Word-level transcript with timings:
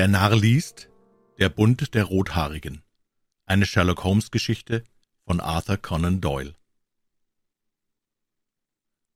Der 0.00 0.08
Narr 0.08 0.34
liest 0.34 0.88
Der 1.38 1.50
Bund 1.50 1.92
der 1.92 2.04
Rothaarigen. 2.04 2.80
Eine 3.44 3.66
Sherlock 3.66 4.02
Holmes 4.02 4.30
Geschichte 4.30 4.82
von 5.26 5.40
Arthur 5.40 5.76
Conan 5.76 6.22
Doyle. 6.22 6.54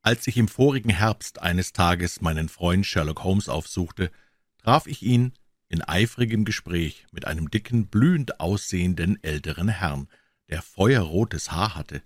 Als 0.02 0.26
ich 0.26 0.36
im 0.36 0.46
vorigen 0.46 0.90
Herbst 0.90 1.40
eines 1.40 1.72
Tages 1.72 2.20
meinen 2.20 2.50
Freund 2.50 2.84
Sherlock 2.84 3.24
Holmes 3.24 3.48
aufsuchte, 3.48 4.10
traf 4.58 4.86
ich 4.86 5.00
ihn 5.00 5.32
in 5.70 5.80
eifrigem 5.80 6.44
Gespräch 6.44 7.06
mit 7.12 7.26
einem 7.26 7.50
dicken, 7.50 7.86
blühend 7.86 8.38
aussehenden 8.38 9.18
älteren 9.24 9.68
Herrn, 9.68 10.06
der 10.50 10.60
feuerrotes 10.60 11.50
Haar 11.50 11.76
hatte. 11.76 12.02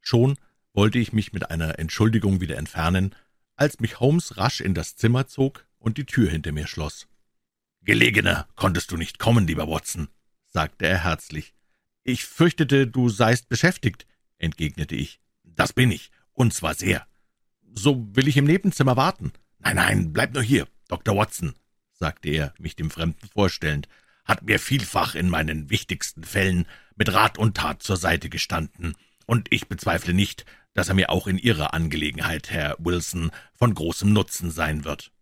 Schon 0.00 0.36
wollte 0.72 1.00
ich 1.00 1.12
mich 1.12 1.32
mit 1.32 1.50
einer 1.50 1.80
Entschuldigung 1.80 2.40
wieder 2.40 2.56
entfernen, 2.56 3.16
als 3.56 3.80
mich 3.80 3.98
Holmes 3.98 4.36
rasch 4.36 4.60
in 4.60 4.74
das 4.74 4.94
Zimmer 4.94 5.26
zog 5.26 5.66
und 5.80 5.98
die 5.98 6.06
Tür 6.06 6.30
hinter 6.30 6.52
mir 6.52 6.68
schloss. 6.68 7.08
»Gelegener 7.82 8.46
konntest 8.56 8.90
du 8.90 8.96
nicht 8.96 9.18
kommen, 9.18 9.46
lieber 9.46 9.66
Watson«, 9.66 10.08
sagte 10.46 10.86
er 10.86 11.02
herzlich. 11.04 11.54
»Ich 12.04 12.24
fürchtete, 12.24 12.86
du 12.86 13.08
seist 13.08 13.48
beschäftigt«, 13.48 14.06
entgegnete 14.38 14.94
ich. 14.94 15.20
»Das 15.44 15.72
bin 15.72 15.90
ich, 15.90 16.10
und 16.32 16.52
zwar 16.52 16.74
sehr.« 16.74 17.06
»So 17.72 18.06
will 18.14 18.28
ich 18.28 18.36
im 18.36 18.44
Nebenzimmer 18.44 18.96
warten.« 18.96 19.32
»Nein, 19.58 19.76
nein, 19.76 20.12
bleib 20.12 20.34
nur 20.34 20.42
hier, 20.42 20.66
Dr. 20.88 21.16
Watson«, 21.16 21.54
sagte 21.92 22.28
er, 22.30 22.54
mich 22.58 22.76
dem 22.76 22.90
Fremden 22.90 23.28
vorstellend, 23.28 23.88
»hat 24.24 24.42
mir 24.42 24.58
vielfach 24.58 25.14
in 25.14 25.28
meinen 25.28 25.70
wichtigsten 25.70 26.24
Fällen 26.24 26.66
mit 26.96 27.12
Rat 27.12 27.38
und 27.38 27.56
Tat 27.56 27.82
zur 27.82 27.96
Seite 27.96 28.28
gestanden, 28.28 28.94
und 29.26 29.48
ich 29.50 29.68
bezweifle 29.68 30.12
nicht, 30.12 30.44
dass 30.74 30.88
er 30.88 30.94
mir 30.94 31.10
auch 31.10 31.26
in 31.26 31.38
Ihrer 31.38 31.74
Angelegenheit, 31.74 32.50
Herr 32.50 32.76
Wilson, 32.78 33.30
von 33.54 33.72
großem 33.74 34.12
Nutzen 34.12 34.50
sein 34.50 34.84
wird.« 34.84 35.12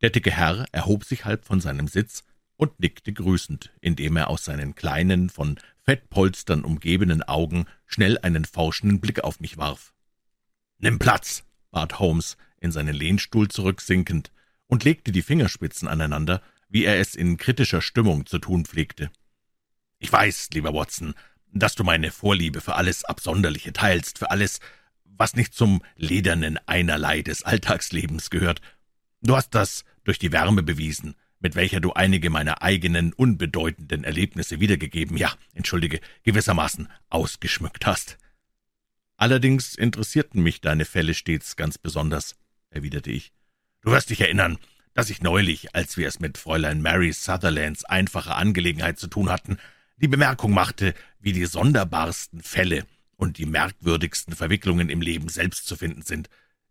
Der 0.00 0.10
dicke 0.10 0.30
Herr 0.30 0.66
erhob 0.72 1.04
sich 1.04 1.24
halb 1.24 1.44
von 1.44 1.60
seinem 1.60 1.88
Sitz 1.88 2.24
und 2.56 2.78
nickte 2.80 3.12
grüßend, 3.12 3.72
indem 3.80 4.16
er 4.16 4.28
aus 4.28 4.44
seinen 4.44 4.74
kleinen, 4.74 5.30
von 5.30 5.58
Fettpolstern 5.84 6.64
umgebenen 6.64 7.22
Augen 7.22 7.66
schnell 7.86 8.18
einen 8.18 8.44
forschenden 8.44 9.00
Blick 9.00 9.24
auf 9.24 9.40
mich 9.40 9.56
warf. 9.56 9.94
»Nimm 10.78 10.98
Platz«, 10.98 11.44
bat 11.70 11.98
Holmes, 11.98 12.36
in 12.60 12.72
seinen 12.72 12.94
Lehnstuhl 12.94 13.48
zurücksinkend, 13.48 14.32
und 14.66 14.84
legte 14.84 15.12
die 15.12 15.22
Fingerspitzen 15.22 15.88
aneinander, 15.88 16.42
wie 16.68 16.84
er 16.84 17.00
es 17.00 17.14
in 17.14 17.36
kritischer 17.36 17.80
Stimmung 17.80 18.26
zu 18.26 18.38
tun 18.38 18.64
pflegte. 18.64 19.10
»Ich 19.98 20.12
weiß, 20.12 20.50
lieber 20.52 20.74
Watson, 20.74 21.14
dass 21.52 21.74
du 21.74 21.84
meine 21.84 22.10
Vorliebe 22.10 22.60
für 22.60 22.74
alles 22.74 23.04
Absonderliche 23.04 23.72
teilst, 23.72 24.18
für 24.18 24.30
alles, 24.30 24.60
was 25.04 25.34
nicht 25.34 25.54
zum 25.54 25.82
ledernen 25.96 26.58
Einerlei 26.66 27.22
des 27.22 27.42
Alltagslebens 27.42 28.30
gehört. 28.30 28.60
Du 29.20 29.36
hast 29.36 29.54
das 29.54 29.84
durch 30.04 30.18
die 30.18 30.32
Wärme 30.32 30.62
bewiesen, 30.62 31.14
mit 31.40 31.54
welcher 31.54 31.80
du 31.80 31.92
einige 31.92 32.30
meiner 32.30 32.62
eigenen 32.62 33.12
unbedeutenden 33.12 34.04
Erlebnisse 34.04 34.60
wiedergegeben, 34.60 35.16
ja, 35.16 35.32
entschuldige, 35.54 36.00
gewissermaßen 36.24 36.88
ausgeschmückt 37.08 37.86
hast. 37.86 38.18
Allerdings 39.16 39.74
interessierten 39.74 40.42
mich 40.42 40.60
deine 40.60 40.84
Fälle 40.84 41.14
stets 41.14 41.56
ganz 41.56 41.78
besonders, 41.78 42.36
erwiderte 42.70 43.10
ich. 43.10 43.32
Du 43.82 43.90
wirst 43.90 44.10
dich 44.10 44.20
erinnern, 44.20 44.58
dass 44.94 45.10
ich 45.10 45.22
neulich, 45.22 45.74
als 45.74 45.96
wir 45.96 46.08
es 46.08 46.20
mit 46.20 46.38
Fräulein 46.38 46.82
Mary 46.82 47.12
Sutherlands 47.12 47.84
einfacher 47.84 48.36
Angelegenheit 48.36 48.98
zu 48.98 49.08
tun 49.08 49.30
hatten, 49.30 49.58
die 49.96 50.08
Bemerkung 50.08 50.52
machte, 50.52 50.94
wie 51.20 51.32
die 51.32 51.46
sonderbarsten 51.46 52.40
Fälle 52.40 52.84
und 53.16 53.38
die 53.38 53.46
merkwürdigsten 53.46 54.34
Verwicklungen 54.34 54.88
im 54.88 55.00
Leben 55.00 55.28
selbst 55.28 55.66
zu 55.66 55.76
finden 55.76 56.02
sind. 56.02 56.28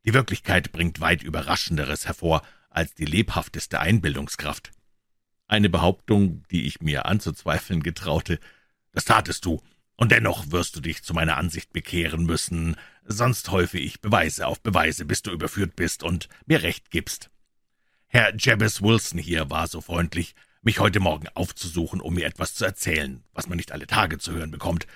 Die 0.07 0.13
Wirklichkeit 0.13 0.71
bringt 0.71 1.01
weit 1.01 1.21
Überraschenderes 1.21 2.05
hervor 2.05 2.41
als 2.69 2.95
die 2.95 3.03
lebhafteste 3.03 3.81
Einbildungskraft. 3.81 4.71
Eine 5.47 5.67
Behauptung, 5.67 6.45
die 6.49 6.65
ich 6.65 6.79
mir 6.79 7.07
anzuzweifeln 7.07 7.83
getraute. 7.83 8.39
Das 8.93 9.03
tatest 9.03 9.43
du, 9.43 9.61
und 9.97 10.13
dennoch 10.13 10.49
wirst 10.49 10.77
du 10.77 10.79
dich 10.79 11.03
zu 11.03 11.13
meiner 11.13 11.35
Ansicht 11.35 11.73
bekehren 11.73 12.23
müssen, 12.23 12.77
sonst 13.03 13.51
häufe 13.51 13.79
ich 13.79 13.99
Beweise 13.99 14.47
auf 14.47 14.61
Beweise, 14.61 15.03
bis 15.03 15.23
du 15.23 15.31
überführt 15.31 15.75
bist 15.75 16.03
und 16.03 16.29
mir 16.45 16.63
Recht 16.63 16.89
gibst. 16.89 17.29
Herr 18.05 18.33
Jabez 18.33 18.81
Wilson 18.81 19.19
hier 19.19 19.49
war 19.49 19.67
so 19.67 19.81
freundlich, 19.81 20.35
mich 20.61 20.79
heute 20.79 21.01
Morgen 21.01 21.27
aufzusuchen, 21.33 21.99
um 21.99 22.13
mir 22.13 22.27
etwas 22.27 22.55
zu 22.55 22.63
erzählen, 22.63 23.25
was 23.33 23.49
man 23.49 23.57
nicht 23.57 23.73
alle 23.73 23.87
Tage 23.87 24.19
zu 24.19 24.31
hören 24.31 24.51
bekommt. 24.51 24.87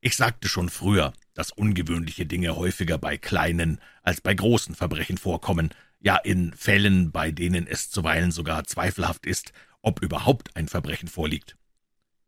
Ich 0.00 0.14
sagte 0.14 0.48
schon 0.48 0.68
früher, 0.68 1.12
dass 1.40 1.52
ungewöhnliche 1.52 2.26
Dinge 2.26 2.54
häufiger 2.54 2.98
bei 2.98 3.16
kleinen 3.16 3.80
als 4.02 4.20
bei 4.20 4.34
großen 4.34 4.74
Verbrechen 4.74 5.16
vorkommen, 5.16 5.70
ja 5.98 6.16
in 6.16 6.52
Fällen, 6.52 7.12
bei 7.12 7.30
denen 7.30 7.66
es 7.66 7.88
zuweilen 7.88 8.30
sogar 8.30 8.64
zweifelhaft 8.64 9.24
ist, 9.24 9.54
ob 9.80 10.02
überhaupt 10.02 10.54
ein 10.54 10.68
Verbrechen 10.68 11.08
vorliegt. 11.08 11.56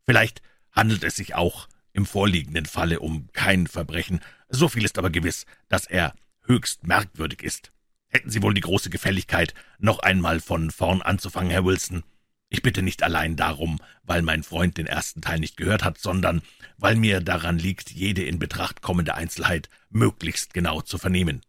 Vielleicht 0.06 0.41
handelt 0.71 1.05
es 1.05 1.17
sich 1.17 1.34
auch 1.34 1.69
im 1.93 2.06
vorliegenden 2.06 2.65
Falle 2.65 3.00
um 3.00 3.28
kein 3.34 3.67
Verbrechen, 3.67 4.21
so 4.49 4.67
viel 4.67 4.83
ist 4.83 4.97
aber 4.97 5.11
gewiss, 5.11 5.44
dass 5.69 5.84
er 5.84 6.15
höchst 6.47 6.87
merkwürdig 6.87 7.43
ist. 7.43 7.71
Hätten 8.09 8.31
Sie 8.31 8.41
wohl 8.41 8.55
die 8.55 8.62
große 8.62 8.89
Gefälligkeit, 8.89 9.53
noch 9.79 9.99
einmal 9.99 10.41
von 10.41 10.71
vorn 10.71 11.03
anzufangen, 11.03 11.50
Herr 11.50 11.67
Wilson? 11.67 12.03
Ich 12.53 12.61
bitte 12.61 12.83
nicht 12.83 13.03
allein 13.03 13.35
darum, 13.35 13.79
weil 14.03 14.21
mein 14.21 14.43
Freund 14.43 14.77
den 14.77 14.87
ersten 14.87 15.23
Teil 15.23 15.41
nicht 15.41 15.57
gehört 15.57 15.85
hat, 15.85 15.97
sondern 15.97 16.43
weil 16.77 16.97
mir 16.97 17.21
daran 17.21 17.59
liegt, 17.59 17.91
jede 17.91 18.25
in 18.25 18.39
Betracht 18.39 18.83
kommende 18.83 19.15
Einzelheit 19.15 19.71
möglichst 19.89 20.53
genau 20.53 20.83
zu 20.83 20.99
vernehmen. 20.99 21.41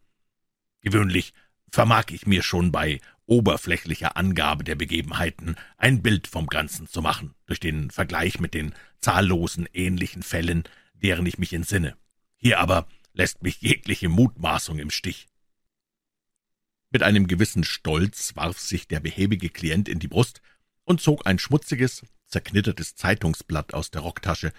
Gewöhnlich 0.80 1.34
vermag 1.70 2.06
ich 2.12 2.26
mir 2.26 2.42
schon 2.42 2.72
bei 2.72 3.02
oberflächlicher 3.26 4.16
Angabe 4.16 4.64
der 4.64 4.76
Begebenheiten 4.76 5.58
ein 5.76 6.02
Bild 6.02 6.26
vom 6.26 6.48
Ganzen 6.48 6.88
zu 6.88 7.02
machen, 7.02 7.34
durch 7.48 7.60
den 7.60 7.92
Vergleich 7.92 8.40
mit 8.40 8.54
den 8.54 8.74
zahllosen 9.02 9.68
ähnlichen 9.74 10.24
Fällen, 10.24 10.64
deren 10.94 11.26
ich 11.26 11.38
mich 11.38 11.52
entsinne. 11.52 11.98
Hier 12.38 12.62
aber 12.62 12.88
lässt 13.12 13.44
mich 13.44 13.60
jegliche 13.60 14.08
Mutmaßung 14.08 14.80
im 14.80 14.90
Stich. 14.90 15.28
Mit 16.92 17.04
einem 17.04 17.28
gewissen 17.28 17.66
Stolz 17.66 18.38
warf 18.38 18.58
sich 18.58 18.88
der 18.88 19.02
behäbige 19.02 19.50
Klient 19.50 19.90
in 19.90 20.00
die 20.00 20.08
Brust 20.08 20.42
und 20.86 21.02
zog 21.02 21.26
ein 21.26 21.40
schmutziges, 21.40 22.04
zerknittertes 22.28 22.96
Zeitungsblatt 22.96 23.74
aus 23.74 23.92
der 23.92 24.02
Rocktasche, 24.02 24.52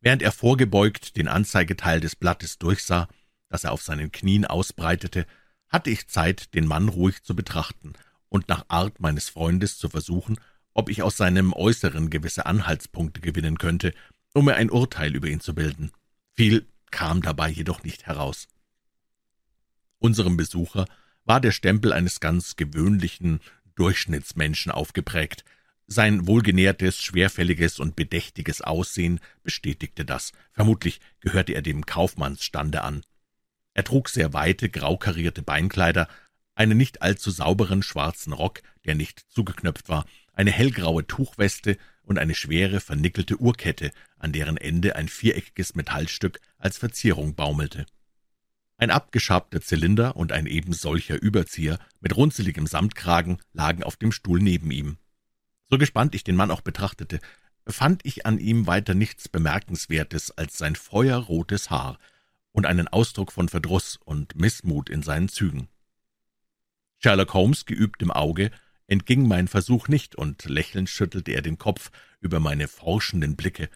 während 0.00 0.22
er 0.22 0.32
vorgebeugt 0.32 1.16
den 1.16 1.28
Anzeigeteil 1.28 2.00
des 2.00 2.16
Blattes 2.16 2.58
durchsah, 2.58 3.08
das 3.48 3.64
er 3.64 3.72
auf 3.72 3.82
seinen 3.82 4.12
Knien 4.12 4.44
ausbreitete, 4.44 5.26
hatte 5.68 5.90
ich 5.90 6.08
Zeit, 6.08 6.54
den 6.54 6.66
Mann 6.66 6.88
ruhig 6.88 7.22
zu 7.22 7.34
betrachten 7.34 7.94
und 8.28 8.48
nach 8.48 8.64
Art 8.68 9.00
meines 9.00 9.28
Freundes 9.28 9.78
zu 9.78 9.88
versuchen, 9.88 10.38
ob 10.72 10.88
ich 10.88 11.02
aus 11.02 11.16
seinem 11.16 11.52
Äußeren 11.52 12.10
gewisse 12.10 12.46
Anhaltspunkte 12.46 13.20
gewinnen 13.20 13.58
könnte, 13.58 13.94
um 14.34 14.44
mir 14.44 14.56
ein 14.56 14.70
Urteil 14.70 15.14
über 15.14 15.28
ihn 15.28 15.40
zu 15.40 15.54
bilden. 15.54 15.90
Viel 16.34 16.66
kam 16.90 17.22
dabei 17.22 17.48
jedoch 17.48 17.82
nicht 17.82 18.06
heraus. 18.06 18.48
Unserem 19.98 20.36
Besucher 20.36 20.86
war 21.24 21.40
der 21.40 21.52
Stempel 21.52 21.92
eines 21.92 22.20
ganz 22.20 22.56
gewöhnlichen 22.56 23.40
Durchschnittsmenschen 23.74 24.70
aufgeprägt, 24.70 25.44
sein 25.86 26.26
wohlgenährtes, 26.26 27.00
schwerfälliges 27.00 27.78
und 27.78 27.94
bedächtiges 27.94 28.60
Aussehen 28.60 29.20
bestätigte 29.42 30.04
das. 30.04 30.32
Vermutlich 30.52 31.00
gehörte 31.20 31.52
er 31.52 31.62
dem 31.62 31.86
Kaufmannsstande 31.86 32.82
an. 32.82 33.02
Er 33.72 33.84
trug 33.84 34.08
sehr 34.08 34.32
weite, 34.32 34.68
graukarierte 34.68 35.42
Beinkleider, 35.42 36.08
einen 36.54 36.76
nicht 36.76 37.02
allzu 37.02 37.30
sauberen 37.30 37.82
schwarzen 37.82 38.32
Rock, 38.32 38.62
der 38.84 38.94
nicht 38.94 39.26
zugeknöpft 39.28 39.88
war, 39.88 40.06
eine 40.32 40.50
hellgraue 40.50 41.06
Tuchweste 41.06 41.76
und 42.02 42.18
eine 42.18 42.34
schwere, 42.34 42.80
vernickelte 42.80 43.40
Uhrkette, 43.40 43.90
an 44.18 44.32
deren 44.32 44.56
Ende 44.56 44.96
ein 44.96 45.08
viereckiges 45.08 45.74
Metallstück 45.74 46.40
als 46.58 46.78
Verzierung 46.78 47.34
baumelte. 47.34 47.86
Ein 48.78 48.90
abgeschabter 48.90 49.60
Zylinder 49.60 50.16
und 50.16 50.32
ein 50.32 50.46
ebensolcher 50.46 51.20
Überzieher 51.20 51.78
mit 52.00 52.16
runzeligem 52.16 52.66
Samtkragen 52.66 53.38
lagen 53.52 53.82
auf 53.82 53.96
dem 53.96 54.12
Stuhl 54.12 54.40
neben 54.40 54.70
ihm. 54.70 54.98
So 55.68 55.78
gespannt 55.78 56.14
ich 56.14 56.24
den 56.24 56.36
Mann 56.36 56.50
auch 56.50 56.60
betrachtete, 56.60 57.20
fand 57.66 58.04
ich 58.04 58.26
an 58.26 58.38
ihm 58.38 58.66
weiter 58.66 58.94
nichts 58.94 59.28
Bemerkenswertes 59.28 60.30
als 60.30 60.58
sein 60.58 60.76
feuerrotes 60.76 61.70
Haar 61.70 61.98
und 62.52 62.66
einen 62.66 62.88
Ausdruck 62.88 63.32
von 63.32 63.48
Verdruss 63.48 63.98
und 64.04 64.36
Missmut 64.36 64.88
in 64.88 65.02
seinen 65.02 65.28
Zügen. 65.28 65.68
Sherlock 66.98 67.34
Holmes, 67.34 67.66
geübt 67.66 68.02
im 68.02 68.10
Auge, 68.10 68.50
entging 68.86 69.26
mein 69.26 69.48
Versuch 69.48 69.88
nicht, 69.88 70.14
und 70.14 70.44
lächelnd 70.44 70.88
schüttelte 70.88 71.32
er 71.32 71.42
den 71.42 71.58
Kopf 71.58 71.90
über 72.20 72.40
meine 72.40 72.68
forschenden 72.68 73.36
Blicke. 73.36 73.68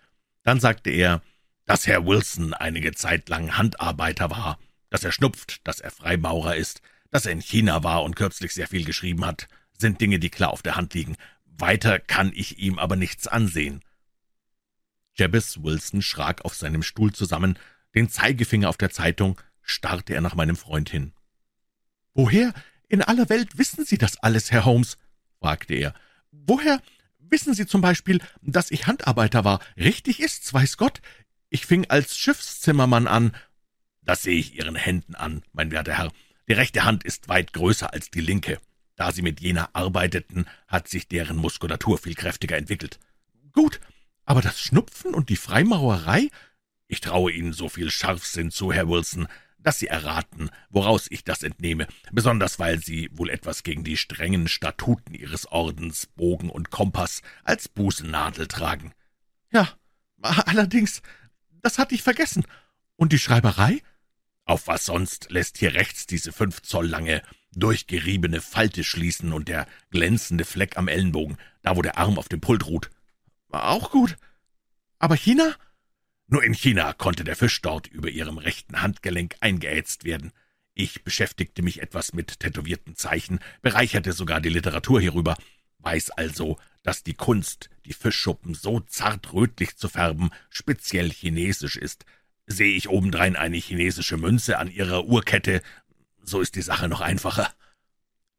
Dann 0.43 0.61
sagte 0.61 0.91
er, 0.91 1.21
dass 1.67 1.87
Herr 1.87 2.07
Wilson 2.07 2.55
einige 2.55 2.93
Zeit 2.93 3.29
lang 3.29 3.57
Handarbeiter 3.57 4.31
war, 4.31 4.59
dass 4.89 5.05
er 5.05 5.13
schnupft, 5.13 5.67
dass 5.67 5.81
er 5.81 5.91
Freimaurer 5.91 6.57
ist, 6.57 6.81
dass 7.11 7.27
er 7.27 7.33
in 7.33 7.41
China 7.41 7.83
war 7.83 8.03
und 8.03 8.17
kürzlich 8.17 8.55
sehr 8.55 8.69
viel 8.69 8.85
geschrieben 8.85 9.27
hat, 9.27 9.49
sind 9.77 10.01
Dinge, 10.01 10.19
die 10.19 10.31
klar 10.31 10.51
auf 10.51 10.63
der 10.63 10.77
Hand 10.77 10.95
liegen. 10.95 11.17
Weiter 11.61 11.99
kann 11.99 12.33
ich 12.35 12.59
ihm 12.59 12.79
aber 12.79 12.97
nichts 12.97 13.27
ansehen. 13.27 13.83
Jabez 15.15 15.59
Wilson 15.63 16.03
schrak 16.03 16.45
auf 16.45 16.55
seinem 16.55 16.83
Stuhl 16.83 17.13
zusammen, 17.13 17.59
den 17.95 18.09
Zeigefinger 18.09 18.69
auf 18.69 18.77
der 18.77 18.91
Zeitung, 18.91 19.41
starrte 19.63 20.15
er 20.15 20.21
nach 20.21 20.35
meinem 20.35 20.57
Freund 20.57 20.91
hin. 20.91 21.13
»Woher 22.15 22.53
in 22.89 23.03
aller 23.03 23.29
Welt 23.29 23.59
wissen 23.59 23.85
Sie 23.85 23.99
das 23.99 24.17
alles, 24.19 24.51
Herr 24.51 24.65
Holmes?« 24.65 24.99
fragte 25.41 25.75
er. 25.75 25.95
»Woher 26.31 26.81
Wissen 27.31 27.55
Sie 27.55 27.67
zum 27.67 27.81
Beispiel, 27.81 28.21
dass 28.43 28.73
ich 28.73 28.89
Handarbeiter 28.89 29.45
war? 29.45 29.61
Richtig 29.77 30.21
ist's, 30.21 30.53
weiß 30.53 30.77
Gott. 30.77 31.01
Ich 31.49 31.65
fing 31.65 31.87
als 31.89 32.19
Schiffszimmermann 32.19 33.07
an. 33.07 33.33
Das 34.03 34.25
sehe 34.25 34.37
ich 34.37 34.57
Ihren 34.57 34.75
Händen 34.75 35.15
an, 35.15 35.43
mein 35.53 35.71
werter 35.71 35.97
Herr. 35.97 36.13
Die 36.49 36.55
rechte 36.55 36.85
Hand 36.85 37.05
ist 37.05 37.29
weit 37.29 37.53
größer 37.53 37.93
als 37.93 38.11
die 38.11 38.21
linke. 38.21 38.59
Da 39.01 39.13
Sie 39.13 39.23
mit 39.23 39.41
jener 39.41 39.71
arbeiteten, 39.73 40.45
hat 40.69 40.87
sich 40.87 41.09
deren 41.09 41.39
Muskulatur 41.39 41.97
viel 41.97 42.15
kräftiger 42.15 42.59
entwickelt. 42.59 42.99
Gut, 43.53 43.81
aber 44.27 44.43
das 44.43 44.61
Schnupfen 44.61 45.15
und 45.15 45.31
die 45.31 45.37
Freimaurerei? 45.37 46.29
Ich 46.87 47.01
traue 47.01 47.33
Ihnen 47.33 47.55
so 47.55 47.71
viel 47.71 47.91
Scharfsinn 47.91 48.51
zu, 48.51 48.75
Herr 48.75 48.91
Wilson, 48.91 49.27
dass 49.57 49.79
Sie 49.79 49.87
erraten, 49.87 50.51
woraus 50.69 51.07
ich 51.09 51.25
das 51.25 51.43
entnehme, 51.43 51.87
besonders 52.13 52.59
weil 52.59 52.79
Sie 52.79 53.09
wohl 53.13 53.31
etwas 53.31 53.63
gegen 53.63 53.85
die 53.85 53.97
strengen 53.97 54.49
Statuten 54.49 55.15
Ihres 55.15 55.47
Ordens, 55.47 56.05
Bogen 56.05 56.51
und 56.51 56.69
Kompass 56.69 57.23
als 57.43 57.71
Bußennadel 57.71 58.49
tragen. 58.49 58.93
Ja, 59.51 59.67
allerdings, 60.21 61.01
das 61.63 61.79
hatte 61.79 61.95
ich 61.95 62.03
vergessen. 62.03 62.45
Und 62.97 63.15
die 63.15 63.19
Schreiberei? 63.19 63.81
Auf 64.51 64.67
was 64.67 64.87
sonst 64.87 65.31
lässt 65.31 65.59
hier 65.59 65.75
rechts 65.75 66.09
diese 66.09 66.33
fünf 66.33 66.61
Zoll 66.63 66.89
lange, 66.89 67.23
durchgeriebene 67.53 68.41
Falte 68.41 68.83
schließen 68.83 69.33
und 69.33 69.47
der 69.47 69.69
glänzende 69.91 70.45
Fleck 70.45 70.77
am 70.77 70.89
Ellenbogen, 70.89 71.37
da 71.63 71.77
wo 71.77 71.83
der 71.83 71.99
Arm 71.99 72.19
auf 72.19 72.29
dem 72.29 72.41
Pult 72.41 72.67
ruht. 72.67 72.91
Auch 73.51 73.93
gut. 73.93 74.17
Aber 74.99 75.15
China? 75.15 75.55
Nur 76.27 76.43
in 76.43 76.53
China 76.53 76.93
konnte 76.95 77.23
der 77.23 77.37
Fisch 77.37 77.63
dort 77.63 77.87
über 77.87 78.09
ihrem 78.09 78.39
rechten 78.39 78.83
Handgelenk 78.83 79.37
eingeätzt 79.39 80.03
werden. 80.03 80.33
Ich 80.75 81.05
beschäftigte 81.05 81.63
mich 81.63 81.81
etwas 81.81 82.13
mit 82.13 82.41
tätowierten 82.41 82.97
Zeichen, 82.97 83.39
bereicherte 83.63 84.13
sogar 84.13 84.41
die 84.41 84.49
Literatur 84.49 85.01
hierüber, 85.01 85.37
weiß 85.79 86.11
also, 86.11 86.59
dass 86.83 87.05
die 87.05 87.15
Kunst, 87.15 87.71
die 87.85 87.93
Fischschuppen 87.93 88.55
so 88.55 88.81
zart 88.81 89.33
rötlich 89.33 89.77
zu 89.77 89.89
färben, 89.89 90.31
speziell 90.49 91.13
chinesisch 91.13 91.77
ist. 91.77 92.05
Sehe 92.53 92.75
ich 92.75 92.89
obendrein 92.89 93.37
eine 93.37 93.59
chinesische 93.59 94.17
Münze 94.17 94.59
an 94.59 94.69
ihrer 94.69 95.05
Uhrkette, 95.05 95.63
so 96.21 96.41
ist 96.41 96.57
die 96.57 96.63
Sache 96.63 96.89
noch 96.89 97.01
einfacher. 97.01 97.49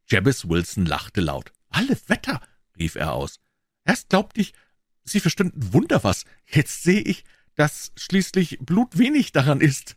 Jabez 0.05 0.49
Wilson 0.49 0.85
lachte 0.85 1.21
laut. 1.21 1.53
»Alle 1.69 1.97
Wetter«, 2.07 2.41
rief 2.77 2.95
er 2.95 3.13
aus. 3.13 3.39
»Erst 3.85 4.09
glaubte 4.09 4.41
ich, 4.41 4.53
Sie 5.05 5.21
verstünden 5.21 5.71
Wunder 5.73 6.03
was. 6.03 6.25
Jetzt 6.45 6.83
sehe 6.83 6.99
ich, 6.99 7.23
dass 7.55 7.93
schließlich 7.95 8.59
Blut 8.59 8.97
wenig 8.97 9.31
daran 9.31 9.61
ist. 9.61 9.95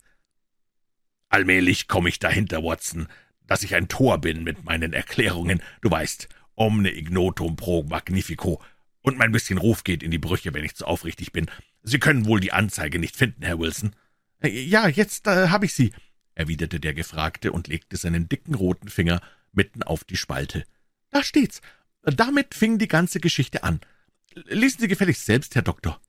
Allmählich 1.29 1.89
komme 1.89 2.09
ich 2.09 2.21
dahinter, 2.21 2.63
Watson, 2.63 3.09
dass 3.49 3.65
ich 3.65 3.75
ein 3.75 3.89
Tor 3.89 4.19
bin 4.21 4.45
mit 4.45 4.65
meinen 4.65 4.93
Erklärungen. 4.93 5.61
Du 5.83 5.91
weißt, 5.91 6.29
omne 6.55 6.93
ignotum 6.93 7.57
pro 7.57 7.83
magnifico. 7.83 8.63
Und 9.03 9.19
mein 9.19 9.33
bisschen 9.33 9.59
Ruf 9.59 9.83
geht 9.83 10.05
in 10.05 10.13
die 10.13 10.19
Brüche, 10.19 10.55
wenn 10.55 10.65
ich 10.65 10.77
zu 10.77 10.87
aufrichtig 10.87 11.33
bin. 11.33 11.51
Sie 11.83 11.99
können 11.99 12.27
wohl 12.27 12.39
die 12.39 12.53
Anzeige 12.53 13.01
nicht 13.01 13.17
finden, 13.17 13.43
Herr 13.43 13.59
Wilson. 13.59 13.95
Ja, 14.45 14.89
jetzt 14.89 15.27
äh, 15.27 15.49
habe 15.49 15.67
ich 15.67 15.75
sie, 15.75 15.93
erwiderte 16.35 16.81
der 16.81 16.95
Gefragte 16.95 17.53
und 17.53 17.69
legte 17.69 17.97
seinen 17.97 18.29
dicken 18.29 18.55
roten 18.55 18.89
Finger 18.89 19.21
mitten 19.53 19.83
auf 19.83 20.05
die 20.05 20.17
Spalte. 20.17 20.65
Da 21.11 21.23
steht's. 21.23 21.61
Damit 22.03 22.55
fing 22.55 22.79
die 22.79 22.89
ganze 22.89 23.21
Geschichte 23.21 23.63
an. 23.65 23.81
Lesen 24.35 24.81
Sie 24.81 24.89
gefälligst 24.89 25.25
selbst, 25.25 25.55
Herr 25.55 25.63
Doktor. 25.63 26.01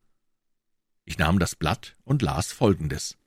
Ich 1.05 1.17
nahm 1.17 1.39
das 1.39 1.55
Blatt 1.55 1.95
und 2.03 2.21
las 2.21 2.51
Folgendes. 2.51 3.17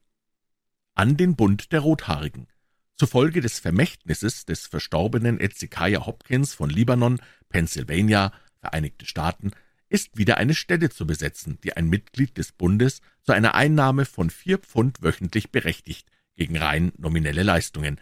An 0.94 1.16
den 1.16 1.36
Bund 1.36 1.72
der 1.72 1.80
Rothaarigen. 1.80 2.48
Zufolge 2.96 3.40
des 3.40 3.60
Vermächtnisses 3.60 4.44
des 4.44 4.66
verstorbenen 4.66 5.38
Ezekiah 5.38 6.04
Hopkins 6.04 6.52
von 6.52 6.68
Libanon, 6.68 7.20
Pennsylvania, 7.48 8.32
Vereinigte 8.60 9.06
Staaten, 9.06 9.52
ist 9.88 10.16
wieder 10.16 10.36
eine 10.36 10.54
Stelle 10.54 10.90
zu 10.90 11.06
besetzen, 11.06 11.58
die 11.62 11.76
ein 11.76 11.88
Mitglied 11.88 12.36
des 12.36 12.52
Bundes 12.52 13.00
zu 13.22 13.32
einer 13.32 13.54
Einnahme 13.54 14.04
von 14.04 14.30
vier 14.30 14.58
Pfund 14.58 15.02
wöchentlich 15.02 15.50
berechtigt, 15.50 16.08
gegen 16.36 16.56
rein 16.56 16.92
nominelle 16.98 17.42
Leistungen. 17.42 18.00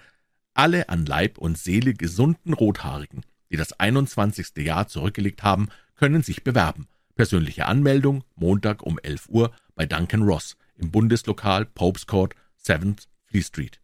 Alle 0.55 0.89
an 0.89 1.07
Leib 1.07 1.39
und 1.39 1.59
Seele 1.59 1.95
gesunden 1.95 2.53
Rothaarigen, 2.53 3.25
die 3.51 3.57
das 3.57 3.73
21. 3.79 4.57
Jahr 4.59 4.89
zurückgelegt 4.89 5.43
haben, 5.43 5.69
können 5.95 6.23
sich 6.23 6.45
bewerben. 6.45 6.89
Persönliche 7.15 7.67
Anmeldung 7.67 8.25
Montag 8.35 8.83
um 8.83 8.99
11 8.99 9.29
Uhr 9.29 9.55
bei 9.75 9.87
Duncan 9.87 10.23
Ross 10.23 10.57
im 10.77 10.91
Bundeslokal 10.91 11.65
Popes 11.65 12.07
Court, 12.07 12.35
7th 12.63 13.07
Fleet 13.25 13.47
Street. 13.47 13.81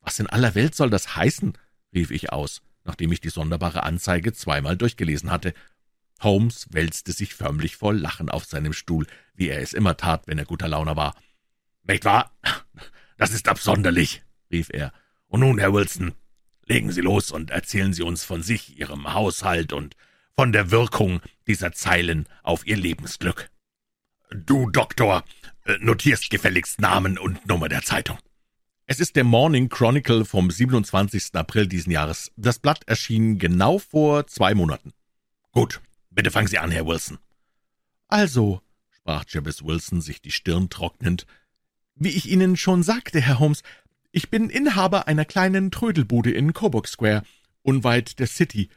Was 0.00 0.18
in 0.18 0.26
aller 0.28 0.54
Welt 0.54 0.74
soll 0.74 0.90
das 0.90 1.16
heißen? 1.16 1.54
rief 1.94 2.10
ich 2.10 2.32
aus, 2.32 2.60
nachdem 2.84 3.12
ich 3.12 3.20
die 3.20 3.30
sonderbare 3.30 3.84
Anzeige 3.84 4.32
zweimal 4.32 4.76
durchgelesen 4.76 5.30
hatte. 5.30 5.54
Holmes 6.22 6.68
wälzte 6.70 7.12
sich 7.12 7.34
förmlich 7.34 7.76
vor 7.76 7.92
Lachen 7.92 8.30
auf 8.30 8.44
seinem 8.44 8.72
Stuhl, 8.72 9.06
wie 9.34 9.48
er 9.48 9.60
es 9.60 9.72
immer 9.72 9.96
tat, 9.96 10.26
wenn 10.26 10.38
er 10.38 10.44
guter 10.44 10.68
Laune 10.68 10.96
war. 10.96 11.14
Nicht 11.82 12.04
wahr? 12.04 12.32
Das 13.16 13.32
ist 13.32 13.48
absonderlich, 13.48 14.22
rief 14.50 14.70
er. 14.72 14.92
Und 15.26 15.40
nun, 15.40 15.58
Herr 15.58 15.72
Wilson, 15.72 16.14
legen 16.66 16.92
Sie 16.92 17.00
los 17.00 17.30
und 17.30 17.50
erzählen 17.50 17.92
Sie 17.92 18.02
uns 18.02 18.24
von 18.24 18.42
sich, 18.42 18.78
Ihrem 18.78 19.12
Haushalt 19.12 19.72
und 19.72 19.94
von 20.34 20.52
der 20.52 20.70
Wirkung 20.70 21.20
dieser 21.46 21.72
Zeilen 21.72 22.26
auf 22.42 22.66
Ihr 22.66 22.76
Lebensglück. 22.76 23.50
Du, 24.30 24.68
Doktor, 24.70 25.24
notierst 25.80 26.30
gefälligst 26.30 26.80
Namen 26.80 27.18
und 27.18 27.46
Nummer 27.46 27.68
der 27.68 27.82
Zeitung. 27.82 28.18
Es 28.86 29.00
ist 29.00 29.16
der 29.16 29.24
Morning 29.24 29.68
Chronicle 29.68 30.24
vom 30.24 30.50
27. 30.50 31.34
April 31.34 31.66
diesen 31.66 31.90
Jahres. 31.90 32.32
Das 32.36 32.58
Blatt 32.58 32.82
erschien 32.86 33.38
genau 33.38 33.78
vor 33.78 34.26
zwei 34.26 34.54
Monaten. 34.54 34.92
Gut, 35.52 35.80
bitte 36.14 36.30
fangen 36.30 36.48
Sie 36.48 36.58
an, 36.58 36.70
Herr 36.70 36.86
Wilson. 36.86 37.18
Also, 38.08 38.60
sprach 38.90 39.24
Jabez 39.28 39.62
Wilson, 39.62 40.00
sich 40.00 40.22
die 40.22 40.30
Stirn 40.30 40.70
trocknend, 40.70 41.26
wie 41.94 42.10
ich 42.10 42.30
Ihnen 42.30 42.56
schon 42.56 42.82
sagte, 42.82 43.20
Herr 43.20 43.38
Holmes, 43.38 43.62
ich 44.10 44.30
bin 44.30 44.50
Inhaber 44.50 45.08
einer 45.08 45.24
kleinen 45.24 45.70
Trödelbude 45.70 46.30
in 46.30 46.52
Coburg 46.52 46.88
Square, 46.88 47.22
unweit 47.62 48.18
der 48.18 48.26
City, 48.26 48.68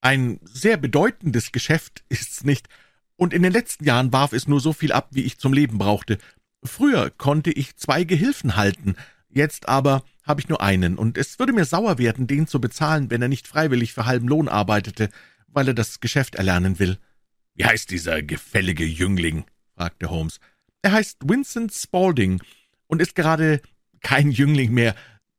ein 0.00 0.38
sehr 0.44 0.76
bedeutendes 0.76 1.50
Geschäft 1.50 2.04
ist's 2.08 2.44
nicht, 2.44 2.68
und 3.16 3.32
in 3.32 3.42
den 3.42 3.52
letzten 3.52 3.84
Jahren 3.84 4.12
warf 4.12 4.32
es 4.32 4.46
nur 4.46 4.60
so 4.60 4.72
viel 4.72 4.92
ab, 4.92 5.08
wie 5.12 5.22
ich 5.22 5.38
zum 5.38 5.52
Leben 5.52 5.78
brauchte. 5.78 6.18
Früher 6.62 7.10
konnte 7.10 7.50
ich 7.50 7.76
zwei 7.76 8.04
Gehilfen 8.04 8.56
halten, 8.56 8.96
jetzt 9.28 9.68
aber 9.68 10.02
habe 10.22 10.40
ich 10.40 10.48
nur 10.48 10.60
einen, 10.60 10.98
und 10.98 11.16
es 11.16 11.38
würde 11.38 11.52
mir 11.52 11.64
sauer 11.64 11.96
werden, 11.98 12.26
den 12.26 12.46
zu 12.46 12.60
bezahlen, 12.60 13.10
wenn 13.10 13.22
er 13.22 13.28
nicht 13.28 13.48
freiwillig 13.48 13.94
für 13.94 14.04
halben 14.04 14.28
Lohn 14.28 14.48
arbeitete, 14.48 15.08
weil 15.54 15.68
er 15.68 15.74
das 15.74 16.00
Geschäft 16.00 16.34
erlernen 16.34 16.78
will. 16.78 16.98
Wie 17.54 17.64
heißt 17.64 17.90
dieser 17.90 18.22
gefällige 18.22 18.84
Jüngling? 18.84 19.44
fragte 19.74 20.10
Holmes. 20.10 20.40
Er 20.82 20.92
heißt 20.92 21.18
Vincent 21.24 21.72
Spaulding 21.72 22.42
und 22.86 23.00
ist 23.00 23.14
gerade 23.14 23.62
kein 24.02 24.30
Jüngling 24.30 24.72
mehr. 24.72 24.94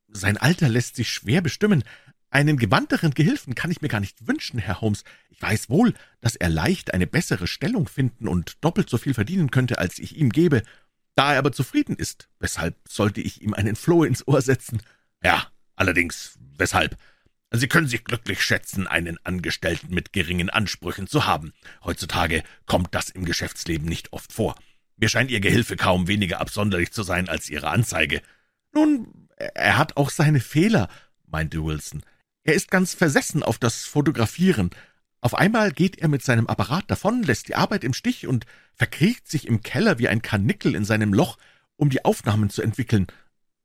Sein 0.08 0.36
Alter 0.36 0.68
lässt 0.68 0.96
sich 0.96 1.10
schwer 1.10 1.40
bestimmen. 1.40 1.84
Einen 2.30 2.56
gewandteren 2.56 3.12
Gehilfen 3.12 3.54
kann 3.54 3.70
ich 3.70 3.80
mir 3.80 3.88
gar 3.88 4.00
nicht 4.00 4.26
wünschen, 4.26 4.58
Herr 4.58 4.80
Holmes. 4.80 5.04
Ich 5.30 5.40
weiß 5.40 5.70
wohl, 5.70 5.94
dass 6.20 6.36
er 6.36 6.48
leicht 6.48 6.92
eine 6.92 7.06
bessere 7.06 7.46
Stellung 7.46 7.86
finden 7.86 8.26
und 8.28 8.62
doppelt 8.64 8.90
so 8.90 8.98
viel 8.98 9.14
verdienen 9.14 9.50
könnte, 9.50 9.78
als 9.78 9.98
ich 9.98 10.16
ihm 10.16 10.30
gebe. 10.30 10.62
Da 11.14 11.32
er 11.32 11.38
aber 11.38 11.52
zufrieden 11.52 11.96
ist, 11.96 12.28
weshalb 12.40 12.76
sollte 12.88 13.20
ich 13.20 13.40
ihm 13.42 13.54
einen 13.54 13.76
Floh 13.76 14.04
ins 14.04 14.26
Ohr 14.26 14.42
setzen? 14.42 14.82
Ja, 15.22 15.46
allerdings, 15.76 16.38
weshalb? 16.58 16.96
Sie 17.52 17.68
können 17.68 17.86
sich 17.86 18.04
glücklich 18.04 18.42
schätzen, 18.42 18.86
einen 18.86 19.18
Angestellten 19.24 19.94
mit 19.94 20.12
geringen 20.12 20.50
Ansprüchen 20.50 21.06
zu 21.06 21.26
haben. 21.26 21.52
Heutzutage 21.84 22.42
kommt 22.66 22.94
das 22.94 23.08
im 23.10 23.24
Geschäftsleben 23.24 23.88
nicht 23.88 24.12
oft 24.12 24.32
vor. 24.32 24.56
Mir 24.96 25.08
scheint 25.08 25.30
Ihr 25.30 25.40
Gehilfe 25.40 25.76
kaum 25.76 26.08
weniger 26.08 26.40
absonderlich 26.40 26.92
zu 26.92 27.02
sein 27.02 27.28
als 27.28 27.48
Ihre 27.48 27.68
Anzeige. 27.68 28.20
Nun, 28.72 29.28
er 29.36 29.78
hat 29.78 29.96
auch 29.96 30.10
seine 30.10 30.40
Fehler, 30.40 30.88
meinte 31.26 31.64
Wilson. 31.64 32.02
Er 32.42 32.54
ist 32.54 32.70
ganz 32.70 32.94
versessen 32.94 33.42
auf 33.42 33.58
das 33.58 33.84
Fotografieren. 33.84 34.70
Auf 35.20 35.34
einmal 35.34 35.72
geht 35.72 35.98
er 35.98 36.08
mit 36.08 36.22
seinem 36.22 36.46
Apparat 36.46 36.90
davon, 36.90 37.22
lässt 37.22 37.48
die 37.48 37.54
Arbeit 37.54 37.84
im 37.84 37.94
Stich 37.94 38.26
und 38.26 38.46
verkriecht 38.74 39.28
sich 39.28 39.46
im 39.46 39.62
Keller 39.62 39.98
wie 39.98 40.08
ein 40.08 40.22
Karnickel 40.22 40.74
in 40.74 40.84
seinem 40.84 41.12
Loch, 41.12 41.38
um 41.76 41.90
die 41.90 42.04
Aufnahmen 42.04 42.50
zu 42.50 42.62
entwickeln. 42.62 43.06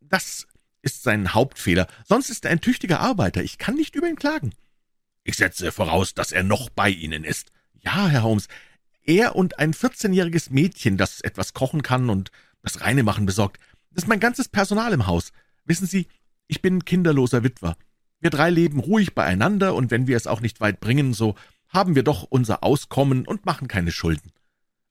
Das 0.01 0.47
ist 0.81 1.03
sein 1.03 1.33
Hauptfehler. 1.33 1.87
Sonst 2.05 2.29
ist 2.29 2.45
er 2.45 2.51
ein 2.51 2.61
tüchtiger 2.61 2.99
Arbeiter. 2.99 3.43
Ich 3.43 3.57
kann 3.57 3.75
nicht 3.75 3.95
über 3.95 4.07
ihn 4.07 4.15
klagen. 4.15 4.53
Ich 5.23 5.37
setze 5.37 5.71
voraus, 5.71 6.13
dass 6.13 6.31
er 6.31 6.43
noch 6.43 6.69
bei 6.69 6.89
Ihnen 6.89 7.23
ist. 7.23 7.51
Ja, 7.79 8.07
Herr 8.07 8.23
Holmes. 8.23 8.47
Er 9.03 9.35
und 9.35 9.59
ein 9.59 9.73
vierzehnjähriges 9.73 10.49
Mädchen, 10.49 10.97
das 10.97 11.21
etwas 11.21 11.53
kochen 11.53 11.83
kann 11.83 12.09
und 12.09 12.31
das 12.61 12.81
Reinemachen 12.81 13.25
besorgt. 13.25 13.59
Das 13.91 14.03
ist 14.03 14.07
mein 14.07 14.19
ganzes 14.19 14.47
Personal 14.47 14.93
im 14.93 15.07
Haus. 15.07 15.31
Wissen 15.65 15.87
Sie, 15.87 16.07
ich 16.47 16.61
bin 16.61 16.85
kinderloser 16.85 17.43
Witwer. 17.43 17.77
Wir 18.19 18.29
drei 18.29 18.49
leben 18.49 18.79
ruhig 18.79 19.15
beieinander, 19.15 19.73
und 19.73 19.89
wenn 19.89 20.07
wir 20.07 20.15
es 20.15 20.27
auch 20.27 20.41
nicht 20.41 20.61
weit 20.61 20.79
bringen, 20.79 21.13
so 21.13 21.35
haben 21.67 21.95
wir 21.95 22.03
doch 22.03 22.23
unser 22.23 22.63
Auskommen 22.63 23.25
und 23.25 23.45
machen 23.45 23.67
keine 23.67 23.91
Schulden. 23.91 24.31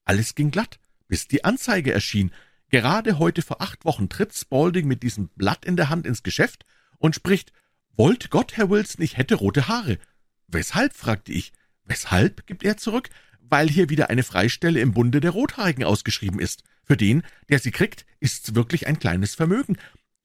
Alles 0.05 0.35
ging 0.35 0.51
glatt, 0.51 0.79
bis 1.07 1.29
die 1.29 1.45
Anzeige 1.45 1.93
erschien. 1.93 2.33
Gerade 2.71 3.19
heute 3.19 3.43
vor 3.43 3.61
acht 3.61 3.85
Wochen 3.85 4.09
tritt 4.09 4.33
Spaulding 4.33 4.87
mit 4.87 5.03
diesem 5.03 5.29
Blatt 5.29 5.65
in 5.65 5.77
der 5.77 5.89
Hand 5.89 6.07
ins 6.07 6.23
Geschäft 6.23 6.65
und 6.99 7.15
spricht, 7.17 7.53
»Wollt 7.97 8.31
Gott, 8.31 8.57
Herr 8.57 8.71
Wilson, 8.71 9.05
ich 9.05 9.17
hätte 9.17 9.35
rote 9.35 9.69
Haare.« 9.69 9.99
»Weshalb?« 10.47 10.95
fragte 10.95 11.33
ich. 11.33 11.53
Weshalb 11.85 12.47
gibt 12.47 12.63
er 12.63 12.77
zurück? 12.77 13.11
Weil 13.41 13.69
hier 13.69 13.91
wieder 13.91 14.11
eine 14.11 14.23
Freistelle 14.23 14.81
im 14.81 14.93
Bunde 14.93 15.21
der 15.21 15.33
Rothaarigen 15.33 15.83
ausgeschrieben 15.83 16.39
ist. 16.39 16.63
Für 16.85 16.97
den, 16.97 17.25
der 17.49 17.59
sie 17.59 17.73
kriegt, 17.73 18.07
ist's 18.21 18.55
wirklich 18.55 18.87
ein 18.87 19.01
kleines 19.01 19.35
Vermögen. 19.35 19.77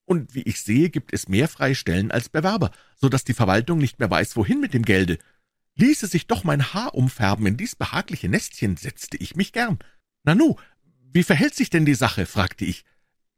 Und 0.06 0.36
wie 0.36 0.44
ich 0.44 0.62
sehe, 0.62 0.92
gibt 0.92 1.14
es 1.14 1.28
mehr 1.28 1.48
Freistellen 1.48 2.12
als 2.12 2.30
Bewerber, 2.30 2.70
so 2.96 3.10
dass 3.10 3.24
die 3.24 3.34
Verwaltung 3.34 3.80
nicht 3.80 3.98
mehr 3.98 4.12
weiß, 4.12 4.36
wohin 4.36 4.60
mit 4.60 4.76
dem 4.76 4.86
Gelde. 4.86 5.18
Ließe 5.76 6.06
sich 6.06 6.28
doch 6.28 6.44
mein 6.44 6.74
Haar 6.74 6.94
umfärben 6.94 7.48
in 7.48 7.58
dies 7.58 7.76
behagliche 7.76 8.30
Nestchen, 8.30 8.78
setzte 8.78 9.18
ich 9.18 9.36
mich 9.36 9.52
gern. 9.52 9.80
Nanu, 10.24 10.56
wie 11.16 11.24
verhält 11.24 11.56
sich 11.56 11.70
denn 11.70 11.86
die 11.86 11.96
Sache? 11.96 12.26
fragte 12.26 12.66
ich. 12.66 12.84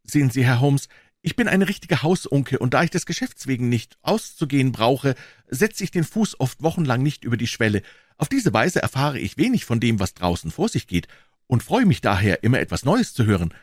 Sehen 0.03 0.31
Sie, 0.31 0.43
Herr 0.43 0.61
Holmes, 0.61 0.89
ich 1.21 1.35
bin 1.35 1.47
eine 1.47 1.67
richtige 1.67 2.01
Hausunke, 2.01 2.57
und 2.57 2.73
da 2.73 2.81
ich 2.81 2.89
des 2.89 3.05
Geschäfts 3.05 3.45
wegen 3.45 3.69
nicht 3.69 3.99
auszugehen 4.01 4.71
brauche, 4.71 5.13
setze 5.47 5.83
ich 5.83 5.91
den 5.91 6.03
Fuß 6.03 6.39
oft 6.39 6.63
wochenlang 6.63 7.03
nicht 7.03 7.23
über 7.23 7.37
die 7.37 7.45
Schwelle. 7.45 7.83
Auf 8.17 8.29
diese 8.29 8.51
Weise 8.51 8.81
erfahre 8.81 9.19
ich 9.19 9.37
wenig 9.37 9.63
von 9.65 9.79
dem, 9.79 9.99
was 9.99 10.15
draußen 10.15 10.49
vor 10.49 10.69
sich 10.69 10.87
geht, 10.87 11.07
und 11.45 11.61
freue 11.61 11.85
mich 11.85 12.01
daher, 12.01 12.43
immer 12.43 12.59
etwas 12.59 12.83
Neues 12.83 13.13
zu 13.13 13.25
hören. 13.25 13.53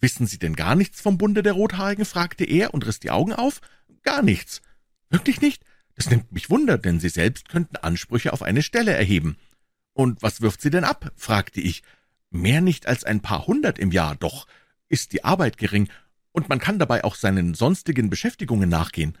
Wissen 0.00 0.26
Sie 0.26 0.40
denn 0.40 0.56
gar 0.56 0.74
nichts 0.74 1.00
vom 1.00 1.16
Bunde 1.16 1.44
der 1.44 1.52
Rothaarigen? 1.52 2.06
fragte 2.06 2.42
er 2.42 2.74
und 2.74 2.84
riss 2.84 2.98
die 2.98 3.12
Augen 3.12 3.32
auf. 3.32 3.60
Gar 4.02 4.22
nichts. 4.22 4.62
Wirklich 5.10 5.40
nicht? 5.40 5.62
Das 5.94 6.10
nimmt 6.10 6.32
mich 6.32 6.50
Wunder, 6.50 6.76
denn 6.76 6.98
Sie 6.98 7.08
selbst 7.08 7.48
könnten 7.48 7.76
Ansprüche 7.76 8.32
auf 8.32 8.42
eine 8.42 8.62
Stelle 8.62 8.94
erheben. 8.94 9.36
Und 9.92 10.22
was 10.22 10.40
wirft 10.40 10.60
sie 10.60 10.70
denn 10.70 10.82
ab? 10.82 11.12
fragte 11.14 11.60
ich. 11.60 11.84
Mehr 12.34 12.60
nicht 12.60 12.88
als 12.88 13.04
ein 13.04 13.20
paar 13.20 13.46
hundert 13.46 13.78
im 13.78 13.92
Jahr, 13.92 14.16
doch 14.16 14.48
ist 14.88 15.12
die 15.12 15.22
Arbeit 15.22 15.56
gering, 15.56 15.88
und 16.32 16.48
man 16.48 16.58
kann 16.58 16.80
dabei 16.80 17.04
auch 17.04 17.14
seinen 17.14 17.54
sonstigen 17.54 18.10
Beschäftigungen 18.10 18.68
nachgehen. 18.68 19.16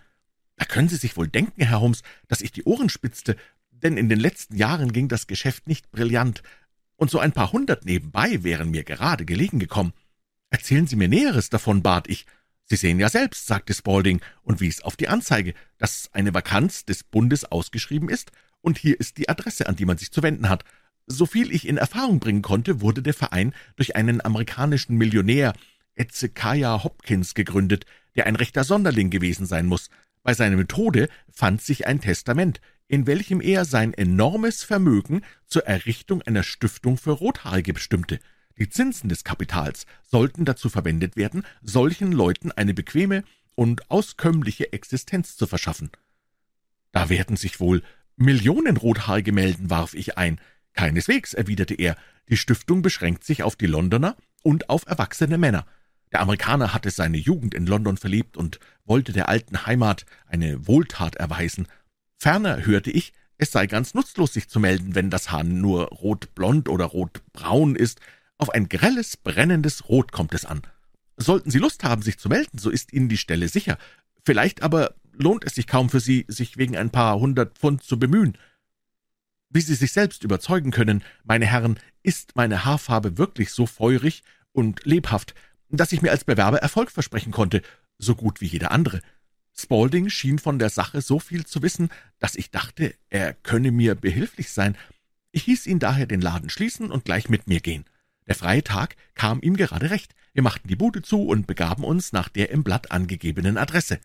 Da 0.56 0.64
können 0.64 0.88
Sie 0.88 0.96
sich 0.96 1.16
wohl 1.16 1.28
denken, 1.28 1.62
Herr 1.62 1.80
Holmes, 1.80 2.02
dass 2.26 2.40
ich 2.40 2.50
die 2.50 2.64
Ohren 2.64 2.88
spitzte, 2.88 3.36
denn 3.70 3.96
in 3.96 4.08
den 4.08 4.18
letzten 4.18 4.56
Jahren 4.56 4.92
ging 4.92 5.06
das 5.06 5.28
Geschäft 5.28 5.68
nicht 5.68 5.92
brillant, 5.92 6.42
und 6.96 7.08
so 7.08 7.20
ein 7.20 7.30
paar 7.30 7.52
hundert 7.52 7.84
nebenbei 7.84 8.42
wären 8.42 8.72
mir 8.72 8.82
gerade 8.82 9.24
gelegen 9.24 9.60
gekommen. 9.60 9.92
Erzählen 10.50 10.88
Sie 10.88 10.96
mir 10.96 11.08
Näheres 11.08 11.50
davon, 11.50 11.84
bat 11.84 12.08
ich. 12.08 12.26
Sie 12.64 12.76
sehen 12.76 12.98
ja 12.98 13.08
selbst, 13.08 13.46
sagte 13.46 13.74
Spaulding 13.74 14.22
und 14.42 14.60
wies 14.60 14.80
auf 14.80 14.96
die 14.96 15.06
Anzeige, 15.06 15.54
dass 15.78 16.12
eine 16.12 16.34
Vakanz 16.34 16.84
des 16.84 17.04
Bundes 17.04 17.44
ausgeschrieben 17.44 18.08
ist, 18.08 18.32
und 18.60 18.76
hier 18.76 18.98
ist 18.98 19.18
die 19.18 19.28
Adresse, 19.28 19.68
an 19.68 19.76
die 19.76 19.84
man 19.84 19.98
sich 19.98 20.10
zu 20.10 20.24
wenden 20.24 20.48
hat. 20.48 20.64
Soviel 21.06 21.52
ich 21.52 21.68
in 21.68 21.76
Erfahrung 21.76 22.18
bringen 22.18 22.42
konnte, 22.42 22.80
wurde 22.80 23.02
der 23.02 23.14
Verein 23.14 23.54
durch 23.76 23.96
einen 23.96 24.24
amerikanischen 24.24 24.96
Millionär, 24.96 25.52
Ezekiah 25.94 26.82
Hopkins, 26.82 27.34
gegründet, 27.34 27.84
der 28.16 28.26
ein 28.26 28.36
rechter 28.36 28.64
Sonderling 28.64 29.10
gewesen 29.10 29.46
sein 29.46 29.66
muss. 29.66 29.90
Bei 30.22 30.34
seinem 30.34 30.66
Tode 30.66 31.08
fand 31.30 31.60
sich 31.60 31.86
ein 31.86 32.00
Testament, 32.00 32.60
in 32.88 33.06
welchem 33.06 33.40
er 33.40 33.64
sein 33.64 33.92
enormes 33.92 34.62
Vermögen 34.62 35.22
zur 35.46 35.66
Errichtung 35.66 36.22
einer 36.22 36.42
Stiftung 36.42 36.96
für 36.96 37.12
Rothaarige 37.12 37.72
bestimmte. 37.72 38.20
Die 38.58 38.68
Zinsen 38.68 39.08
des 39.08 39.24
Kapitals 39.24 39.86
sollten 40.02 40.44
dazu 40.44 40.68
verwendet 40.68 41.16
werden, 41.16 41.44
solchen 41.62 42.12
Leuten 42.12 42.52
eine 42.52 42.72
bequeme 42.72 43.24
und 43.54 43.90
auskömmliche 43.90 44.72
Existenz 44.72 45.36
zu 45.36 45.46
verschaffen. 45.46 45.90
Da 46.92 47.08
werden 47.08 47.36
sich 47.36 47.60
wohl 47.60 47.82
Millionen 48.16 48.76
Rothaarige 48.76 49.32
melden, 49.32 49.70
warf 49.70 49.94
ich 49.94 50.16
ein. 50.16 50.40
Keineswegs, 50.74 51.34
erwiderte 51.34 51.74
er, 51.74 51.96
die 52.28 52.36
Stiftung 52.36 52.82
beschränkt 52.82 53.24
sich 53.24 53.42
auf 53.42 53.56
die 53.56 53.66
Londoner 53.66 54.16
und 54.42 54.68
auf 54.68 54.86
erwachsene 54.86 55.38
Männer. 55.38 55.66
Der 56.12 56.20
Amerikaner 56.20 56.72
hatte 56.74 56.90
seine 56.90 57.16
Jugend 57.16 57.54
in 57.54 57.66
London 57.66 57.96
verlebt 57.96 58.36
und 58.36 58.60
wollte 58.84 59.12
der 59.12 59.28
alten 59.28 59.66
Heimat 59.66 60.04
eine 60.26 60.66
Wohltat 60.66 61.16
erweisen. 61.16 61.66
Ferner 62.18 62.64
hörte 62.64 62.90
ich, 62.90 63.12
es 63.36 63.50
sei 63.50 63.66
ganz 63.66 63.94
nutzlos, 63.94 64.32
sich 64.32 64.48
zu 64.48 64.60
melden, 64.60 64.94
wenn 64.94 65.10
das 65.10 65.32
Haar 65.32 65.44
nur 65.44 65.86
rotblond 65.88 66.68
oder 66.68 66.84
rotbraun 66.84 67.74
ist. 67.74 68.00
Auf 68.38 68.50
ein 68.50 68.68
grelles, 68.68 69.16
brennendes 69.16 69.88
Rot 69.88 70.12
kommt 70.12 70.34
es 70.34 70.44
an. 70.44 70.62
Sollten 71.16 71.50
Sie 71.50 71.58
Lust 71.58 71.84
haben, 71.84 72.02
sich 72.02 72.18
zu 72.18 72.28
melden, 72.28 72.58
so 72.58 72.70
ist 72.70 72.92
Ihnen 72.92 73.08
die 73.08 73.16
Stelle 73.16 73.48
sicher. 73.48 73.78
Vielleicht 74.24 74.62
aber 74.62 74.94
lohnt 75.12 75.44
es 75.44 75.54
sich 75.54 75.66
kaum 75.66 75.90
für 75.90 76.00
Sie, 76.00 76.24
sich 76.28 76.56
wegen 76.56 76.76
ein 76.76 76.90
paar 76.90 77.18
hundert 77.18 77.58
Pfund 77.58 77.82
zu 77.82 77.98
bemühen. 77.98 78.38
Wie 79.54 79.60
Sie 79.60 79.76
sich 79.76 79.92
selbst 79.92 80.24
überzeugen 80.24 80.72
können, 80.72 81.04
meine 81.22 81.46
Herren, 81.46 81.78
ist 82.02 82.34
meine 82.34 82.64
Haarfarbe 82.64 83.18
wirklich 83.18 83.52
so 83.52 83.66
feurig 83.66 84.24
und 84.50 84.84
lebhaft, 84.84 85.32
dass 85.70 85.92
ich 85.92 86.02
mir 86.02 86.10
als 86.10 86.24
Bewerber 86.24 86.58
Erfolg 86.58 86.90
versprechen 86.90 87.30
konnte, 87.30 87.62
so 87.96 88.16
gut 88.16 88.40
wie 88.40 88.46
jeder 88.46 88.72
andere. 88.72 89.00
Spaulding 89.56 90.08
schien 90.08 90.40
von 90.40 90.58
der 90.58 90.70
Sache 90.70 91.00
so 91.02 91.20
viel 91.20 91.46
zu 91.46 91.62
wissen, 91.62 91.90
dass 92.18 92.34
ich 92.34 92.50
dachte, 92.50 92.96
er 93.10 93.32
könne 93.32 93.70
mir 93.70 93.94
behilflich 93.94 94.50
sein. 94.50 94.76
Ich 95.30 95.44
hieß 95.44 95.66
ihn 95.66 95.78
daher 95.78 96.06
den 96.06 96.20
Laden 96.20 96.50
schließen 96.50 96.90
und 96.90 97.04
gleich 97.04 97.28
mit 97.28 97.46
mir 97.46 97.60
gehen. 97.60 97.84
Der 98.26 98.34
freie 98.34 98.64
Tag 98.64 98.96
kam 99.14 99.40
ihm 99.40 99.56
gerade 99.56 99.88
recht. 99.90 100.16
Wir 100.32 100.42
machten 100.42 100.66
die 100.66 100.74
Bude 100.74 101.00
zu 101.00 101.28
und 101.28 101.46
begaben 101.46 101.84
uns 101.84 102.12
nach 102.12 102.28
der 102.28 102.50
im 102.50 102.64
Blatt 102.64 102.90
angegebenen 102.90 103.56
Adresse. 103.56 104.00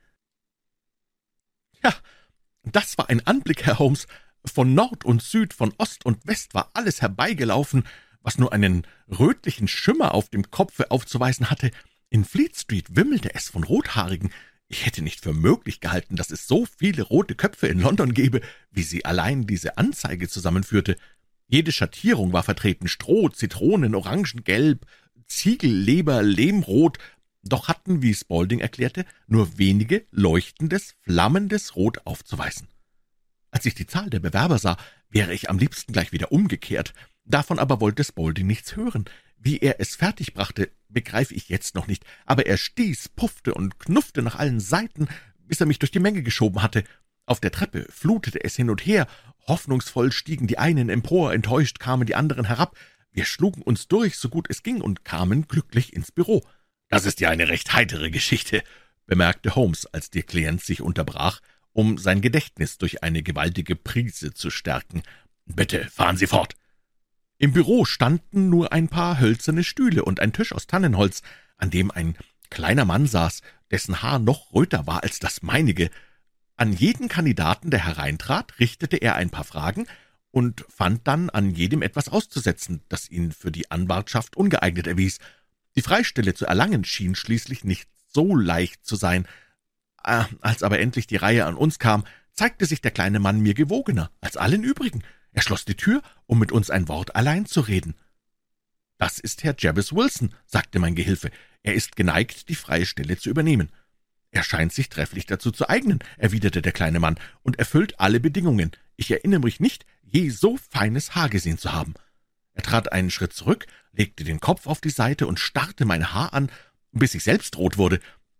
Ja, 1.83 1.95
das 2.65 2.99
war 2.99 3.09
ein 3.09 3.25
Anblick, 3.25 3.65
Herr 3.65 3.79
Holmes. 3.79 4.05
Von 4.45 4.73
Nord 4.73 5.05
und 5.05 5.21
Süd, 5.21 5.53
von 5.53 5.73
Ost 5.77 6.05
und 6.05 6.25
West 6.25 6.53
war 6.53 6.71
alles 6.73 7.01
herbeigelaufen, 7.01 7.83
was 8.21 8.37
nur 8.37 8.53
einen 8.53 8.85
rötlichen 9.07 9.67
Schimmer 9.67 10.13
auf 10.13 10.29
dem 10.29 10.49
Kopfe 10.51 10.91
aufzuweisen 10.91 11.49
hatte. 11.49 11.71
In 12.09 12.25
Fleet 12.25 12.55
Street 12.55 12.95
wimmelte 12.95 13.33
es 13.35 13.49
von 13.49 13.63
Rothaarigen. 13.63 14.31
Ich 14.67 14.85
hätte 14.85 15.01
nicht 15.01 15.21
für 15.21 15.33
möglich 15.33 15.79
gehalten, 15.79 16.15
dass 16.15 16.31
es 16.31 16.47
so 16.47 16.65
viele 16.65 17.03
rote 17.03 17.35
Köpfe 17.35 17.67
in 17.67 17.79
London 17.79 18.13
gäbe, 18.13 18.41
wie 18.71 18.83
sie 18.83 19.03
allein 19.03 19.47
diese 19.47 19.77
Anzeige 19.77 20.27
zusammenführte. 20.27 20.95
Jede 21.47 21.71
Schattierung 21.71 22.31
war 22.33 22.43
vertreten, 22.43 22.87
Stroh, 22.87 23.29
Zitronen, 23.29 23.95
Orangengelb, 23.95 24.85
Ziegelleber, 25.25 26.21
Lehmrot, 26.21 26.97
doch 27.43 27.67
hatten, 27.67 28.01
wie 28.01 28.13
Spaulding 28.13 28.59
erklärte, 28.59 29.05
nur 29.27 29.57
wenige 29.57 30.05
leuchtendes, 30.11 30.95
flammendes 31.01 31.75
Rot 31.75 32.05
aufzuweisen. 32.05 32.67
Als 33.51 33.65
ich 33.65 33.73
die 33.73 33.87
Zahl 33.87 34.09
der 34.09 34.19
Bewerber 34.19 34.59
sah, 34.59 34.77
wäre 35.09 35.33
ich 35.33 35.49
am 35.49 35.57
liebsten 35.57 35.93
gleich 35.93 36.11
wieder 36.11 36.31
umgekehrt. 36.31 36.93
Davon 37.25 37.59
aber 37.59 37.81
wollte 37.81 38.03
Spaulding 38.03 38.47
nichts 38.47 38.75
hören. 38.75 39.05
Wie 39.37 39.59
er 39.59 39.79
es 39.79 39.95
fertigbrachte, 39.95 40.71
begreife 40.89 41.33
ich 41.33 41.49
jetzt 41.49 41.75
noch 41.75 41.87
nicht, 41.87 42.03
aber 42.25 42.45
er 42.45 42.57
stieß, 42.57 43.09
puffte 43.09 43.53
und 43.53 43.79
knuffte 43.79 44.21
nach 44.21 44.35
allen 44.35 44.59
Seiten, 44.59 45.07
bis 45.47 45.61
er 45.61 45.65
mich 45.65 45.79
durch 45.79 45.91
die 45.91 45.99
Menge 45.99 46.23
geschoben 46.23 46.61
hatte. 46.61 46.83
Auf 47.25 47.39
der 47.39 47.51
Treppe 47.51 47.85
flutete 47.89 48.43
es 48.43 48.55
hin 48.55 48.69
und 48.69 48.85
her, 48.85 49.07
hoffnungsvoll 49.47 50.11
stiegen 50.11 50.47
die 50.47 50.57
einen 50.57 50.89
empor, 50.89 51.33
enttäuscht 51.33 51.79
kamen 51.79 52.05
die 52.05 52.15
anderen 52.15 52.45
herab. 52.45 52.77
Wir 53.11 53.25
schlugen 53.25 53.61
uns 53.61 53.87
durch, 53.87 54.17
so 54.17 54.29
gut 54.29 54.47
es 54.49 54.61
ging, 54.61 54.81
und 54.81 55.05
kamen 55.05 55.47
glücklich 55.47 55.93
ins 55.93 56.11
Büro. 56.11 56.45
Das 56.89 57.05
ist 57.05 57.19
ja 57.19 57.29
eine 57.29 57.47
recht 57.47 57.73
heitere 57.73 58.11
Geschichte, 58.11 58.63
bemerkte 59.05 59.55
Holmes, 59.55 59.85
als 59.85 60.09
der 60.09 60.23
Klient 60.23 60.63
sich 60.63 60.81
unterbrach 60.81 61.39
um 61.73 61.97
sein 61.97 62.21
Gedächtnis 62.21 62.77
durch 62.77 63.03
eine 63.03 63.23
gewaltige 63.23 63.75
Prise 63.75 64.33
zu 64.33 64.49
stärken. 64.49 65.03
Bitte, 65.45 65.87
fahren 65.89 66.17
Sie 66.17 66.27
fort. 66.27 66.55
Im 67.37 67.53
Büro 67.53 67.85
standen 67.85 68.49
nur 68.49 68.73
ein 68.73 68.89
paar 68.89 69.19
hölzerne 69.19 69.63
Stühle 69.63 70.03
und 70.03 70.19
ein 70.19 70.33
Tisch 70.33 70.51
aus 70.51 70.67
Tannenholz, 70.67 71.21
an 71.57 71.69
dem 71.69 71.89
ein 71.91 72.15
kleiner 72.49 72.85
Mann 72.85 73.07
saß, 73.07 73.41
dessen 73.71 74.01
Haar 74.01 74.19
noch 74.19 74.53
röter 74.53 74.87
war 74.87 75.03
als 75.03 75.19
das 75.19 75.41
meinige. 75.41 75.89
An 76.57 76.73
jeden 76.73 77.07
Kandidaten, 77.07 77.69
der 77.69 77.85
hereintrat, 77.85 78.59
richtete 78.59 78.97
er 78.97 79.15
ein 79.15 79.29
paar 79.29 79.45
Fragen 79.45 79.87
und 80.31 80.65
fand 80.67 81.07
dann 81.07 81.29
an 81.29 81.51
jedem 81.51 81.81
etwas 81.81 82.09
auszusetzen, 82.09 82.81
das 82.89 83.09
ihn 83.09 83.31
für 83.31 83.51
die 83.51 83.71
Anwartschaft 83.71 84.35
ungeeignet 84.35 84.87
erwies. 84.87 85.19
Die 85.75 85.81
Freistelle 85.81 86.33
zu 86.33 86.45
erlangen 86.45 86.83
schien 86.83 87.15
schließlich 87.15 87.63
nicht 87.63 87.87
so 88.07 88.35
leicht 88.35 88.85
zu 88.85 88.95
sein, 88.95 89.27
als 90.03 90.63
aber 90.63 90.79
endlich 90.79 91.07
die 91.07 91.15
Reihe 91.15 91.45
an 91.45 91.55
uns 91.55 91.79
kam, 91.79 92.05
zeigte 92.33 92.65
sich 92.65 92.81
der 92.81 92.91
kleine 92.91 93.19
Mann 93.19 93.39
mir 93.39 93.53
gewogener 93.53 94.11
als 94.21 94.37
allen 94.37 94.63
übrigen. 94.63 95.03
Er 95.31 95.41
schloss 95.41 95.65
die 95.65 95.75
Tür, 95.75 96.01
um 96.25 96.39
mit 96.39 96.51
uns 96.51 96.69
ein 96.69 96.87
Wort 96.87 97.15
allein 97.15 97.45
zu 97.45 97.61
reden. 97.61 97.95
Das 98.97 99.19
ist 99.19 99.43
Herr 99.43 99.55
Jabez 99.57 99.93
Wilson, 99.93 100.33
sagte 100.45 100.79
mein 100.79 100.95
Gehilfe. 100.95 101.31
Er 101.63 101.73
ist 101.73 101.95
geneigt, 101.95 102.49
die 102.49 102.55
freie 102.55 102.85
Stelle 102.85 103.17
zu 103.17 103.29
übernehmen. 103.29 103.71
Er 104.31 104.43
scheint 104.43 104.73
sich 104.73 104.89
trefflich 104.89 105.25
dazu 105.25 105.51
zu 105.51 105.69
eignen, 105.69 105.99
erwiderte 106.17 106.61
der 106.61 106.71
kleine 106.71 106.99
Mann, 106.99 107.19
und 107.41 107.57
erfüllt 107.57 107.99
alle 107.99 108.19
Bedingungen. 108.19 108.71
Ich 108.95 109.09
erinnere 109.09 109.39
mich 109.39 109.59
nicht, 109.59 109.85
je 110.03 110.29
so 110.29 110.57
feines 110.69 111.15
Haar 111.15 111.29
gesehen 111.29 111.57
zu 111.57 111.71
haben. 111.71 111.93
Er 112.53 112.63
trat 112.63 112.91
einen 112.91 113.09
Schritt 113.09 113.33
zurück, 113.33 113.65
legte 113.93 114.23
den 114.23 114.39
Kopf 114.39 114.67
auf 114.67 114.81
die 114.81 114.89
Seite 114.89 115.27
und 115.27 115.39
starrte 115.39 115.85
mein 115.85 116.13
Haar 116.13 116.33
an, 116.33 116.51
bis 116.91 117.15
ich 117.15 117.23
selbst 117.23 117.57
rot 117.57 117.77
wurde. 117.77 117.99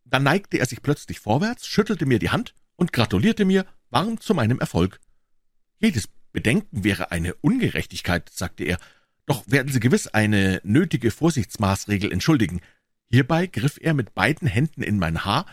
Dann 0.10 0.24
neigte 0.24 0.58
er 0.58 0.66
sich 0.66 0.82
plötzlich 0.82 1.20
vorwärts, 1.20 1.68
schüttelte 1.68 2.06
mir 2.06 2.20
die 2.20 2.30
Hand 2.30 2.54
und 2.76 2.94
gratulierte 2.94 3.46
mir 3.46 3.66
warm 3.90 4.20
zu 4.20 4.34
meinem 4.34 4.60
Erfolg. 4.60 5.00
Jedes 5.78 6.10
Bedenken 6.32 6.84
wäre 6.84 7.12
eine 7.12 7.36
Ungerechtigkeit, 7.36 8.30
sagte 8.30 8.64
er, 8.64 8.80
doch 9.26 9.44
werden 9.48 9.72
Sie 9.72 9.80
gewiss 9.80 10.08
eine 10.08 10.60
nötige 10.64 11.12
Vorsichtsmaßregel 11.12 12.12
entschuldigen. 12.12 12.62
Hierbei 13.12 13.48
griff 13.48 13.78
er 13.80 13.94
mit 13.94 14.16
beiden 14.16 14.48
Händen 14.48 14.82
in 14.82 14.98
mein 14.98 15.24
Haar 15.26 15.46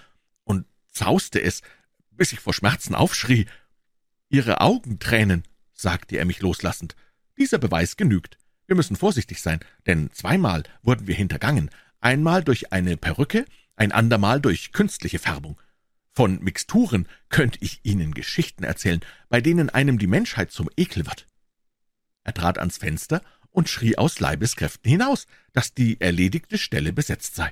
und 0.45 0.67
zauste 0.91 1.41
es, 1.43 1.63
bis 2.11 2.33
ich 2.33 2.41
vor 2.41 2.55
Schmerzen 2.55 2.95
aufschrie. 2.95 3.47
Ihre 4.29 4.61
Augentränen, 4.61 5.45
sagte 5.75 6.17
er 6.17 6.25
mich 6.25 6.41
loslassend. 6.41 6.97
»Dieser 7.39 7.59
Beweis 7.59 7.97
genügt. 7.99 8.39
Wir 8.67 8.77
müssen 8.77 8.97
vorsichtig 8.97 9.43
sein, 9.43 9.61
denn 9.87 10.11
zweimal 10.13 10.63
wurden 10.83 11.07
wir 11.07 11.15
hintergangen, 11.15 11.71
einmal 12.01 12.43
durch 12.43 12.73
eine 12.73 12.97
Perücke, 12.97 13.45
ein 13.77 13.93
andermal 13.93 14.41
durch 14.41 14.73
künstliche 14.73 15.19
Färbung. 15.19 15.61
Von 16.13 16.43
Mixturen 16.43 17.07
könnte 17.29 17.59
ich 17.61 17.81
Ihnen 17.83 18.15
Geschichten 18.15 18.65
erzählen, 18.65 19.01
bei 19.29 19.41
denen 19.41 19.69
einem 19.71 19.99
die 19.99 20.07
Menschheit 20.07 20.51
zum 20.51 20.71
Ekel 20.77 21.07
wird.« 21.07 21.29
Er 22.25 22.35
trat 22.35 22.59
ans 22.59 22.79
Fenster 22.79 23.21
und 23.51 23.69
schrie 23.69 23.97
aus 23.97 24.19
Leibeskräften 24.19 24.91
hinaus, 24.91 25.27
dass 25.53 25.75
die 25.75 26.01
erledigte 26.01 26.59
Stelle 26.59 26.93
besetzt 26.93 27.37
sei. 27.37 27.51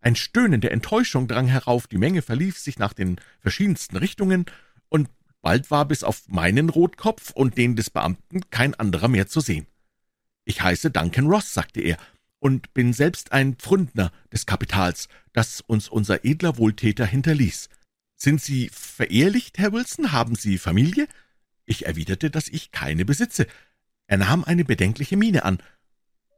Ein 0.00 0.16
Stöhnen 0.16 0.62
der 0.62 0.72
Enttäuschung 0.72 1.28
drang 1.28 1.46
herauf, 1.46 1.86
die 1.86 1.98
Menge 1.98 2.22
verlief 2.22 2.58
sich 2.58 2.78
nach 2.78 2.94
den 2.94 3.20
verschiedensten 3.38 3.96
Richtungen, 3.96 4.46
und 4.88 5.08
bald 5.42 5.70
war 5.70 5.84
bis 5.84 6.04
auf 6.04 6.26
meinen 6.28 6.70
Rotkopf 6.70 7.30
und 7.32 7.58
den 7.58 7.76
des 7.76 7.90
Beamten 7.90 8.48
kein 8.50 8.74
anderer 8.74 9.08
mehr 9.08 9.28
zu 9.28 9.40
sehen. 9.40 9.66
»Ich 10.44 10.62
heiße 10.62 10.90
Duncan 10.90 11.26
Ross«, 11.26 11.52
sagte 11.52 11.80
er, 11.80 11.98
»und 12.40 12.74
bin 12.74 12.92
selbst 12.92 13.32
ein 13.32 13.54
Pfründner 13.54 14.10
des 14.32 14.46
Kapitals, 14.46 15.08
das 15.32 15.60
uns 15.60 15.88
unser 15.88 16.24
edler 16.24 16.58
Wohltäter 16.58 17.06
hinterließ. 17.06 17.68
Sind 18.16 18.40
Sie 18.40 18.68
verehelicht, 18.70 19.58
Herr 19.58 19.72
Wilson? 19.72 20.12
Haben 20.12 20.34
Sie 20.34 20.58
Familie?« 20.58 21.06
Ich 21.64 21.86
erwiderte, 21.86 22.30
dass 22.30 22.48
ich 22.48 22.72
keine 22.72 23.04
besitze. 23.04 23.46
Er 24.06 24.18
nahm 24.18 24.44
eine 24.44 24.64
bedenkliche 24.64 25.16
Miene 25.16 25.44
an. 25.44 25.62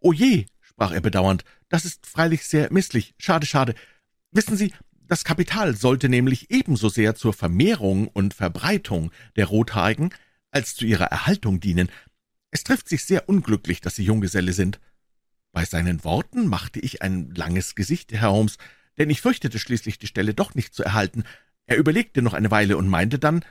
»O 0.01 0.13
je«, 0.13 0.47
sprach 0.61 0.93
er 0.93 1.01
bedauernd, 1.01 1.45
»das 1.69 1.85
ist 1.85 2.07
freilich 2.07 2.45
sehr 2.45 2.73
misslich. 2.73 3.15
Schade, 3.19 3.47
schade. 3.47 3.75
Wissen 4.31 4.57
Sie, 4.57 4.73
das 5.07 5.25
Kapital 5.25 5.77
sollte 5.77 6.09
nämlich 6.09 6.51
ebenso 6.51 6.89
sehr 6.89 7.15
zur 7.15 7.33
Vermehrung 7.33 8.09
und 8.09 8.35
Verbreitung 8.35 9.11
der 9.37 9.47
Rothaarigen 9.47 10.15
als 10.51 10.75
zu 10.75 10.85
ihrer 10.85 11.07
Erhaltung 11.07 11.61
dienen. 11.61 11.89
Es 12.51 12.65
trifft 12.65 12.89
sich 12.89 13.05
sehr 13.05 13.29
unglücklich, 13.29 13.81
dass 13.81 13.97
Sie 13.97 14.05
Junggeselle 14.05 14.53
sind.« 14.53 14.81
Bei 15.53 15.65
seinen 15.67 16.03
Worten 16.03 16.47
machte 16.47 16.81
ich 16.81 17.03
ein 17.03 17.31
langes 17.35 17.75
Gesicht, 17.75 18.13
Herr 18.13 18.33
Holmes, 18.33 18.57
denn 18.99 19.11
ich 19.11 19.21
fürchtete 19.21 19.59
schließlich, 19.59 19.99
die 19.99 20.07
Stelle 20.07 20.35
doch 20.35 20.55
nicht 20.55 20.75
zu 20.75 20.83
erhalten. 20.83 21.25
Er 21.67 21.77
überlegte 21.77 22.23
noch 22.23 22.33
eine 22.33 22.51
Weile 22.51 22.77
und 22.77 22.89
meinte 22.89 23.19
dann, 23.19 23.45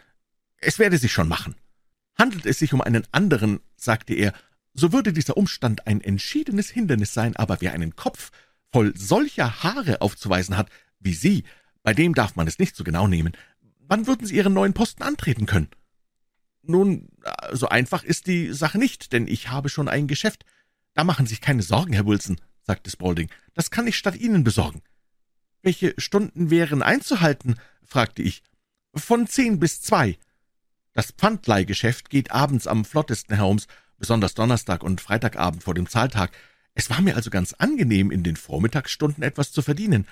es 0.57 0.79
werde 0.79 0.97
sich 0.97 1.11
schon 1.11 1.27
machen. 1.27 1.55
Handelt 2.17 2.45
es 2.45 2.59
sich 2.59 2.73
um 2.73 2.81
einen 2.81 3.07
anderen, 3.11 3.59
sagte 3.75 4.13
er, 4.13 4.33
so 4.73 4.91
würde 4.91 5.13
dieser 5.13 5.37
Umstand 5.37 5.87
ein 5.87 6.01
entschiedenes 6.01 6.69
Hindernis 6.69 7.13
sein, 7.13 7.35
aber 7.35 7.61
wer 7.61 7.73
einen 7.73 7.95
Kopf 7.95 8.31
voll 8.71 8.95
solcher 8.95 9.63
Haare 9.63 10.01
aufzuweisen 10.01 10.57
hat, 10.57 10.69
wie 10.99 11.13
Sie, 11.13 11.43
bei 11.83 11.93
dem 11.93 12.13
darf 12.13 12.35
man 12.35 12.47
es 12.47 12.59
nicht 12.59 12.75
so 12.75 12.83
genau 12.83 13.07
nehmen. 13.07 13.33
Wann 13.79 14.07
würden 14.07 14.25
Sie 14.25 14.35
Ihren 14.35 14.53
neuen 14.53 14.73
Posten 14.73 15.03
antreten 15.03 15.45
können? 15.45 15.69
Nun, 16.63 17.09
so 17.51 17.69
einfach 17.69 18.03
ist 18.03 18.27
die 18.27 18.53
Sache 18.53 18.77
nicht, 18.77 19.13
denn 19.13 19.27
ich 19.27 19.49
habe 19.49 19.69
schon 19.69 19.89
ein 19.89 20.07
Geschäft. 20.07 20.45
Da 20.93 21.03
machen 21.03 21.25
Sie 21.25 21.31
sich 21.31 21.41
keine 21.41 21.63
Sorgen, 21.63 21.93
Herr 21.93 22.05
Wilson, 22.05 22.39
sagte 22.63 22.89
Spaulding. 22.89 23.29
Das 23.53 23.71
kann 23.71 23.87
ich 23.87 23.97
statt 23.97 24.15
Ihnen 24.15 24.43
besorgen. 24.43 24.81
Welche 25.61 25.93
Stunden 25.97 26.49
wären 26.49 26.81
einzuhalten? 26.81 27.55
fragte 27.83 28.21
ich. 28.21 28.43
Von 28.93 29.27
zehn 29.27 29.59
bis 29.59 29.81
zwei. 29.81 30.17
Das 30.93 31.11
Pfandleihgeschäft 31.11 32.09
geht 32.09 32.31
abends 32.31 32.67
am 32.67 32.83
flottesten, 32.83 33.35
Herr 33.35 33.45
Holmes, 33.45 33.67
besonders 33.97 34.33
Donnerstag 34.33 34.83
und 34.83 34.99
Freitagabend 34.99 35.63
vor 35.63 35.73
dem 35.73 35.87
Zahltag. 35.87 36.31
Es 36.73 36.89
war 36.89 37.01
mir 37.01 37.15
also 37.15 37.29
ganz 37.29 37.53
angenehm, 37.53 38.11
in 38.11 38.23
den 38.23 38.35
Vormittagsstunden 38.35 39.23
etwas 39.23 39.51
zu 39.51 39.61
verdienen. 39.61 40.07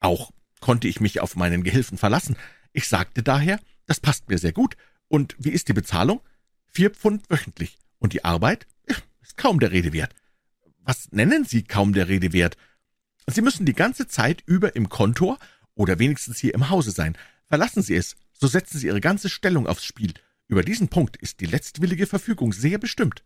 Auch 0.00 0.30
konnte 0.60 0.88
ich 0.88 1.00
mich 1.00 1.20
auf 1.20 1.36
meinen 1.36 1.62
Gehilfen 1.62 1.98
verlassen. 1.98 2.36
Ich 2.72 2.88
sagte 2.88 3.22
daher, 3.22 3.60
das 3.86 4.00
passt 4.00 4.28
mir 4.28 4.38
sehr 4.38 4.52
gut. 4.52 4.76
Und 5.08 5.36
wie 5.38 5.50
ist 5.50 5.68
die 5.68 5.74
Bezahlung? 5.74 6.20
Vier 6.66 6.90
Pfund 6.90 7.28
wöchentlich. 7.28 7.76
Und 7.98 8.12
die 8.12 8.24
Arbeit? 8.24 8.66
Ist 9.24 9.38
kaum 9.38 9.58
der 9.58 9.72
Rede 9.72 9.94
wert. 9.94 10.14
Was 10.80 11.10
nennen 11.10 11.46
Sie 11.46 11.62
kaum 11.62 11.94
der 11.94 12.08
Rede 12.08 12.34
wert? 12.34 12.58
Sie 13.26 13.40
müssen 13.40 13.64
die 13.64 13.72
ganze 13.72 14.06
Zeit 14.06 14.42
über 14.44 14.76
im 14.76 14.90
Kontor 14.90 15.38
oder 15.74 15.98
wenigstens 15.98 16.38
hier 16.38 16.52
im 16.52 16.68
Hause 16.68 16.90
sein. 16.90 17.16
Verlassen 17.48 17.82
Sie 17.82 17.96
es, 17.96 18.16
so 18.34 18.48
setzen 18.48 18.78
Sie 18.78 18.88
Ihre 18.88 19.00
ganze 19.00 19.30
Stellung 19.30 19.66
aufs 19.66 19.86
Spiel. 19.86 20.12
Über 20.46 20.62
diesen 20.62 20.88
Punkt 20.88 21.16
ist 21.16 21.40
die 21.40 21.46
letztwillige 21.46 22.06
Verfügung 22.06 22.52
sehr 22.52 22.76
bestimmt. 22.76 23.24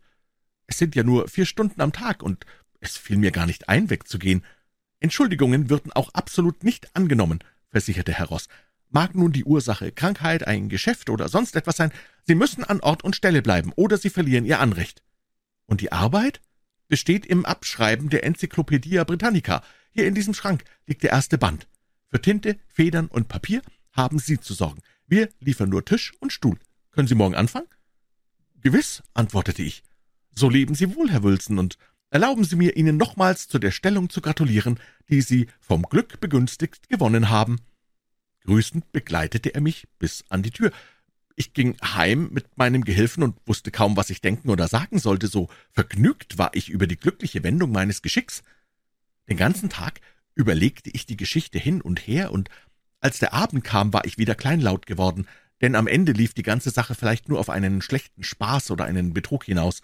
Es 0.67 0.77
sind 0.77 0.95
ja 0.95 1.03
nur 1.03 1.27
vier 1.27 1.45
Stunden 1.45 1.81
am 1.81 1.91
Tag, 1.91 2.23
und 2.23 2.45
es 2.79 2.95
fiel 2.95 3.17
mir 3.17 3.31
gar 3.31 3.45
nicht 3.45 3.67
ein, 3.67 3.89
wegzugehen. 3.89 4.45
Entschuldigungen 5.01 5.69
würden 5.69 5.91
auch 5.91 6.13
absolut 6.13 6.63
nicht 6.63 6.95
angenommen, 6.95 7.39
versicherte 7.71 8.13
Herr 8.13 8.27
Ross. 8.27 8.47
Mag 8.89 9.15
nun 9.15 9.33
die 9.33 9.43
Ursache 9.43 9.91
Krankheit, 9.91 10.47
ein 10.47 10.69
Geschäft 10.69 11.09
oder 11.09 11.27
sonst 11.27 11.57
etwas 11.57 11.75
sein, 11.75 11.91
Sie 12.23 12.35
müssen 12.35 12.63
an 12.63 12.79
Ort 12.79 13.03
und 13.03 13.17
Stelle 13.17 13.41
bleiben, 13.41 13.73
oder 13.75 13.97
Sie 13.97 14.09
verlieren 14.09 14.45
Ihr 14.45 14.61
Anrecht. 14.61 15.03
Und 15.69 15.81
die 15.81 15.91
Arbeit? 15.91 16.41
Besteht 16.87 17.27
im 17.27 17.45
Abschreiben 17.45 18.09
der 18.09 18.23
Enzyklopädie 18.23 18.97
Britannica. 19.05 19.61
Hier 19.91 20.07
in 20.07 20.15
diesem 20.15 20.33
Schrank 20.33 20.63
liegt 20.87 21.03
der 21.03 21.11
erste 21.11 21.37
Band. 21.37 21.67
Für 22.07 22.19
Tinte, 22.19 22.57
Federn 22.67 23.05
und 23.05 23.27
Papier 23.27 23.61
haben 23.91 24.17
Sie 24.17 24.39
zu 24.39 24.55
sorgen. 24.55 24.81
Wir 25.05 25.29
liefern 25.39 25.69
nur 25.69 25.85
Tisch 25.85 26.13
und 26.19 26.33
Stuhl. 26.33 26.57
Können 26.89 27.07
Sie 27.07 27.13
morgen 27.13 27.35
anfangen? 27.35 27.67
Gewiss, 28.61 29.03
antwortete 29.13 29.61
ich. 29.61 29.83
So 30.35 30.49
leben 30.49 30.73
Sie 30.73 30.95
wohl, 30.95 31.11
Herr 31.11 31.21
Wilson, 31.21 31.59
und 31.59 31.77
Erlauben 32.11 32.43
Sie 32.43 32.55
mir, 32.55 32.75
Ihnen 32.75 32.97
nochmals 32.97 33.47
zu 33.47 33.59
der 33.59 33.69
Stellung 33.69 34.09
zu 34.09 34.21
gratulieren, 34.21 34.79
die 35.09 35.21
Sie 35.21 35.47
vom 35.59 35.83
Glück 35.83 36.19
begünstigt 36.19 36.89
gewonnen 36.89 37.29
haben. 37.29 37.57
Grüßend 38.45 38.91
begleitete 38.91 39.53
er 39.53 39.61
mich 39.61 39.87
bis 39.99 40.23
an 40.29 40.41
die 40.41 40.49
Tür. 40.49 40.71
Ich 41.39 41.53
ging 41.53 41.77
heim 41.81 42.27
mit 42.31 42.57
meinem 42.57 42.83
Gehilfen 42.83 43.23
und 43.23 43.37
wusste 43.45 43.71
kaum, 43.71 43.95
was 43.95 44.09
ich 44.09 44.19
denken 44.19 44.49
oder 44.49 44.67
sagen 44.67 44.99
sollte, 44.99 45.27
so 45.27 45.47
vergnügt 45.71 46.37
war 46.37 46.51
ich 46.53 46.69
über 46.69 46.85
die 46.85 46.97
glückliche 46.97 47.43
Wendung 47.43 47.71
meines 47.71 48.01
Geschicks. 48.01 48.43
Den 49.29 49.37
ganzen 49.37 49.69
Tag 49.69 50.01
überlegte 50.35 50.89
ich 50.89 51.05
die 51.05 51.15
Geschichte 51.15 51.57
hin 51.57 51.81
und 51.81 51.99
her, 51.99 52.33
und 52.33 52.49
als 52.99 53.19
der 53.19 53.33
Abend 53.33 53.63
kam, 53.63 53.93
war 53.93 54.03
ich 54.03 54.17
wieder 54.17 54.35
kleinlaut 54.35 54.85
geworden, 54.85 55.27
denn 55.61 55.75
am 55.75 55.87
Ende 55.87 56.11
lief 56.11 56.33
die 56.33 56.43
ganze 56.43 56.71
Sache 56.71 56.93
vielleicht 56.93 57.29
nur 57.29 57.39
auf 57.39 57.49
einen 57.49 57.81
schlechten 57.81 58.23
Spaß 58.23 58.71
oder 58.71 58.83
einen 58.83 59.13
Betrug 59.13 59.45
hinaus 59.45 59.81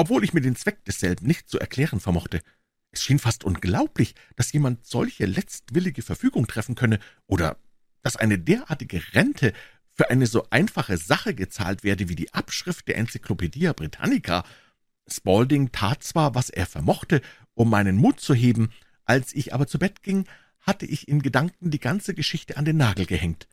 obwohl 0.00 0.24
ich 0.24 0.32
mir 0.32 0.40
den 0.40 0.56
Zweck 0.56 0.82
desselben 0.86 1.26
nicht 1.26 1.50
zu 1.50 1.58
erklären 1.58 2.00
vermochte. 2.00 2.40
Es 2.90 3.02
schien 3.02 3.18
fast 3.18 3.44
unglaublich, 3.44 4.14
dass 4.34 4.50
jemand 4.50 4.86
solche 4.86 5.26
letztwillige 5.26 6.00
Verfügung 6.00 6.46
treffen 6.46 6.74
könne, 6.74 6.98
oder 7.26 7.58
dass 8.00 8.16
eine 8.16 8.38
derartige 8.38 9.02
Rente 9.12 9.52
für 10.00 10.08
eine 10.08 10.26
so 10.26 10.46
einfache 10.48 10.96
Sache 10.96 11.34
gezahlt 11.34 11.84
werde 11.84 12.08
wie 12.08 12.14
die 12.14 12.32
Abschrift 12.32 12.88
der 12.88 12.96
Enzyklopädie 12.96 13.70
Britannica. 13.76 14.44
Spalding 15.06 15.72
tat 15.72 16.02
zwar, 16.02 16.34
was 16.34 16.48
er 16.48 16.64
vermochte, 16.64 17.20
um 17.52 17.68
meinen 17.68 17.96
Mut 17.96 18.18
zu 18.18 18.32
heben, 18.32 18.72
als 19.04 19.34
ich 19.34 19.52
aber 19.52 19.66
zu 19.66 19.78
Bett 19.78 20.02
ging, 20.02 20.24
hatte 20.62 20.86
ich 20.86 21.06
in 21.06 21.20
Gedanken 21.20 21.70
die 21.70 21.80
ganze 21.80 22.14
Geschichte 22.14 22.56
an 22.56 22.64
den 22.64 22.78
Nagel 22.78 23.04
gehängt. 23.04 23.46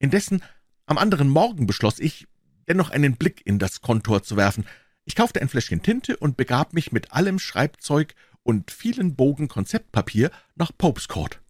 Indessen, 0.00 0.42
am 0.86 0.98
anderen 0.98 1.28
Morgen 1.28 1.68
beschloss 1.68 2.00
ich, 2.00 2.26
dennoch 2.66 2.90
einen 2.90 3.14
Blick 3.14 3.40
in 3.46 3.60
das 3.60 3.80
Kontor 3.80 4.24
zu 4.24 4.36
werfen, 4.36 4.66
ich 5.04 5.14
kaufte 5.14 5.40
ein 5.40 5.48
Fläschchen 5.48 5.84
Tinte 5.84 6.16
und 6.16 6.36
begab 6.36 6.72
mich 6.72 6.90
mit 6.90 7.12
allem 7.12 7.38
Schreibzeug 7.38 8.16
und 8.42 8.72
vielen 8.72 9.14
Bogen 9.14 9.46
Konzeptpapier 9.46 10.32
nach 10.56 10.72
Popes 10.76 11.06
Court. 11.06 11.40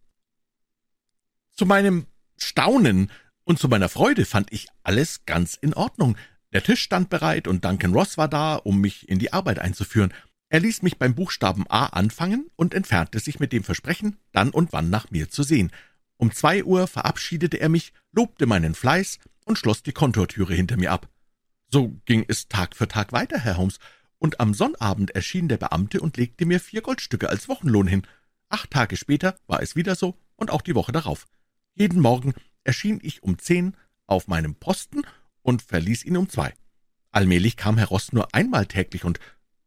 Zu 1.53 1.65
meinem 1.65 2.05
Staunen 2.37 3.09
und 3.43 3.59
zu 3.59 3.67
meiner 3.67 3.89
Freude 3.89 4.25
fand 4.25 4.51
ich 4.51 4.67
alles 4.83 5.25
ganz 5.25 5.55
in 5.55 5.73
Ordnung. 5.73 6.17
Der 6.53 6.63
Tisch 6.63 6.81
stand 6.81 7.09
bereit 7.09 7.47
und 7.47 7.65
Duncan 7.65 7.93
Ross 7.93 8.17
war 8.17 8.27
da, 8.27 8.55
um 8.55 8.79
mich 8.79 9.09
in 9.09 9.19
die 9.19 9.33
Arbeit 9.33 9.59
einzuführen. 9.59 10.13
Er 10.49 10.59
ließ 10.59 10.83
mich 10.83 10.97
beim 10.97 11.15
Buchstaben 11.15 11.65
A 11.67 11.87
anfangen 11.87 12.49
und 12.55 12.73
entfernte 12.73 13.19
sich 13.19 13.39
mit 13.39 13.51
dem 13.51 13.63
Versprechen, 13.63 14.17
dann 14.31 14.51
und 14.51 14.71
wann 14.71 14.89
nach 14.89 15.09
mir 15.09 15.29
zu 15.29 15.43
sehen. 15.43 15.71
Um 16.17 16.31
zwei 16.31 16.63
Uhr 16.63 16.87
verabschiedete 16.87 17.57
er 17.57 17.69
mich, 17.69 17.91
lobte 18.11 18.45
meinen 18.45 18.75
Fleiß 18.75 19.17
und 19.45 19.57
schloss 19.57 19.83
die 19.83 19.93
Kontortüre 19.93 20.53
hinter 20.53 20.77
mir 20.77 20.91
ab. 20.91 21.09
So 21.71 21.99
ging 22.05 22.23
es 22.27 22.47
Tag 22.47 22.75
für 22.75 22.87
Tag 22.87 23.11
weiter, 23.13 23.39
Herr 23.39 23.57
Holmes, 23.57 23.79
und 24.19 24.39
am 24.39 24.53
Sonnabend 24.53 25.11
erschien 25.11 25.47
der 25.47 25.57
Beamte 25.57 25.99
und 25.99 26.15
legte 26.17 26.45
mir 26.45 26.59
vier 26.59 26.81
Goldstücke 26.81 27.29
als 27.29 27.49
Wochenlohn 27.49 27.87
hin. 27.87 28.07
Acht 28.47 28.71
Tage 28.71 28.95
später 28.95 29.35
war 29.47 29.61
es 29.61 29.75
wieder 29.75 29.95
so 29.95 30.17
und 30.35 30.51
auch 30.51 30.61
die 30.61 30.75
Woche 30.75 30.91
darauf. 30.91 31.25
Jeden 31.73 31.99
Morgen 31.99 32.35
erschien 32.63 32.99
ich 33.01 33.23
um 33.23 33.37
zehn 33.39 33.75
auf 34.05 34.27
meinem 34.27 34.55
Posten 34.55 35.01
und 35.41 35.61
verließ 35.61 36.05
ihn 36.05 36.17
um 36.17 36.29
zwei. 36.29 36.53
Allmählich 37.11 37.57
kam 37.57 37.77
Herr 37.77 37.87
Ross 37.87 38.11
nur 38.11 38.33
einmal 38.33 38.65
täglich 38.65 39.03
und 39.03 39.19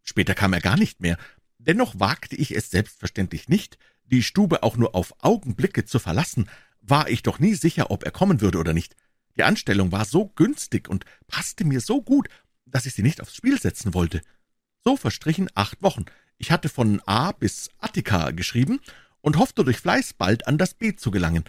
später 0.02 0.34
kam 0.34 0.52
er 0.52 0.60
gar 0.60 0.76
nicht 0.76 1.00
mehr. 1.00 1.16
Dennoch 1.58 1.98
wagte 1.98 2.36
ich 2.36 2.54
es 2.54 2.70
selbstverständlich 2.70 3.48
nicht, 3.48 3.78
die 4.04 4.22
Stube 4.22 4.62
auch 4.62 4.76
nur 4.76 4.94
auf 4.94 5.14
Augenblicke 5.22 5.84
zu 5.84 5.98
verlassen, 5.98 6.48
war 6.80 7.08
ich 7.08 7.22
doch 7.22 7.38
nie 7.38 7.54
sicher, 7.54 7.90
ob 7.90 8.04
er 8.04 8.12
kommen 8.12 8.40
würde 8.40 8.58
oder 8.58 8.72
nicht. 8.72 8.94
Die 9.36 9.42
Anstellung 9.42 9.92
war 9.92 10.04
so 10.04 10.28
günstig 10.28 10.88
und 10.88 11.04
passte 11.26 11.64
mir 11.64 11.80
so 11.80 12.02
gut, 12.02 12.28
dass 12.64 12.86
ich 12.86 12.94
sie 12.94 13.02
nicht 13.02 13.20
aufs 13.20 13.36
Spiel 13.36 13.60
setzen 13.60 13.94
wollte. 13.94 14.22
So 14.84 14.96
verstrichen 14.96 15.48
acht 15.54 15.82
Wochen. 15.82 16.04
Ich 16.38 16.50
hatte 16.50 16.68
von 16.68 17.00
A 17.06 17.32
bis 17.32 17.70
Attika 17.78 18.30
geschrieben 18.30 18.80
und 19.20 19.36
hoffte 19.36 19.64
durch 19.64 19.78
Fleiß 19.78 20.14
bald 20.14 20.46
an 20.46 20.58
das 20.58 20.74
B 20.74 20.94
zu 20.94 21.10
gelangen. 21.10 21.44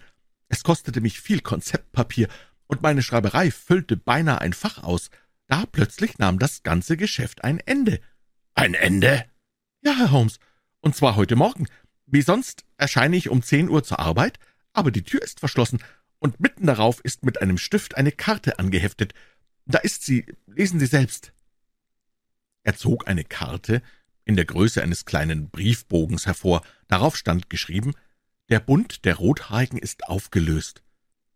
Es 0.49 0.63
kostete 0.63 1.01
mich 1.01 1.19
viel 1.19 1.41
Konzeptpapier, 1.41 2.27
und 2.67 2.81
meine 2.81 3.01
Schreiberei 3.01 3.49
füllte 3.51 3.95
beinahe 3.95 4.41
ein 4.41 4.53
Fach 4.53 4.83
aus. 4.83 5.09
da 5.47 5.65
plötzlich 5.65 6.17
nahm 6.17 6.39
das 6.39 6.63
ganze 6.63 6.97
Geschäft 6.97 7.43
ein 7.45 7.59
Ende. 7.61 8.01
Ein 8.53 8.73
Ende? 8.73 9.25
Ja, 9.81 9.95
Herr 9.95 10.11
Holmes, 10.11 10.39
und 10.81 10.95
zwar 10.95 11.15
heute 11.15 11.37
Morgen. 11.37 11.67
Wie 12.05 12.21
sonst 12.21 12.65
erscheine 12.77 13.15
ich 13.15 13.29
um 13.29 13.41
zehn 13.41 13.69
Uhr 13.69 13.83
zur 13.83 13.99
Arbeit, 13.99 14.39
aber 14.73 14.91
die 14.91 15.03
Tür 15.03 15.21
ist 15.21 15.39
verschlossen, 15.39 15.79
und 16.19 16.39
mitten 16.39 16.65
darauf 16.65 16.99
ist 17.01 17.23
mit 17.23 17.41
einem 17.41 17.57
Stift 17.57 17.95
eine 17.95 18.11
Karte 18.11 18.59
angeheftet. 18.59 19.13
Da 19.65 19.79
ist 19.79 20.03
sie, 20.03 20.25
lesen 20.47 20.79
Sie 20.79 20.85
selbst. 20.85 21.31
Er 22.63 22.75
zog 22.75 23.07
eine 23.07 23.23
Karte 23.23 23.81
in 24.25 24.35
der 24.35 24.45
Größe 24.45 24.81
eines 24.81 25.05
kleinen 25.05 25.49
Briefbogens 25.49 26.25
hervor. 26.25 26.63
Darauf 26.87 27.15
stand 27.15 27.49
geschrieben, 27.49 27.93
der 28.49 28.59
Bund 28.59 29.05
der 29.05 29.15
Rothaarigen 29.15 29.77
ist 29.77 30.07
aufgelöst. 30.07 30.81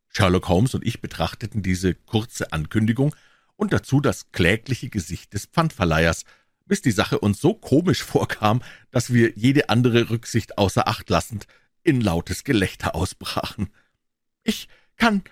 Sherlock 0.07 0.47
Holmes 0.49 0.75
und 0.75 0.85
ich 0.85 1.01
betrachteten 1.01 1.61
diese 1.61 1.93
kurze 1.93 2.51
Ankündigung 2.51 3.15
und 3.55 3.73
dazu 3.73 4.01
das 4.01 4.31
klägliche 4.31 4.89
Gesicht 4.89 5.33
des 5.33 5.45
Pfandverleihers, 5.45 6.25
bis 6.65 6.81
die 6.81 6.91
Sache 6.91 7.19
uns 7.19 7.39
so 7.41 7.53
komisch 7.53 8.03
vorkam, 8.03 8.61
dass 8.91 9.13
wir 9.13 9.33
jede 9.35 9.69
andere 9.69 10.09
Rücksicht 10.09 10.57
außer 10.57 10.87
Acht 10.87 11.09
lassend 11.09 11.47
in 11.83 12.01
lautes 12.01 12.43
Gelächter 12.43 12.95
ausbrachen. 12.95 13.69
»Ich 14.43 14.67
kann 14.95 15.23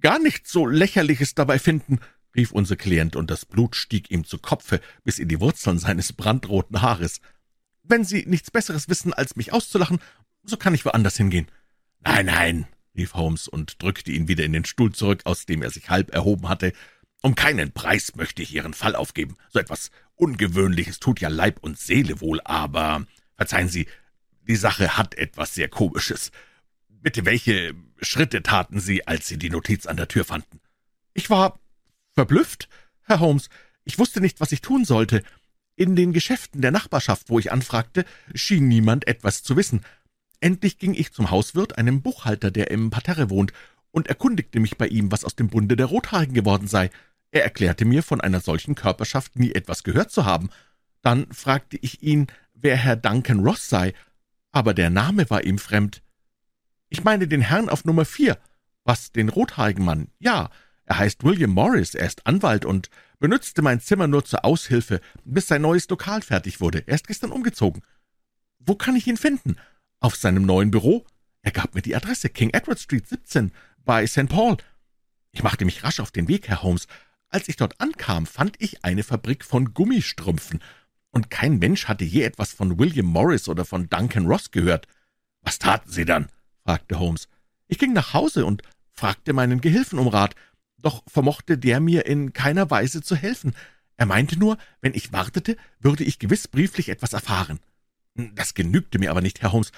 gar 0.00 0.18
nichts 0.18 0.50
so 0.52 0.66
Lächerliches 0.66 1.34
dabei 1.34 1.58
finden«, 1.58 2.00
rief 2.34 2.52
unser 2.52 2.76
Klient, 2.76 3.16
und 3.16 3.30
das 3.30 3.44
Blut 3.44 3.76
stieg 3.76 4.10
ihm 4.10 4.24
zu 4.24 4.38
Kopfe 4.38 4.80
bis 5.04 5.18
in 5.18 5.28
die 5.28 5.40
Wurzeln 5.40 5.78
seines 5.78 6.12
brandroten 6.12 6.82
Haares. 6.82 7.20
»Wenn 7.82 8.04
Sie 8.04 8.24
nichts 8.26 8.50
Besseres 8.50 8.88
wissen, 8.88 9.12
als 9.12 9.36
mich 9.36 9.52
auszulachen, 9.52 10.00
so 10.42 10.56
kann 10.56 10.74
ich 10.74 10.84
woanders 10.84 11.16
hingehen.« 11.16 11.46
»Nein, 12.00 12.26
nein«, 12.26 12.66
rief 12.96 13.14
Holmes 13.14 13.46
und 13.48 13.82
drückte 13.82 14.10
ihn 14.10 14.28
wieder 14.28 14.44
in 14.44 14.52
den 14.52 14.64
Stuhl 14.64 14.92
zurück, 14.92 15.22
aus 15.24 15.46
dem 15.46 15.62
er 15.62 15.70
sich 15.70 15.90
halb 15.90 16.14
erhoben 16.14 16.48
hatte. 16.48 16.72
»Um 17.22 17.34
keinen 17.34 17.72
Preis 17.72 18.16
möchte 18.16 18.42
ich 18.42 18.54
Ihren 18.54 18.72
Fall 18.72 18.96
aufgeben. 18.96 19.36
So 19.50 19.58
etwas 19.58 19.90
Ungewöhnliches 20.14 20.98
tut 20.98 21.20
ja 21.20 21.28
Leib 21.28 21.58
und 21.60 21.78
Seele 21.78 22.20
wohl, 22.20 22.40
aber 22.44 23.06
verzeihen 23.36 23.68
Sie, 23.68 23.86
die 24.48 24.56
Sache 24.56 24.96
hat 24.96 25.14
etwas 25.14 25.54
sehr 25.54 25.68
Komisches. 25.68 26.30
Bitte, 26.88 27.24
welche 27.24 27.74
Schritte 28.00 28.42
taten 28.42 28.80
Sie, 28.80 29.06
als 29.06 29.28
Sie 29.28 29.38
die 29.38 29.50
Notiz 29.50 29.86
an 29.86 29.96
der 29.96 30.08
Tür 30.08 30.24
fanden?« 30.24 30.60
»Ich 31.12 31.28
war 31.28 31.60
verblüfft, 32.14 32.68
Herr 33.02 33.20
Holmes. 33.20 33.48
Ich 33.84 33.98
wusste 33.98 34.20
nicht, 34.20 34.40
was 34.40 34.52
ich 34.52 34.60
tun 34.60 34.84
sollte. 34.84 35.22
In 35.76 35.96
den 35.96 36.12
Geschäften 36.12 36.60
der 36.60 36.70
Nachbarschaft, 36.70 37.30
wo 37.30 37.38
ich 37.38 37.52
anfragte, 37.52 38.04
schien 38.34 38.68
niemand 38.68 39.06
etwas 39.06 39.42
zu 39.42 39.56
wissen. 39.56 39.80
Endlich 40.40 40.78
ging 40.78 40.94
ich 40.94 41.12
zum 41.12 41.30
Hauswirt, 41.30 41.78
einem 41.78 42.02
Buchhalter, 42.02 42.50
der 42.50 42.70
im 42.70 42.90
Parterre 42.90 43.30
wohnt, 43.30 43.52
und 43.90 44.08
erkundigte 44.08 44.60
mich 44.60 44.78
bei 44.78 44.86
ihm, 44.86 45.12
was 45.12 45.24
aus 45.24 45.36
dem 45.36 45.48
Bunde 45.48 45.76
der 45.76 45.86
Rothaarigen 45.86 46.34
geworden 46.34 46.68
sei. 46.68 46.90
Er 47.30 47.44
erklärte 47.44 47.84
mir, 47.84 48.02
von 48.02 48.20
einer 48.20 48.40
solchen 48.40 48.74
Körperschaft 48.74 49.36
nie 49.36 49.52
etwas 49.52 49.82
gehört 49.82 50.10
zu 50.10 50.24
haben. 50.24 50.50
Dann 51.02 51.30
fragte 51.32 51.76
ich 51.80 52.02
ihn, 52.02 52.28
wer 52.54 52.76
Herr 52.76 52.96
Duncan 52.96 53.40
Ross 53.40 53.68
sei, 53.68 53.94
aber 54.52 54.74
der 54.74 54.90
Name 54.90 55.28
war 55.30 55.44
ihm 55.44 55.58
fremd. 55.58 56.02
Ich 56.88 57.04
meine 57.04 57.28
den 57.28 57.40
Herrn 57.40 57.68
auf 57.68 57.84
Nummer 57.84 58.04
vier. 58.04 58.38
Was, 58.84 59.12
den 59.12 59.28
rothaarigen 59.28 59.84
Mann? 59.84 60.08
Ja, 60.18 60.50
er 60.84 60.98
heißt 60.98 61.22
William 61.22 61.50
Morris, 61.50 61.94
er 61.94 62.06
ist 62.06 62.26
Anwalt 62.26 62.64
und 62.64 62.90
benützte 63.20 63.62
mein 63.62 63.80
Zimmer 63.80 64.08
nur 64.08 64.24
zur 64.24 64.44
Aushilfe, 64.44 65.00
bis 65.24 65.46
sein 65.46 65.62
neues 65.62 65.88
Lokal 65.88 66.22
fertig 66.22 66.60
wurde. 66.60 66.82
Er 66.86 66.96
ist 66.96 67.06
gestern 67.06 67.30
umgezogen. 67.30 67.82
Wo 68.58 68.74
kann 68.74 68.96
ich 68.96 69.06
ihn 69.06 69.16
finden? 69.16 69.56
Auf 70.00 70.16
seinem 70.16 70.44
neuen 70.44 70.70
Büro? 70.70 71.04
Er 71.42 71.52
gab 71.52 71.74
mir 71.74 71.82
die 71.82 71.94
Adresse 71.94 72.28
King 72.28 72.50
Edward 72.50 72.80
Street 72.80 73.06
17 73.06 73.52
bei 73.84 74.06
St. 74.06 74.28
Paul. 74.28 74.56
Ich 75.30 75.42
machte 75.42 75.64
mich 75.64 75.84
rasch 75.84 76.00
auf 76.00 76.10
den 76.10 76.28
Weg, 76.28 76.48
Herr 76.48 76.62
Holmes. 76.62 76.86
Als 77.28 77.48
ich 77.48 77.56
dort 77.56 77.80
ankam, 77.80 78.26
fand 78.26 78.56
ich 78.58 78.84
eine 78.84 79.02
Fabrik 79.02 79.44
von 79.44 79.72
Gummistrümpfen, 79.72 80.60
und 81.12 81.28
kein 81.30 81.58
Mensch 81.58 81.86
hatte 81.88 82.04
je 82.04 82.22
etwas 82.22 82.52
von 82.52 82.78
William 82.78 83.06
Morris 83.06 83.48
oder 83.48 83.64
von 83.64 83.88
Duncan 83.88 84.26
Ross 84.26 84.52
gehört. 84.52 84.86
Was 85.42 85.58
taten 85.58 85.90
Sie 85.90 86.04
dann? 86.04 86.28
fragte 86.64 87.00
Holmes. 87.00 87.28
Ich 87.66 87.78
ging 87.78 87.92
nach 87.92 88.14
Hause 88.14 88.46
und 88.46 88.62
fragte 88.92 89.32
meinen 89.32 89.60
Gehilfen 89.60 89.98
um 89.98 90.06
Rat 90.06 90.36
doch 90.82 91.02
vermochte 91.06 91.58
der 91.58 91.80
mir 91.80 92.06
in 92.06 92.32
keiner 92.32 92.70
Weise 92.70 93.02
zu 93.02 93.16
helfen. 93.16 93.54
Er 93.96 94.06
meinte 94.06 94.38
nur, 94.38 94.56
wenn 94.80 94.94
ich 94.94 95.12
wartete, 95.12 95.56
würde 95.78 96.04
ich 96.04 96.18
gewiss 96.18 96.48
brieflich 96.48 96.88
etwas 96.88 97.12
erfahren. 97.12 97.60
Das 98.14 98.54
genügte 98.54 98.98
mir 98.98 99.10
aber 99.10 99.20
nicht, 99.20 99.42
Herr 99.42 99.52
Holmes. 99.52 99.72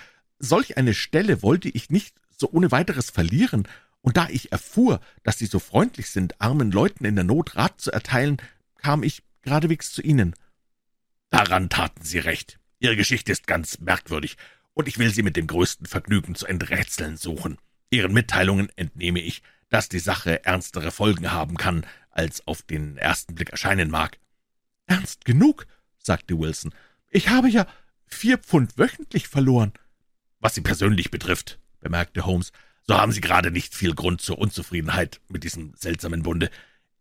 Solch 0.44 0.76
eine 0.76 0.92
Stelle 0.92 1.40
wollte 1.42 1.68
ich 1.68 1.88
nicht 1.88 2.16
so 2.36 2.50
ohne 2.50 2.72
weiteres 2.72 3.10
verlieren, 3.10 3.68
und 4.00 4.16
da 4.16 4.28
ich 4.28 4.50
erfuhr, 4.50 5.00
dass 5.22 5.38
Sie 5.38 5.46
so 5.46 5.60
freundlich 5.60 6.10
sind, 6.10 6.40
armen 6.40 6.72
Leuten 6.72 7.04
in 7.04 7.14
der 7.14 7.24
Not 7.24 7.54
Rat 7.54 7.80
zu 7.80 7.92
erteilen, 7.92 8.38
kam 8.76 9.04
ich 9.04 9.22
geradewegs 9.42 9.92
zu 9.92 10.02
Ihnen. 10.02 10.34
Daran 11.30 11.70
taten 11.70 12.02
Sie 12.02 12.18
recht. 12.18 12.58
Ihre 12.80 12.96
Geschichte 12.96 13.30
ist 13.30 13.46
ganz 13.46 13.78
merkwürdig, 13.78 14.36
und 14.74 14.88
ich 14.88 14.98
will 14.98 15.14
sie 15.14 15.22
mit 15.22 15.36
dem 15.36 15.46
größten 15.46 15.86
Vergnügen 15.86 16.34
zu 16.34 16.46
enträtseln 16.46 17.16
suchen. 17.16 17.58
Ihren 17.90 18.12
Mitteilungen 18.12 18.68
entnehme 18.74 19.20
ich, 19.20 19.42
dass 19.68 19.88
die 19.88 20.00
Sache 20.00 20.44
ernstere 20.44 20.90
Folgen 20.90 21.30
haben 21.30 21.56
kann, 21.56 21.86
als 22.10 22.44
auf 22.48 22.62
den 22.62 22.96
ersten 22.96 23.36
Blick 23.36 23.50
erscheinen 23.50 23.90
mag. 23.90 24.18
Ernst 24.86 25.24
genug, 25.24 25.68
sagte 25.98 26.36
Wilson. 26.36 26.74
Ich 27.10 27.28
habe 27.28 27.48
ja 27.48 27.68
vier 28.06 28.38
Pfund 28.38 28.76
wöchentlich 28.76 29.28
verloren. 29.28 29.72
Was 30.42 30.56
Sie 30.56 30.60
persönlich 30.60 31.12
betrifft, 31.12 31.60
bemerkte 31.78 32.26
Holmes, 32.26 32.50
so 32.82 32.98
haben 32.98 33.12
Sie 33.12 33.20
gerade 33.20 33.52
nicht 33.52 33.76
viel 33.76 33.94
Grund 33.94 34.20
zur 34.20 34.38
Unzufriedenheit 34.38 35.20
mit 35.28 35.44
diesem 35.44 35.72
seltsamen 35.76 36.24
Bunde. 36.24 36.50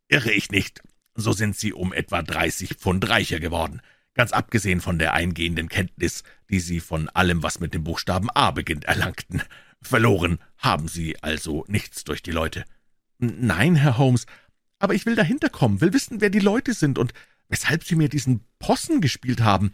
Irre 0.08 0.32
ich 0.32 0.52
nicht, 0.52 0.84
so 1.16 1.34
sind 1.34 1.58
Sie 1.58 1.74
um 1.74 1.92
etwa 1.92 2.22
dreißig 2.22 2.76
Pfund 2.76 3.10
reicher 3.10 3.40
geworden, 3.40 3.82
ganz 4.14 4.32
abgesehen 4.32 4.80
von 4.80 5.00
der 5.00 5.16
eingehenden 5.16 5.70
Kenntnis, 5.70 6.24
die 6.52 6.60
Sie 6.60 6.80
von 6.80 7.10
allem, 7.10 7.42
was 7.42 7.60
mit 7.60 7.74
dem 7.74 7.84
Buchstaben 7.84 8.30
A 8.30 8.52
beginnt, 8.52 8.86
erlangten. 8.86 9.42
Verloren 9.82 10.38
haben 10.60 10.88
Sie 10.88 11.18
also 11.24 11.66
nichts 11.68 12.04
durch 12.04 12.22
die 12.22 12.32
Leute. 12.32 12.64
Nein, 13.18 13.76
Herr 13.76 13.98
Holmes, 13.98 14.28
aber 14.78 14.94
ich 14.94 15.08
will 15.08 15.16
dahinter 15.16 15.50
kommen, 15.50 15.82
will 15.82 15.94
wissen, 15.94 16.22
wer 16.22 16.30
die 16.30 16.40
Leute 16.40 16.76
sind 16.76 17.00
und 17.00 17.12
weshalb 17.50 17.86
Sie 17.86 17.96
mir 17.96 18.08
diesen 18.08 18.46
Possen 18.60 19.02
gespielt 19.02 19.42
haben. 19.42 19.74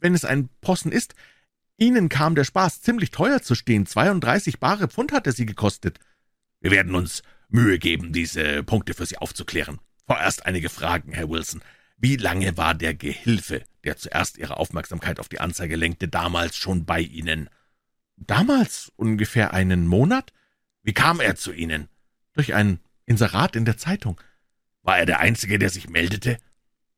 Wenn 0.00 0.14
es 0.14 0.24
ein 0.24 0.48
Possen 0.62 0.90
ist, 0.90 1.14
Ihnen 1.76 2.08
kam 2.08 2.34
der 2.34 2.44
Spaß 2.44 2.82
ziemlich 2.82 3.10
teuer 3.10 3.42
zu 3.42 3.54
stehen. 3.54 3.86
32 3.86 4.60
bare 4.60 4.88
Pfund 4.88 5.12
hat 5.12 5.26
er 5.26 5.32
Sie 5.32 5.46
gekostet. 5.46 5.98
Wir 6.60 6.70
werden 6.70 6.94
uns 6.94 7.22
Mühe 7.48 7.78
geben, 7.78 8.12
diese 8.12 8.62
Punkte 8.62 8.94
für 8.94 9.06
Sie 9.06 9.18
aufzuklären. 9.18 9.80
Vorerst 10.06 10.46
einige 10.46 10.68
Fragen, 10.68 11.12
Herr 11.12 11.28
Wilson. 11.28 11.62
Wie 11.96 12.16
lange 12.16 12.56
war 12.56 12.74
der 12.74 12.94
Gehilfe, 12.94 13.62
der 13.84 13.96
zuerst 13.96 14.38
Ihre 14.38 14.56
Aufmerksamkeit 14.56 15.20
auf 15.20 15.28
die 15.28 15.40
Anzeige 15.40 15.76
lenkte, 15.76 16.08
damals 16.08 16.56
schon 16.56 16.84
bei 16.84 17.00
Ihnen? 17.00 17.48
Damals 18.16 18.92
ungefähr 18.96 19.52
einen 19.52 19.86
Monat. 19.86 20.32
Wie 20.82 20.92
kam 20.92 21.20
er 21.20 21.36
zu 21.36 21.52
Ihnen? 21.52 21.88
Durch 22.34 22.54
ein 22.54 22.80
Inserat 23.06 23.56
in 23.56 23.64
der 23.64 23.76
Zeitung. 23.76 24.20
War 24.82 24.98
er 24.98 25.06
der 25.06 25.20
Einzige, 25.20 25.58
der 25.58 25.70
sich 25.70 25.88
meldete? 25.88 26.38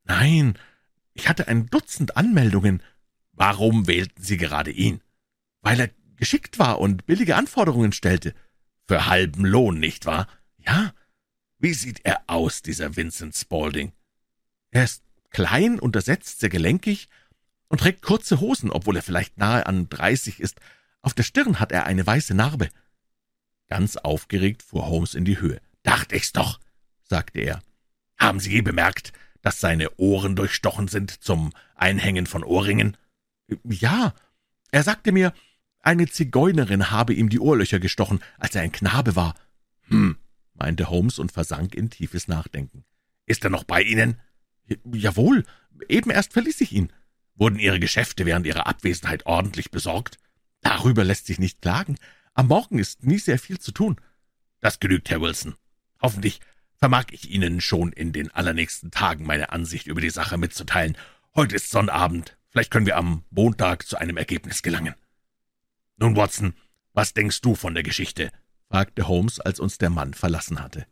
Nein, 0.03 0.57
ich 1.13 1.27
hatte 1.27 1.47
ein 1.47 1.67
Dutzend 1.67 2.17
Anmeldungen. 2.17 2.83
Warum 3.37 3.85
wählten 3.85 4.21
Sie 4.21 4.37
gerade 4.37 4.71
ihn? 4.71 5.01
Weil 5.61 5.79
er 5.79 5.89
geschickt 6.15 6.57
war 6.57 6.79
und 6.79 7.05
billige 7.05 7.35
Anforderungen 7.35 7.91
stellte. 7.91 8.33
Für 8.87 9.05
halben 9.05 9.45
Lohn, 9.45 9.79
nicht 9.79 10.07
wahr? 10.07 10.27
Ja. 10.57 10.93
Wie 11.59 11.73
sieht 11.73 12.01
er 12.03 12.23
aus, 12.25 12.63
dieser 12.63 12.95
Vincent 12.95 13.35
Spaulding? 13.35 13.93
Er 14.71 14.85
ist 14.85 15.03
klein, 15.29 15.79
untersetzt, 15.79 16.39
sehr 16.39 16.49
gelenkig 16.49 17.09
und 17.67 17.79
trägt 17.79 18.01
kurze 18.01 18.39
Hosen, 18.39 18.71
obwohl 18.71 18.95
er 18.95 19.03
vielleicht 19.03 19.37
nahe 19.37 19.67
an 19.67 19.87
dreißig 19.87 20.39
ist, 20.39 20.59
auf 21.01 21.13
der 21.13 21.23
Stirn 21.23 21.59
hat 21.59 21.71
er 21.71 21.85
eine 21.85 22.05
weiße 22.05 22.33
Narbe. 22.33 22.69
Ganz 23.67 23.97
aufgeregt 23.97 24.63
fuhr 24.63 24.87
Holmes 24.87 25.13
in 25.13 25.25
die 25.25 25.39
Höhe. 25.39 25.61
»Dacht 25.83 26.11
ich's 26.11 26.33
doch«, 26.33 26.59
sagte 27.03 27.39
er. 27.39 27.61
»Haben 28.17 28.39
Sie 28.39 28.51
je 28.51 28.61
bemerkt, 28.61 29.13
dass 29.41 29.59
seine 29.59 29.95
Ohren 29.97 30.35
durchstochen 30.35 30.87
sind 30.87 31.11
zum 31.23 31.53
Einhängen 31.75 32.25
von 32.25 32.43
Ohrringen?« 32.43 32.97
»Ja, 33.63 34.13
er 34.71 34.83
sagte 34.83 35.11
mir, 35.11 35.33
eine 35.79 36.07
Zigeunerin 36.07 36.91
habe 36.91 37.13
ihm 37.13 37.29
die 37.29 37.39
Ohrlöcher 37.39 37.79
gestochen, 37.79 38.19
als 38.37 38.55
er 38.55 38.61
ein 38.61 38.71
Knabe 38.71 39.15
war.« 39.15 39.35
»Hm«, 39.83 40.17
meinte 40.53 40.89
Holmes 40.89 41.19
und 41.19 41.31
versank 41.31 41.75
in 41.75 41.89
tiefes 41.89 42.27
Nachdenken. 42.27 42.83
»Ist 43.25 43.43
er 43.43 43.49
noch 43.49 43.63
bei 43.63 43.81
Ihnen?« 43.81 44.19
»Jawohl, 44.91 45.45
eben 45.87 46.09
erst 46.09 46.33
verließ 46.33 46.61
ich 46.61 46.73
ihn.« 46.73 46.91
»Wurden 47.35 47.59
Ihre 47.59 47.79
Geschäfte 47.79 48.25
während 48.25 48.45
Ihrer 48.45 48.67
Abwesenheit 48.67 49.25
ordentlich 49.25 49.71
besorgt?« 49.71 50.17
Darüber 50.61 51.03
lässt 51.03 51.27
sich 51.27 51.39
nicht 51.39 51.61
klagen. 51.61 51.97
Am 52.33 52.47
Morgen 52.47 52.79
ist 52.79 53.03
nie 53.03 53.19
sehr 53.19 53.39
viel 53.39 53.59
zu 53.59 53.71
tun. 53.71 54.01
Das 54.59 54.79
genügt, 54.79 55.09
Herr 55.09 55.21
Wilson. 55.21 55.55
Hoffentlich 56.01 56.41
vermag 56.77 57.05
ich 57.11 57.29
Ihnen 57.29 57.61
schon 57.61 57.91
in 57.93 58.11
den 58.11 58.31
allernächsten 58.31 58.91
Tagen 58.91 59.25
meine 59.25 59.51
Ansicht 59.51 59.87
über 59.87 60.01
die 60.01 60.09
Sache 60.09 60.37
mitzuteilen. 60.37 60.97
Heute 61.35 61.55
ist 61.55 61.69
Sonnabend. 61.69 62.36
Vielleicht 62.57 62.71
können 62.71 62.87
wir 62.87 62.97
am 62.97 63.23
Montag 63.29 63.85
zu 63.85 63.97
einem 63.97 64.17
Ergebnis 64.17 64.63
gelangen. 64.63 64.95
Nun, 65.97 66.15
Watson, 66.15 66.55
was 66.91 67.13
denkst 67.13 67.41
du 67.41 67.53
von 67.53 67.75
der 67.75 67.83
Geschichte? 67.83 68.31
fragte 68.67 69.07
Holmes, 69.07 69.39
als 69.39 69.59
uns 69.59 69.77
der 69.77 69.91
Mann 69.91 70.15
verlassen 70.15 70.59
hatte. 70.59 70.87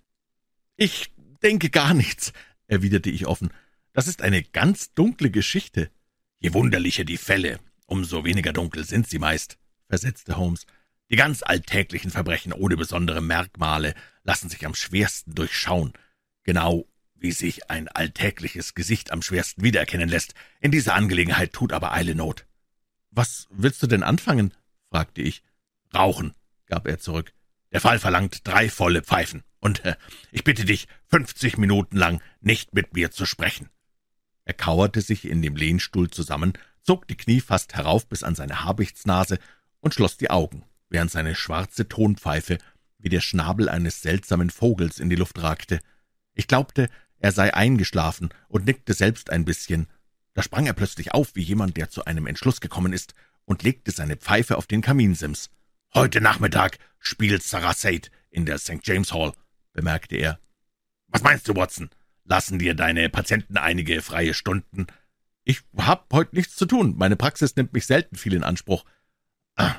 Ich 0.76 1.12
denke 1.42 1.72
gar 1.72 1.96
nichts. 1.96 2.34
erwiderte 2.68 3.10
ich 3.10 3.26
offen. 3.26 3.50
»Das 3.94 4.08
ist 4.08 4.22
eine 4.22 4.44
ganz 4.44 4.94
dunkle 4.94 5.32
Geschichte.« 5.32 5.90
»Je 6.38 6.54
wunderlicher 6.54 7.04
die 7.04 7.18
Fälle, 7.18 7.60
umso 7.88 8.24
weniger 8.26 8.54
dunkel 8.54 8.84
sind 8.84 9.10
sie 9.10 9.18
meist«, 9.18 9.58
versetzte 9.90 10.38
Holmes. 10.38 10.68
»Die 11.10 11.16
ganz 11.16 11.42
alltäglichen 11.42 12.12
Verbrechen 12.12 12.54
ohne 12.54 12.78
besondere 12.78 13.22
Merkmale 13.22 13.96
lassen 14.24 14.50
sich 14.50 14.68
am 14.68 14.76
schwersten 14.76 15.34
durchschauen, 15.34 15.94
genau 16.44 16.86
wie 17.16 17.32
sich 17.32 17.70
ein 17.70 17.88
alltägliches 17.88 18.76
Gesicht 18.76 19.12
am 19.12 19.22
schwersten 19.22 19.64
wiedererkennen 19.64 20.10
lässt. 20.10 20.34
In 20.60 20.72
dieser 20.72 20.94
Angelegenheit 20.94 21.54
tut 21.54 21.74
aber 21.74 21.92
Eile 21.92 22.16
Not.« 22.16 22.46
»Was 23.12 23.48
willst 23.50 23.82
du 23.82 23.88
denn 23.88 24.04
anfangen?« 24.04 24.54
fragte 24.90 25.22
ich. 25.22 25.42
»Rauchen«, 25.94 26.34
gab 26.68 26.88
er 26.88 27.00
zurück. 27.00 27.34
»Der 27.72 27.82
Fall 27.82 28.00
verlangt 28.00 28.42
drei 28.46 28.70
volle 28.70 29.02
Pfeifen, 29.02 29.44
und 29.60 29.84
äh, 29.86 29.96
ich 30.32 30.44
bitte 30.44 30.66
dich, 30.66 30.88
fünfzig 31.08 31.58
Minuten 31.58 31.98
lang 31.98 32.22
nicht 32.42 32.74
mit 32.74 32.94
mir 32.94 33.12
zu 33.12 33.26
sprechen.« 33.26 33.70
Er 34.44 34.54
kauerte 34.54 35.02
sich 35.02 35.26
in 35.26 35.42
dem 35.42 35.56
Lehnstuhl 35.56 36.10
zusammen, 36.10 36.54
zog 36.82 37.08
die 37.08 37.18
Knie 37.18 37.42
fast 37.42 37.74
herauf 37.74 38.08
bis 38.08 38.24
an 38.24 38.36
seine 38.36 38.64
Habichtsnase 38.64 39.40
und 39.80 39.94
schloss 39.94 40.18
die 40.18 40.30
Augen, 40.30 40.64
während 40.90 41.12
seine 41.12 41.36
schwarze 41.36 41.88
Tonpfeife 41.88 42.58
wie 43.00 43.10
der 43.10 43.22
Schnabel 43.22 43.70
eines 43.70 44.02
seltsamen 44.02 44.50
Vogels 44.50 45.00
in 45.00 45.10
die 45.10 45.16
Luft 45.16 45.42
ragte. 45.42 45.80
Ich 46.34 46.48
glaubte, 46.48 46.90
er 47.26 47.32
sei 47.32 47.52
eingeschlafen 47.56 48.30
und 48.50 48.68
nickte 48.68 48.94
selbst 48.94 49.32
ein 49.32 49.46
bisschen. 49.46 49.88
Da 50.36 50.44
sprang 50.44 50.68
er 50.68 50.74
plötzlich 50.74 51.16
auf, 51.16 51.34
wie 51.34 51.42
jemand, 51.42 51.76
der 51.76 51.90
zu 51.90 52.06
einem 52.06 52.28
Entschluss 52.28 52.62
gekommen 52.62 52.94
ist, 52.94 53.16
und 53.46 53.64
legte 53.64 53.90
seine 53.90 54.16
Pfeife 54.16 54.58
auf 54.58 54.68
den 54.68 54.82
Kaminsims. 54.82 55.50
»Heute 55.96 56.22
Nachmittag 56.22 56.78
spielt 57.00 57.42
Sarah 57.42 57.74
Sade 57.74 58.10
in 58.30 58.46
der 58.46 58.60
St. 58.60 58.82
James 58.84 59.12
Hall«, 59.12 59.34
bemerkte 59.74 60.18
er. 60.18 60.40
»Was 61.08 61.24
meinst 61.24 61.48
du, 61.48 61.56
Watson? 61.56 61.90
Lassen 62.26 62.60
dir 62.60 62.76
deine 62.76 63.10
Patienten 63.10 63.58
einige 63.58 64.04
freie 64.04 64.36
Stunden?« 64.36 64.86
»Ich 65.46 65.62
hab 65.78 66.14
heute 66.14 66.36
nichts 66.36 66.56
zu 66.56 66.68
tun. 66.68 66.94
Meine 66.96 67.16
Praxis 67.16 67.56
nimmt 67.56 67.74
mich 67.74 67.88
selten 67.88 68.18
viel 68.18 68.36
in 68.36 68.44
Anspruch.« 68.44 68.86
ah, 69.56 69.78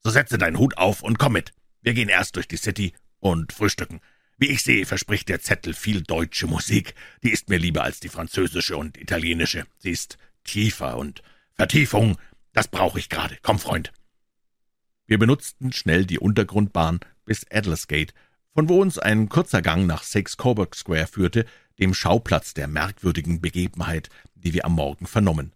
»So 0.00 0.10
setze 0.10 0.36
deinen 0.36 0.58
Hut 0.58 0.76
auf 0.76 1.02
und 1.02 1.18
komm 1.18 1.32
mit. 1.32 1.54
Wir 1.80 1.94
gehen 1.94 2.10
erst 2.10 2.36
durch 2.36 2.46
die 2.46 2.58
City 2.58 2.94
und 3.20 3.54
frühstücken. 3.54 4.02
Wie 4.36 4.50
ich 4.50 4.62
sehe, 4.62 4.86
verspricht 4.86 5.28
der 5.28 5.40
Zettel 5.40 5.74
viel 5.74 6.02
deutsche 6.02 6.46
Musik. 6.46 6.94
Die 7.22 7.30
ist 7.30 7.48
mir 7.48 7.58
lieber 7.58 7.84
als 7.84 8.00
die 8.00 8.08
französische 8.08 8.76
und 8.76 8.96
italienische. 8.96 9.66
Sie 9.78 9.90
ist 9.90 10.18
tiefer 10.42 10.96
und 10.96 11.22
Vertiefung. 11.54 12.18
Das 12.52 12.68
brauche 12.68 12.98
ich 12.98 13.08
gerade. 13.08 13.38
Komm, 13.42 13.58
Freund.« 13.58 13.92
wir 15.06 15.18
benutzten 15.18 15.72
schnell 15.72 16.06
die 16.06 16.18
Untergrundbahn 16.18 17.00
bis 17.26 17.46
Adlersgate, 17.50 18.14
von 18.54 18.68
wo 18.68 18.80
uns 18.80 18.98
ein 18.98 19.28
kurzer 19.28 19.60
Gang 19.60 19.86
nach 19.86 20.02
Six 20.02 20.38
Coburg 20.38 20.74
Square 20.74 21.06
führte, 21.06 21.44
dem 21.78 21.92
Schauplatz 21.92 22.54
der 22.54 22.68
merkwürdigen 22.68 23.40
Begebenheit, 23.40 24.08
die 24.34 24.54
wir 24.54 24.64
am 24.64 24.72
Morgen 24.72 25.06
vernommen. 25.06 25.52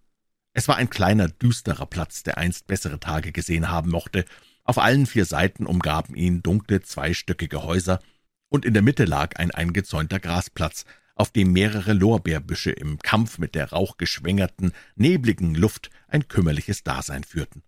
Es 0.52 0.68
war 0.68 0.76
ein 0.76 0.90
kleiner, 0.90 1.28
düsterer 1.28 1.86
Platz, 1.86 2.24
der 2.24 2.36
einst 2.36 2.66
bessere 2.66 3.00
Tage 3.00 3.32
gesehen 3.32 3.70
haben 3.70 3.90
mochte. 3.90 4.24
Auf 4.64 4.78
allen 4.78 5.06
vier 5.06 5.24
Seiten 5.24 5.64
umgaben 5.64 6.14
ihn 6.14 6.42
dunkle, 6.42 6.82
zweistöckige 6.82 7.62
Häuser, 7.62 8.00
und 8.48 8.64
in 8.64 8.74
der 8.74 8.82
Mitte 8.82 9.04
lag 9.04 9.36
ein 9.36 9.50
eingezäunter 9.50 10.20
Grasplatz, 10.20 10.84
auf 11.14 11.32
dem 11.32 11.52
mehrere 11.52 11.92
Lorbeerbüsche 11.92 12.70
im 12.70 12.98
Kampf 12.98 13.38
mit 13.38 13.54
der 13.54 13.70
rauchgeschwängerten, 13.70 14.72
nebligen 14.94 15.54
Luft 15.54 15.90
ein 16.06 16.28
kümmerliches 16.28 16.84
Dasein 16.84 17.24
führten. 17.24 17.62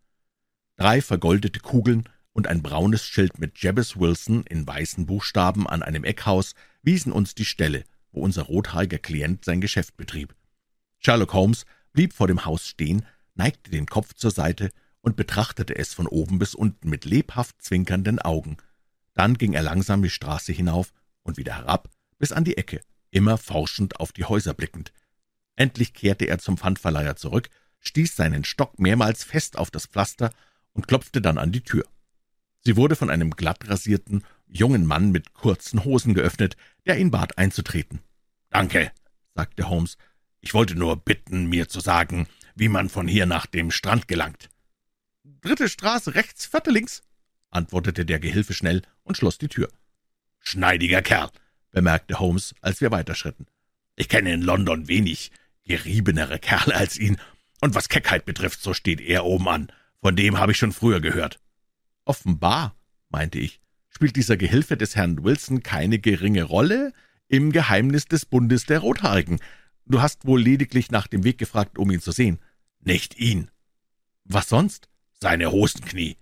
Drei 0.76 1.02
vergoldete 1.02 1.60
Kugeln 1.60 2.04
und 2.32 2.46
ein 2.46 2.62
braunes 2.62 3.04
Schild 3.04 3.38
mit 3.38 3.60
Jabez 3.60 3.96
Wilson 3.96 4.44
in 4.48 4.66
weißen 4.66 5.04
Buchstaben 5.06 5.66
an 5.66 5.82
einem 5.82 6.04
Eckhaus 6.04 6.54
wiesen 6.82 7.12
uns 7.12 7.34
die 7.34 7.44
Stelle, 7.44 7.84
wo 8.12 8.20
unser 8.20 8.42
rothaariger 8.42 8.98
Klient 8.98 9.44
sein 9.44 9.60
Geschäft 9.60 9.96
betrieb. 9.96 10.34
Sherlock 11.00 11.32
Holmes 11.32 11.66
blieb 11.92 12.12
vor 12.12 12.28
dem 12.28 12.44
Haus 12.44 12.66
stehen, 12.66 13.04
neigte 13.34 13.70
den 13.70 13.86
Kopf 13.86 14.14
zur 14.14 14.30
Seite 14.30 14.70
und 15.00 15.16
betrachtete 15.16 15.76
es 15.76 15.92
von 15.92 16.06
oben 16.06 16.38
bis 16.38 16.54
unten 16.54 16.88
mit 16.88 17.04
lebhaft 17.04 17.60
zwinkernden 17.62 18.20
Augen. 18.20 18.58
Dann 19.20 19.36
ging 19.36 19.52
er 19.52 19.60
langsam 19.60 20.02
die 20.02 20.08
Straße 20.08 20.50
hinauf 20.50 20.94
und 21.20 21.36
wieder 21.36 21.54
herab 21.54 21.90
bis 22.16 22.32
an 22.32 22.42
die 22.42 22.56
Ecke, 22.56 22.80
immer 23.10 23.36
forschend 23.36 24.00
auf 24.00 24.12
die 24.12 24.24
Häuser 24.24 24.54
blickend. 24.54 24.94
Endlich 25.56 25.92
kehrte 25.92 26.24
er 26.24 26.38
zum 26.38 26.56
Pfandverleiher 26.56 27.16
zurück, 27.16 27.50
stieß 27.80 28.16
seinen 28.16 28.44
Stock 28.44 28.78
mehrmals 28.78 29.22
fest 29.22 29.58
auf 29.58 29.70
das 29.70 29.84
Pflaster 29.84 30.32
und 30.72 30.88
klopfte 30.88 31.20
dann 31.20 31.36
an 31.36 31.52
die 31.52 31.60
Tür. 31.62 31.84
Sie 32.60 32.78
wurde 32.78 32.96
von 32.96 33.10
einem 33.10 33.32
glattrasierten, 33.32 34.24
jungen 34.46 34.86
Mann 34.86 35.10
mit 35.10 35.34
kurzen 35.34 35.84
Hosen 35.84 36.14
geöffnet, 36.14 36.56
der 36.86 36.96
ihn 36.96 37.10
bat 37.10 37.36
einzutreten. 37.36 38.00
»Danke«, 38.48 38.90
sagte 39.34 39.68
Holmes, 39.68 39.98
»ich 40.40 40.54
wollte 40.54 40.76
nur 40.76 40.96
bitten, 40.96 41.44
mir 41.44 41.68
zu 41.68 41.80
sagen, 41.80 42.26
wie 42.54 42.68
man 42.68 42.88
von 42.88 43.06
hier 43.06 43.26
nach 43.26 43.44
dem 43.44 43.70
Strand 43.70 44.08
gelangt.« 44.08 44.48
»Dritte 45.42 45.68
Straße 45.68 46.14
rechts, 46.14 46.46
vierte 46.46 46.70
links«, 46.70 47.02
antwortete 47.50 48.04
der 48.04 48.20
Gehilfe 48.20 48.54
schnell 48.54 48.82
und 49.02 49.16
schloss 49.16 49.38
die 49.38 49.48
Tür. 49.48 49.68
»Schneidiger 50.38 51.02
Kerl«, 51.02 51.30
bemerkte 51.70 52.18
Holmes, 52.18 52.54
als 52.60 52.80
wir 52.80 52.90
weiterschritten. 52.90 53.46
»Ich 53.96 54.08
kenne 54.08 54.32
in 54.32 54.42
London 54.42 54.88
wenig 54.88 55.30
geriebenere 55.64 56.38
Kerle 56.38 56.74
als 56.74 56.98
ihn, 56.98 57.18
und 57.60 57.74
was 57.74 57.88
Keckheit 57.88 58.24
betrifft, 58.24 58.62
so 58.62 58.72
steht 58.72 59.00
er 59.00 59.24
oben 59.24 59.48
an. 59.48 59.72
Von 60.00 60.16
dem 60.16 60.38
habe 60.38 60.52
ich 60.52 60.58
schon 60.58 60.72
früher 60.72 61.00
gehört.« 61.00 61.38
»Offenbar«, 62.04 62.74
meinte 63.10 63.38
ich, 63.38 63.60
»spielt 63.88 64.16
dieser 64.16 64.36
Gehilfe 64.36 64.76
des 64.76 64.96
Herrn 64.96 65.22
Wilson 65.22 65.62
keine 65.62 65.98
geringe 65.98 66.44
Rolle 66.44 66.92
im 67.28 67.52
Geheimnis 67.52 68.06
des 68.06 68.24
Bundes 68.24 68.64
der 68.64 68.80
Rothaarigen. 68.80 69.40
Du 69.84 70.00
hast 70.00 70.24
wohl 70.24 70.40
lediglich 70.40 70.90
nach 70.90 71.06
dem 71.06 71.24
Weg 71.24 71.38
gefragt, 71.38 71.78
um 71.78 71.90
ihn 71.90 72.00
zu 72.00 72.12
sehen.« 72.12 72.38
»Nicht 72.80 73.18
ihn.« 73.18 73.50
»Was 74.24 74.48
sonst?« 74.48 74.88
»Seine 75.20 75.52
Hosenknie.« 75.52 76.16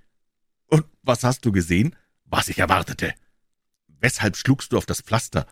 »Und 0.68 0.86
was 1.02 1.24
hast 1.24 1.44
du 1.44 1.52
gesehen?« 1.52 1.96
»Was 2.24 2.48
ich 2.48 2.58
erwartete.« 2.58 3.14
»Weshalb 4.00 4.36
schlugst 4.36 4.72
du 4.72 4.78
auf 4.78 4.86
das 4.86 5.00
Pflaster?« 5.00 5.46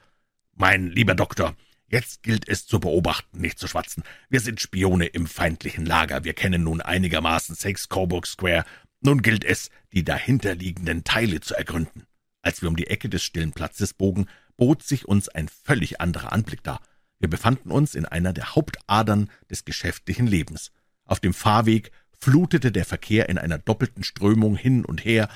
»Mein 0.54 0.88
lieber 0.88 1.14
Doktor, 1.14 1.56
Jetzt 1.88 2.24
gilt 2.24 2.48
es 2.48 2.66
zu 2.66 2.80
beobachten, 2.80 3.40
nicht 3.40 3.58
zu 3.60 3.68
schwatzen. 3.68 4.02
Wir 4.28 4.40
sind 4.40 4.60
Spione 4.60 5.06
im 5.06 5.26
feindlichen 5.26 5.86
Lager. 5.86 6.24
Wir 6.24 6.34
kennen 6.34 6.64
nun 6.64 6.80
einigermaßen 6.80 7.54
Six 7.54 7.88
Coburg 7.88 8.26
Square. 8.26 8.64
Nun 9.00 9.22
gilt 9.22 9.44
es, 9.44 9.70
die 9.92 10.02
dahinterliegenden 10.02 11.04
Teile 11.04 11.40
zu 11.40 11.54
ergründen. 11.54 12.06
Als 12.42 12.60
wir 12.60 12.68
um 12.68 12.76
die 12.76 12.88
Ecke 12.88 13.08
des 13.08 13.22
stillen 13.22 13.52
Platzes 13.52 13.94
bogen, 13.94 14.26
bot 14.56 14.82
sich 14.82 15.06
uns 15.06 15.28
ein 15.28 15.48
völlig 15.48 16.00
anderer 16.00 16.32
Anblick 16.32 16.64
dar. 16.64 16.80
Wir 17.20 17.30
befanden 17.30 17.70
uns 17.70 17.94
in 17.94 18.04
einer 18.04 18.32
der 18.32 18.56
Hauptadern 18.56 19.30
des 19.48 19.64
geschäftlichen 19.64 20.26
Lebens. 20.26 20.72
Auf 21.04 21.20
dem 21.20 21.34
Fahrweg 21.34 21.92
flutete 22.18 22.72
der 22.72 22.84
Verkehr 22.84 23.28
in 23.28 23.38
einer 23.38 23.58
doppelten 23.58 24.04
Strömung 24.04 24.56
hin 24.56 24.84
und 24.84 25.04
her, 25.04 25.28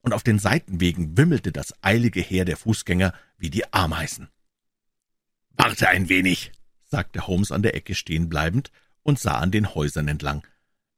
und 0.00 0.12
auf 0.12 0.22
den 0.22 0.38
Seitenwegen 0.38 1.16
wimmelte 1.16 1.50
das 1.50 1.74
eilige 1.82 2.20
Heer 2.20 2.44
der 2.44 2.56
Fußgänger 2.56 3.12
wie 3.38 3.50
die 3.50 3.72
Ameisen. 3.72 4.28
»Warte 5.56 5.88
ein 5.88 6.08
wenig«, 6.08 6.52
sagte 6.84 7.26
Holmes 7.26 7.50
an 7.50 7.62
der 7.62 7.74
Ecke 7.74 7.96
stehen 7.96 8.28
bleibend 8.28 8.70
und 9.02 9.18
sah 9.18 9.38
an 9.38 9.50
den 9.50 9.74
Häusern 9.74 10.06
entlang. 10.06 10.46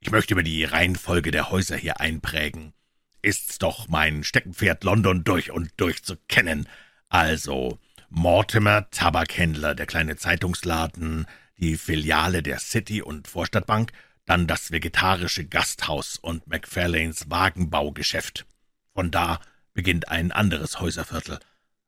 »Ich 0.01 0.11
möchte 0.11 0.35
mir 0.35 0.42
die 0.42 0.64
Reihenfolge 0.64 1.31
der 1.31 1.51
Häuser 1.51 1.77
hier 1.77 2.01
einprägen. 2.01 2.74
Ist's 3.22 3.59
doch 3.59 3.88
mein 3.88 4.24
Steckenpferd, 4.24 4.85
London 4.85 5.24
durch 5.24 5.51
und 5.51 5.72
durch 5.79 6.05
zu 6.05 6.16
kennen. 6.29 6.68
Also 7.09 7.79
Mortimer, 8.11 8.90
Tabakhändler, 8.90 9.74
der 9.74 9.87
kleine 9.87 10.16
Zeitungsladen, 10.16 11.27
die 11.59 11.77
Filiale 11.77 12.42
der 12.42 12.59
City- 12.59 13.03
und 13.03 13.27
Vorstadtbank, 13.27 13.92
dann 14.29 14.47
das 14.47 14.71
vegetarische 14.71 15.47
Gasthaus 15.47 16.19
und 16.19 16.47
Macfarlanes 16.47 17.31
Wagenbaugeschäft. 17.31 18.45
Von 18.93 19.11
da 19.11 19.41
beginnt 19.73 20.09
ein 20.11 20.33
anderes 20.33 20.81
Häuserviertel. 20.81 21.41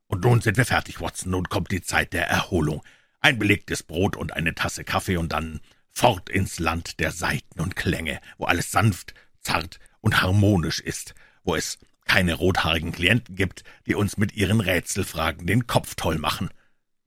Und 0.06 0.24
nun 0.24 0.40
sind 0.40 0.56
wir 0.56 0.64
fertig, 0.64 1.02
Watson, 1.02 1.32
nun 1.32 1.50
kommt 1.50 1.70
die 1.70 1.82
Zeit 1.82 2.14
der 2.14 2.28
Erholung. 2.28 2.82
Ein 3.20 3.38
belegtes 3.38 3.82
Brot 3.82 4.16
und 4.16 4.32
eine 4.32 4.54
Tasse 4.54 4.84
Kaffee 4.84 5.18
und 5.18 5.32
dann 5.32 5.60
fort 5.90 6.30
ins 6.30 6.58
Land 6.58 6.98
der 6.98 7.12
Saiten 7.12 7.60
und 7.60 7.76
Klänge, 7.76 8.22
wo 8.38 8.46
alles 8.46 8.70
sanft, 8.70 9.12
zart 9.40 9.78
und 10.00 10.22
harmonisch 10.22 10.80
ist, 10.80 11.14
wo 11.44 11.54
es 11.54 11.78
keine 12.06 12.32
rothaarigen 12.32 12.92
Klienten 12.92 13.36
gibt, 13.36 13.64
die 13.86 13.94
uns 13.94 14.16
mit 14.16 14.32
ihren 14.32 14.60
Rätselfragen 14.60 15.46
den 15.46 15.66
Kopf 15.66 15.94
toll 15.94 16.16
machen. 16.16 16.48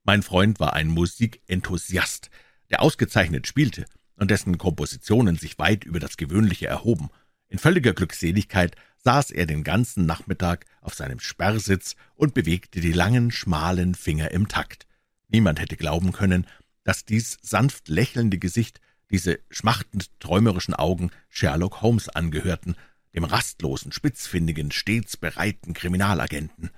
Mein 0.04 0.22
Freund 0.22 0.60
war 0.60 0.74
ein 0.74 0.90
Musikenthusiast, 0.90 2.30
der 2.70 2.84
ausgezeichnet 2.84 3.48
spielte 3.48 3.88
und 4.16 4.32
dessen 4.32 4.58
Kompositionen 4.58 5.38
sich 5.38 5.58
weit 5.60 5.84
über 5.84 6.00
das 6.00 6.18
Gewöhnliche 6.18 6.68
erhoben. 6.68 7.10
In 7.48 7.60
völliger 7.60 7.94
Glückseligkeit 7.94 8.76
saß 9.04 9.32
er 9.32 9.46
den 9.46 9.64
ganzen 9.64 10.06
Nachmittag 10.06 10.66
auf 10.82 10.94
seinem 10.94 11.20
Sperrsitz 11.20 11.96
und 12.16 12.34
bewegte 12.34 12.80
die 12.80 12.94
langen, 12.94 13.32
schmalen 13.32 13.96
Finger 13.96 14.32
im 14.32 14.48
Takt. 14.48 14.88
Niemand 15.28 15.60
hätte 15.60 15.78
glauben 15.78 16.12
können, 16.12 16.48
dass 16.84 17.06
dies 17.06 17.38
sanft 17.42 17.90
lächelnde 17.90 18.38
Gesicht, 18.38 18.80
diese 19.10 19.40
schmachtend 19.50 20.10
träumerischen 20.20 20.74
Augen 20.74 21.12
Sherlock 21.30 21.82
Holmes 21.82 22.10
angehörten, 22.10 22.76
dem 23.14 23.24
rastlosen, 23.24 23.92
spitzfindigen, 23.92 24.72
stets 24.72 25.18
bereiten 25.18 25.74
Kriminalagenten. 25.74 26.72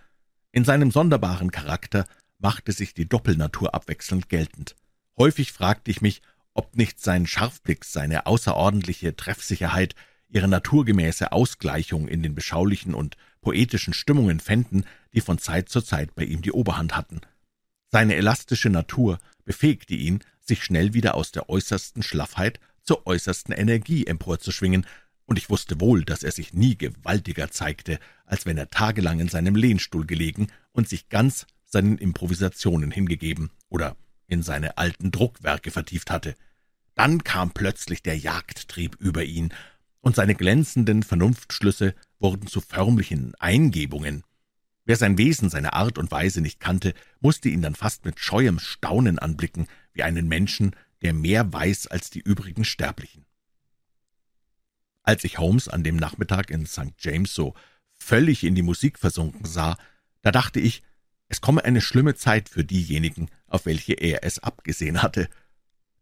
In 0.51 0.65
seinem 0.65 0.91
sonderbaren 0.91 1.51
Charakter 1.51 2.05
machte 2.39 2.71
sich 2.71 2.93
die 2.93 3.07
Doppelnatur 3.07 3.73
abwechselnd 3.73 4.29
geltend. 4.29 4.75
Häufig 5.17 5.51
fragte 5.51 5.91
ich 5.91 6.01
mich, 6.01 6.21
ob 6.55 6.75
nicht 6.75 6.99
sein 6.99 7.27
Scharfblick, 7.27 7.85
seine 7.85 8.25
außerordentliche 8.25 9.15
Treffsicherheit, 9.15 9.93
ihre 10.27 10.47
naturgemäße 10.47 11.31
Ausgleichung 11.31 12.07
in 12.07 12.23
den 12.23 12.33
beschaulichen 12.33 12.95
und 12.95 13.17
poetischen 13.41 13.93
Stimmungen 13.93 14.39
fänden, 14.39 14.85
die 15.13 15.21
von 15.21 15.37
Zeit 15.37 15.69
zu 15.69 15.81
Zeit 15.81 16.15
bei 16.15 16.23
ihm 16.23 16.41
die 16.41 16.51
Oberhand 16.51 16.97
hatten. 16.97 17.21
Seine 17.91 18.15
elastische 18.15 18.69
Natur 18.69 19.19
befähigte 19.43 19.93
ihn, 19.93 20.23
sich 20.41 20.63
schnell 20.63 20.93
wieder 20.93 21.15
aus 21.15 21.31
der 21.31 21.49
äußersten 21.49 22.01
Schlaffheit 22.01 22.59
zur 22.81 23.05
äußersten 23.05 23.53
Energie 23.53 24.07
emporzuschwingen, 24.07 24.87
und 25.27 25.37
ich 25.39 25.49
wusste 25.49 25.81
wohl, 25.81 26.05
dass 26.05 26.21
er 26.21 26.31
sich 26.31 26.53
nie 26.53 26.77
gewaltiger 26.77 27.49
zeigte, 27.49 27.99
als 28.25 28.45
wenn 28.45 28.57
er 28.57 28.69
tagelang 28.69 29.19
in 29.19 29.27
seinem 29.27 29.55
Lehnstuhl 29.55 30.05
gelegen 30.05 30.47
und 30.71 30.87
sich 30.87 31.09
ganz 31.09 31.47
seinen 31.65 31.97
Improvisationen 31.97 32.91
hingegeben 32.91 33.49
oder 33.69 33.97
in 34.27 34.43
seine 34.43 34.77
alten 34.77 35.11
Druckwerke 35.11 35.71
vertieft 35.71 36.11
hatte. 36.11 36.35
Dann 36.95 37.23
kam 37.23 37.51
plötzlich 37.51 38.01
der 38.01 38.17
Jagdtrieb 38.17 38.95
über 38.99 39.23
ihn, 39.23 39.53
und 40.01 40.15
seine 40.15 40.35
glänzenden 40.35 41.01
Vernunftschlüsse 41.01 41.95
wurden 42.19 42.45
zu 42.45 42.61
förmlichen 42.61 43.33
Eingebungen. 43.39 44.23
Wer 44.85 44.97
sein 44.97 45.17
Wesen, 45.17 45.49
seine 45.49 45.73
Art 45.73 45.97
und 45.97 46.11
Weise 46.11 46.41
nicht 46.41 46.59
kannte, 46.59 46.93
musste 47.19 47.49
ihn 47.49 47.63
dann 47.63 47.73
fast 47.73 48.05
mit 48.05 48.19
scheuem 48.19 48.59
Staunen 48.59 49.17
anblicken, 49.17 49.67
wie 49.93 50.03
einen 50.03 50.27
Menschen, 50.27 50.75
der 51.01 51.13
mehr 51.13 51.51
weiß 51.51 51.87
als 51.87 52.11
die 52.11 52.19
übrigen 52.19 52.65
Sterblichen. 52.65 53.25
Als 55.01 55.23
ich 55.23 55.39
Holmes 55.39 55.67
an 55.67 55.83
dem 55.83 55.95
Nachmittag 55.95 56.51
in 56.51 56.67
St. 56.67 56.93
James 56.99 57.33
so 57.33 57.55
völlig 57.97 58.43
in 58.43 58.53
die 58.53 58.61
Musik 58.61 58.99
versunken 58.99 59.45
sah, 59.45 59.75
da 60.21 60.31
dachte 60.31 60.59
ich, 60.59 60.83
es 61.35 61.41
komme 61.41 61.65
eine 61.65 61.81
schlimme 61.81 62.15
Zeit 62.15 62.47
für 62.47 62.63
diejenigen, 62.63 63.29
auf 63.47 63.65
welche 63.65 63.91
er 63.93 64.23
es 64.23 64.39
abgesehen 64.39 65.01
hatte. 65.01 65.27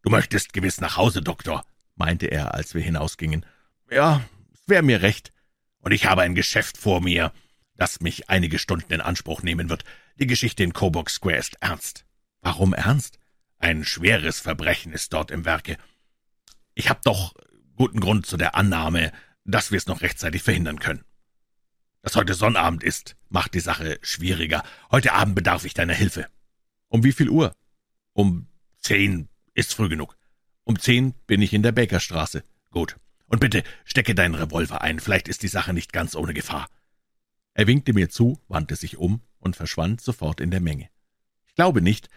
»Du 0.02 0.10
möchtest 0.10 0.52
gewiss 0.52 0.80
nach 0.80 0.96
Hause, 0.96 1.22
Doktor«, 1.22 1.66
meinte 1.96 2.26
er, 2.26 2.54
als 2.54 2.72
wir 2.74 2.82
hinausgingen. 2.82 3.44
»Ja, 3.90 4.22
es 4.52 4.60
wäre 4.68 4.84
mir 4.84 5.02
recht. 5.02 5.32
Und 5.78 5.90
ich 5.90 6.06
habe 6.06 6.22
ein 6.22 6.36
Geschäft 6.36 6.78
vor 6.78 7.00
mir, 7.00 7.32
das 7.74 8.00
mich 8.00 8.30
einige 8.30 8.60
Stunden 8.60 8.92
in 8.92 9.00
Anspruch 9.00 9.42
nehmen 9.42 9.70
wird. 9.70 9.84
Die 10.20 10.28
Geschichte 10.28 10.62
in 10.62 10.72
Coburg 10.72 11.10
Square 11.10 11.38
ist 11.38 11.56
ernst.« 11.60 12.04
»Warum 12.40 12.72
ernst?« 12.72 13.18
»Ein 13.58 13.84
schweres 13.84 14.38
Verbrechen 14.38 14.92
ist 14.92 15.12
dort 15.14 15.32
im 15.32 15.44
Werke. 15.44 15.78
Ich 16.74 16.90
habe 16.90 17.00
doch 17.02 17.34
guten 17.74 17.98
Grund 17.98 18.24
zu 18.24 18.36
der 18.36 18.54
Annahme, 18.54 19.10
dass 19.44 19.72
wir 19.72 19.78
es 19.78 19.88
noch 19.88 20.00
rechtzeitig 20.00 20.44
verhindern 20.44 20.78
können. 20.78 21.04
Dass 22.04 22.16
heute 22.16 22.34
Sonnabend 22.34 22.84
ist, 22.84 23.16
macht 23.30 23.54
die 23.54 23.60
Sache 23.60 23.98
schwieriger. 24.02 24.62
Heute 24.90 25.14
Abend 25.14 25.34
bedarf 25.34 25.64
ich 25.64 25.72
deiner 25.72 25.94
Hilfe.« 25.94 26.26
»Um 26.88 27.02
wie 27.02 27.12
viel 27.12 27.30
Uhr?« 27.30 27.56
»Um 28.12 28.46
zehn 28.78 29.30
ist 29.54 29.72
früh 29.72 29.88
genug. 29.88 30.14
Um 30.64 30.78
zehn 30.78 31.14
bin 31.26 31.40
ich 31.40 31.54
in 31.54 31.62
der 31.62 31.72
Bakerstraße. 31.72 32.44
Gut. 32.70 32.96
Und 33.26 33.40
bitte 33.40 33.64
stecke 33.86 34.14
deinen 34.14 34.34
Revolver 34.34 34.82
ein, 34.82 35.00
vielleicht 35.00 35.28
ist 35.28 35.42
die 35.42 35.48
Sache 35.48 35.72
nicht 35.72 35.94
ganz 35.94 36.14
ohne 36.14 36.34
Gefahr.« 36.34 36.68
Er 37.54 37.66
winkte 37.66 37.94
mir 37.94 38.10
zu, 38.10 38.38
wandte 38.48 38.76
sich 38.76 38.98
um 38.98 39.22
und 39.38 39.56
verschwand 39.56 40.02
sofort 40.02 40.42
in 40.42 40.50
der 40.50 40.60
Menge. 40.60 40.90
Ich 41.46 41.54
glaube 41.54 41.80
nicht, 41.80 42.10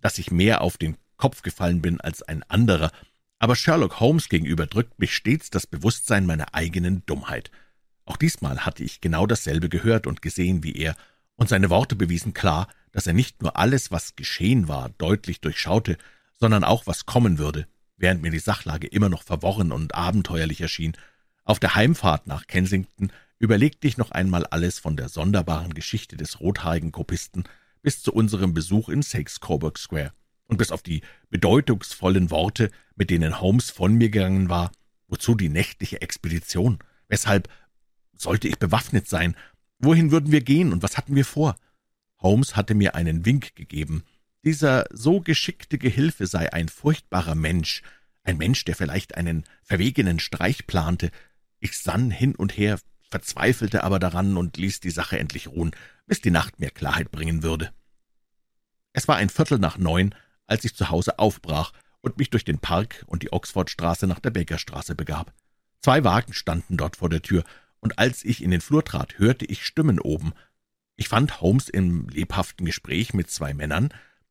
dass 0.00 0.16
ich 0.16 0.30
mehr 0.30 0.62
auf 0.62 0.78
den 0.78 0.96
Kopf 1.18 1.42
gefallen 1.42 1.82
bin 1.82 2.00
als 2.00 2.22
ein 2.22 2.42
anderer, 2.44 2.90
aber 3.38 3.54
Sherlock 3.54 4.00
Holmes 4.00 4.30
gegenüber 4.30 4.66
drückt 4.66 4.98
mich 4.98 5.14
stets 5.14 5.50
das 5.50 5.66
Bewusstsein 5.66 6.24
meiner 6.24 6.54
eigenen 6.54 7.04
Dummheit. 7.04 7.50
Auch 8.06 8.16
diesmal 8.16 8.64
hatte 8.64 8.82
ich 8.84 9.02
genau 9.02 9.26
dasselbe 9.26 9.68
gehört 9.68 10.06
und 10.06 10.22
gesehen 10.22 10.62
wie 10.62 10.72
er, 10.72 10.96
und 11.34 11.50
seine 11.50 11.68
Worte 11.68 11.96
bewiesen 11.96 12.32
klar, 12.32 12.68
dass 12.92 13.06
er 13.06 13.12
nicht 13.12 13.42
nur 13.42 13.58
alles, 13.58 13.90
was 13.90 14.16
geschehen 14.16 14.68
war, 14.68 14.88
deutlich 14.96 15.42
durchschaute, 15.42 15.98
sondern 16.32 16.64
auch, 16.64 16.86
was 16.86 17.04
kommen 17.04 17.36
würde, 17.36 17.66
während 17.98 18.22
mir 18.22 18.30
die 18.30 18.38
Sachlage 18.38 18.86
immer 18.86 19.10
noch 19.10 19.22
verworren 19.22 19.70
und 19.70 19.94
abenteuerlich 19.94 20.62
erschien. 20.62 20.96
Auf 21.44 21.58
der 21.58 21.74
Heimfahrt 21.74 22.26
nach 22.26 22.46
Kensington 22.46 23.12
überlegte 23.38 23.86
ich 23.86 23.98
noch 23.98 24.12
einmal 24.12 24.46
alles 24.46 24.78
von 24.78 24.96
der 24.96 25.10
sonderbaren 25.10 25.74
Geschichte 25.74 26.16
des 26.16 26.40
rothaarigen 26.40 26.92
Kopisten 26.92 27.44
bis 27.82 28.02
zu 28.02 28.12
unserem 28.12 28.54
Besuch 28.54 28.88
in 28.88 29.02
Sakes 29.02 29.40
Coburg 29.40 29.78
Square 29.78 30.12
und 30.46 30.56
bis 30.56 30.70
auf 30.70 30.82
die 30.82 31.02
bedeutungsvollen 31.28 32.30
Worte, 32.30 32.70
mit 32.94 33.10
denen 33.10 33.40
Holmes 33.40 33.70
von 33.70 33.94
mir 33.94 34.08
gegangen 34.08 34.48
war, 34.48 34.72
wozu 35.08 35.34
die 35.34 35.48
nächtliche 35.48 36.00
Expedition, 36.00 36.78
weshalb 37.08 37.48
sollte 38.16 38.48
ich 38.48 38.58
bewaffnet 38.58 39.08
sein, 39.08 39.36
wohin 39.78 40.10
würden 40.10 40.32
wir 40.32 40.40
gehen 40.40 40.72
und 40.72 40.82
was 40.82 40.96
hatten 40.96 41.14
wir 41.14 41.24
vor? 41.24 41.56
Holmes 42.18 42.56
hatte 42.56 42.74
mir 42.74 42.94
einen 42.94 43.24
Wink 43.24 43.54
gegeben, 43.54 44.04
dieser 44.46 44.84
so 44.92 45.20
geschickte 45.20 45.76
Gehilfe 45.76 46.28
sei 46.28 46.52
ein 46.52 46.68
furchtbarer 46.68 47.34
Mensch, 47.34 47.82
ein 48.22 48.38
Mensch, 48.38 48.64
der 48.64 48.76
vielleicht 48.76 49.16
einen 49.16 49.42
verwegenen 49.64 50.20
Streich 50.20 50.68
plante. 50.68 51.10
Ich 51.58 51.76
sann 51.76 52.12
hin 52.12 52.36
und 52.36 52.56
her, 52.56 52.78
verzweifelte 53.10 53.82
aber 53.82 53.98
daran 53.98 54.36
und 54.36 54.56
ließ 54.56 54.78
die 54.78 54.90
Sache 54.90 55.18
endlich 55.18 55.48
ruhen, 55.48 55.72
bis 56.06 56.20
die 56.20 56.30
Nacht 56.30 56.60
mir 56.60 56.70
Klarheit 56.70 57.10
bringen 57.10 57.42
würde. 57.42 57.72
Es 58.92 59.08
war 59.08 59.16
ein 59.16 59.30
Viertel 59.30 59.58
nach 59.58 59.78
neun, 59.78 60.14
als 60.46 60.64
ich 60.64 60.76
zu 60.76 60.90
Hause 60.90 61.18
aufbrach 61.18 61.72
und 62.00 62.18
mich 62.18 62.30
durch 62.30 62.44
den 62.44 62.60
Park 62.60 63.04
und 63.08 63.24
die 63.24 63.32
Oxfordstraße 63.32 64.06
nach 64.06 64.20
der 64.20 64.30
Bakerstraße 64.30 64.94
begab. 64.94 65.34
Zwei 65.80 66.04
Wagen 66.04 66.32
standen 66.32 66.76
dort 66.76 66.96
vor 66.96 67.08
der 67.10 67.22
Tür, 67.22 67.42
und 67.86 68.00
als 68.00 68.24
ich 68.24 68.42
in 68.42 68.50
den 68.50 68.60
Flur 68.60 68.84
trat, 68.84 69.16
hörte 69.20 69.44
ich 69.44 69.64
Stimmen 69.64 70.00
oben. 70.00 70.32
Ich 70.96 71.08
fand 71.08 71.40
Holmes 71.40 71.68
im 71.68 72.08
lebhaften 72.08 72.66
Gespräch 72.66 73.14
mit 73.14 73.30
zwei 73.30 73.54
Männern, 73.54 73.90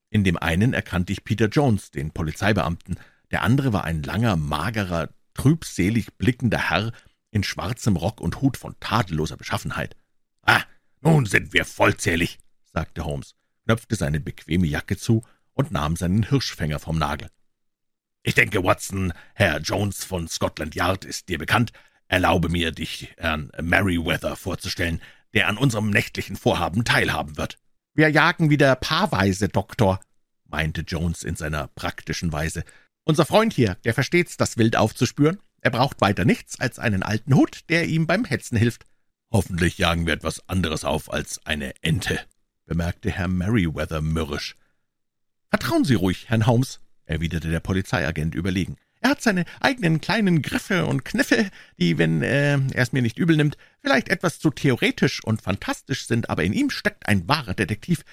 in 0.10 0.26
dem 0.26 0.36
einen 0.36 0.74
erkannte 0.74 1.13
ich 1.13 1.24
Peter 1.24 1.48
Jones, 1.48 1.89
den 1.89 2.12
Polizeibeamten, 2.12 3.00
der 3.32 3.44
andere 3.44 3.72
war 3.72 3.86
ein 3.86 4.04
langer, 4.04 4.36
magerer, 4.36 5.08
trübselig 5.36 6.18
blickender 6.18 6.70
Herr 6.70 6.91
in 7.32 7.44
schwarzem 7.44 7.96
Rock 7.96 8.20
und 8.20 8.41
Hut 8.41 8.58
von 8.58 8.76
tadelloser 8.82 9.38
Beschaffenheit. 9.38 9.96
»Ah, 10.41 10.63
nun 11.00 11.26
sind 11.26 11.54
wir 11.54 11.63
vollzählig«, 11.63 12.39
sagte 12.74 13.06
Holmes, 13.06 13.36
knöpfte 13.63 13.96
seine 13.96 14.20
bequeme 14.20 14.68
Jacke 14.68 14.98
zu 14.98 15.24
und 15.54 15.72
nahm 15.72 15.96
seinen 15.96 16.24
Hirschfänger 16.24 16.80
vom 16.80 17.00
Nagel. 17.00 17.30
»Ich 18.22 18.36
denke, 18.36 18.65
Watson, 18.65 19.13
Herr 19.34 19.60
Jones 19.62 20.04
von 20.04 20.28
Scotland 20.28 20.76
Yard 20.76 21.06
ist 21.06 21.30
dir 21.30 21.38
bekannt. 21.38 21.72
Erlaube 22.08 22.50
mir, 22.50 22.72
dich 22.72 23.13
Herrn 23.18 23.52
Merryweather 23.62 24.36
vorzustellen, 24.36 25.02
der 25.34 25.48
an 25.48 25.58
unserem 25.58 25.89
nächtlichen 25.89 26.36
Vorhaben 26.36 26.86
teilhaben 26.86 27.38
wird.« 27.38 27.58
»Wir 27.94 28.10
jagen 28.10 28.50
wieder 28.50 28.76
paarweise, 28.76 29.48
Doktor«, 29.48 30.00
meinte 30.46 30.82
Jones 30.82 31.24
in 31.24 31.36
seiner 31.36 31.68
praktischen 31.68 32.32
Weise. 32.32 32.63
»Unser 33.04 33.26
Freund 33.26 33.54
hier, 33.54 33.76
der 33.84 33.94
versteht's, 33.94 34.38
das 34.38 34.58
Wild 34.58 34.76
aufzuspüren. 34.76 35.39
Er 35.62 35.72
braucht 35.72 36.02
weiter 36.02 36.26
nichts 36.26 36.60
als 36.60 36.78
einen 36.78 37.04
alten 37.04 37.36
Hut, 37.36 37.62
der 37.70 37.88
ihm 37.88 38.08
beim 38.08 38.26
Hetzen 38.26 38.58
hilft.« 38.58 38.86
»Hoffentlich 39.32 39.78
jagen 39.78 40.06
wir 40.06 40.13
etwas 40.13 40.48
anderes 40.48 40.86
auf 40.86 41.12
als 41.12 41.46
eine 41.46 41.74
Ente«, 41.82 42.20
bemerkte 42.65 43.12
Herr 43.12 43.28
Merryweather 43.28 44.02
mürrisch. 44.02 44.56
»Vertrauen 45.50 45.86
Sie 45.86 45.96
ruhig, 45.96 46.30
Herrn 46.30 46.46
Holmes«, 46.46 46.80
erwiderte 47.06 47.50
der 47.50 47.60
Polizeiagent 47.60 48.36
überlegen. 48.36 48.78
Er 49.06 49.12
hat 49.12 49.22
seine 49.22 49.46
eigenen 49.60 50.02
kleinen 50.02 50.41
Griffe 50.41 50.88
und 50.88 51.06
Kniffe, 51.06 51.52
die, 51.78 52.00
wenn 52.00 52.24
äh, 52.24 52.54
er 52.54 52.82
es 52.82 52.91
mir 52.91 53.04
nicht 53.04 53.20
übel 53.20 53.38
nimmt, 53.38 53.56
vielleicht 53.80 54.10
etwas 54.10 54.39
zu 54.39 54.50
theoretisch 54.50 55.24
und 55.24 55.44
fantastisch 55.44 56.08
sind, 56.08 56.32
aber 56.32 56.44
in 56.44 56.54
ihm 56.54 56.72
steckt 56.72 57.08
ein 57.08 57.28
wahrer 57.28 57.54
Detektiv. 57.54 58.04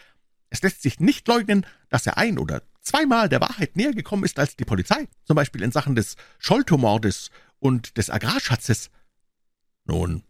Es 0.50 0.60
lässt 0.60 0.82
sich 0.82 1.00
nicht 1.00 1.26
leugnen, 1.28 1.64
dass 1.88 2.06
er 2.06 2.18
ein 2.18 2.36
oder 2.36 2.60
zweimal 2.82 3.30
der 3.30 3.40
Wahrheit 3.40 3.74
näher 3.74 3.92
gekommen 3.92 4.24
ist 4.24 4.38
als 4.38 4.54
die 4.54 4.66
Polizei, 4.66 5.08
zum 5.24 5.34
Beispiel 5.34 5.62
in 5.62 5.72
Sachen 5.72 5.94
des 5.94 6.16
Scholtomordes 6.38 7.30
und 7.58 7.96
des 7.96 8.10
Agrarschatzes. 8.10 8.90
Nun, 9.86 10.24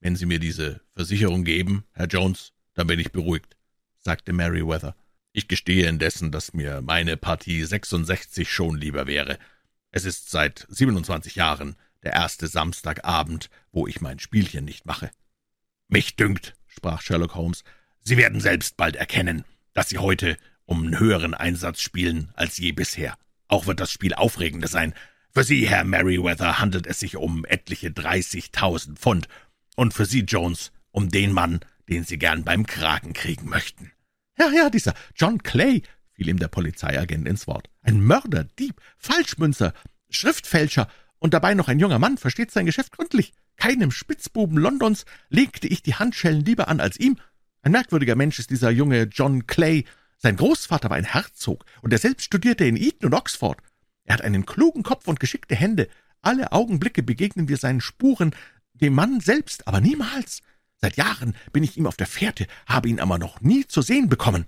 wenn 0.00 0.14
Sie 0.14 0.26
mir 0.26 0.40
diese 0.40 0.82
Versicherung 0.94 1.42
geben, 1.42 1.84
Herr 1.92 2.06
Jones, 2.06 2.52
dann 2.74 2.86
bin 2.86 3.00
ich 3.00 3.12
beruhigt, 3.12 3.56
sagte 4.00 4.34
Merryweather. 4.34 4.94
Ich 5.32 5.48
gestehe 5.48 5.88
indessen, 5.88 6.32
dass 6.32 6.52
mir 6.52 6.82
meine 6.82 7.16
Partie 7.16 7.64
66 7.64 8.52
schon 8.52 8.76
lieber 8.76 9.06
wäre. 9.06 9.38
Es 9.96 10.04
ist 10.04 10.30
seit 10.30 10.66
27 10.68 11.36
Jahren 11.36 11.74
der 12.02 12.12
erste 12.12 12.48
Samstagabend, 12.48 13.48
wo 13.72 13.86
ich 13.86 14.02
mein 14.02 14.18
Spielchen 14.18 14.66
nicht 14.66 14.84
mache. 14.84 15.10
Mich 15.88 16.16
dünkt, 16.16 16.54
sprach 16.66 17.00
Sherlock 17.00 17.34
Holmes, 17.34 17.64
Sie 18.02 18.18
werden 18.18 18.42
selbst 18.42 18.76
bald 18.76 18.96
erkennen, 18.96 19.46
dass 19.72 19.88
Sie 19.88 19.96
heute 19.96 20.36
um 20.66 20.82
einen 20.82 21.00
höheren 21.00 21.32
Einsatz 21.32 21.80
spielen 21.80 22.28
als 22.34 22.58
je 22.58 22.72
bisher. 22.72 23.16
Auch 23.48 23.66
wird 23.66 23.80
das 23.80 23.90
Spiel 23.90 24.12
aufregender 24.12 24.68
sein. 24.68 24.92
Für 25.32 25.44
Sie, 25.44 25.66
Herr 25.66 25.84
Merryweather, 25.84 26.58
handelt 26.58 26.86
es 26.86 27.00
sich 27.00 27.16
um 27.16 27.46
etliche 27.46 27.90
dreißigtausend 27.90 28.98
Pfund, 28.98 29.28
und 29.76 29.94
für 29.94 30.04
Sie, 30.04 30.24
Jones, 30.24 30.72
um 30.90 31.08
den 31.08 31.32
Mann, 31.32 31.60
den 31.88 32.04
Sie 32.04 32.18
gern 32.18 32.44
beim 32.44 32.66
Kragen 32.66 33.14
kriegen 33.14 33.48
möchten. 33.48 33.92
Ja, 34.38 34.50
ja, 34.50 34.68
dieser 34.68 34.92
John 35.14 35.42
Clay, 35.42 35.84
fiel 36.16 36.28
ihm 36.28 36.38
der 36.38 36.48
Polizeiagent 36.48 37.28
ins 37.28 37.46
Wort. 37.46 37.68
Ein 37.82 38.00
Mörder, 38.00 38.44
Dieb, 38.58 38.80
Falschmünzer, 38.96 39.72
Schriftfälscher 40.08 40.88
und 41.18 41.34
dabei 41.34 41.54
noch 41.54 41.68
ein 41.68 41.78
junger 41.78 41.98
Mann, 41.98 42.18
versteht 42.18 42.50
sein 42.50 42.66
Geschäft 42.66 42.92
gründlich. 42.92 43.32
Keinem 43.56 43.90
Spitzbuben 43.90 44.58
Londons 44.58 45.04
legte 45.28 45.68
ich 45.68 45.82
die 45.82 45.94
Handschellen 45.94 46.44
lieber 46.44 46.68
an 46.68 46.80
als 46.80 46.98
ihm. 46.98 47.18
Ein 47.62 47.72
merkwürdiger 47.72 48.16
Mensch 48.16 48.38
ist 48.38 48.50
dieser 48.50 48.70
junge 48.70 49.04
John 49.04 49.46
Clay. 49.46 49.84
Sein 50.18 50.36
Großvater 50.36 50.90
war 50.90 50.96
ein 50.96 51.04
Herzog, 51.04 51.64
und 51.82 51.92
er 51.92 51.98
selbst 51.98 52.24
studierte 52.24 52.64
in 52.64 52.76
Eton 52.76 53.08
und 53.08 53.14
Oxford. 53.14 53.58
Er 54.04 54.14
hat 54.14 54.22
einen 54.22 54.46
klugen 54.46 54.82
Kopf 54.82 55.08
und 55.08 55.20
geschickte 55.20 55.54
Hände. 55.54 55.88
Alle 56.22 56.52
Augenblicke 56.52 57.02
begegnen 57.02 57.48
wir 57.48 57.56
seinen 57.56 57.80
Spuren, 57.80 58.34
dem 58.74 58.94
Mann 58.94 59.20
selbst, 59.20 59.66
aber 59.66 59.80
niemals. 59.80 60.42
Seit 60.78 60.96
Jahren 60.96 61.34
bin 61.52 61.64
ich 61.64 61.76
ihm 61.76 61.86
auf 61.86 61.96
der 61.96 62.06
Fährte, 62.06 62.46
habe 62.66 62.88
ihn 62.88 63.00
aber 63.00 63.18
noch 63.18 63.40
nie 63.40 63.66
zu 63.66 63.82
sehen 63.82 64.08
bekommen. 64.08 64.46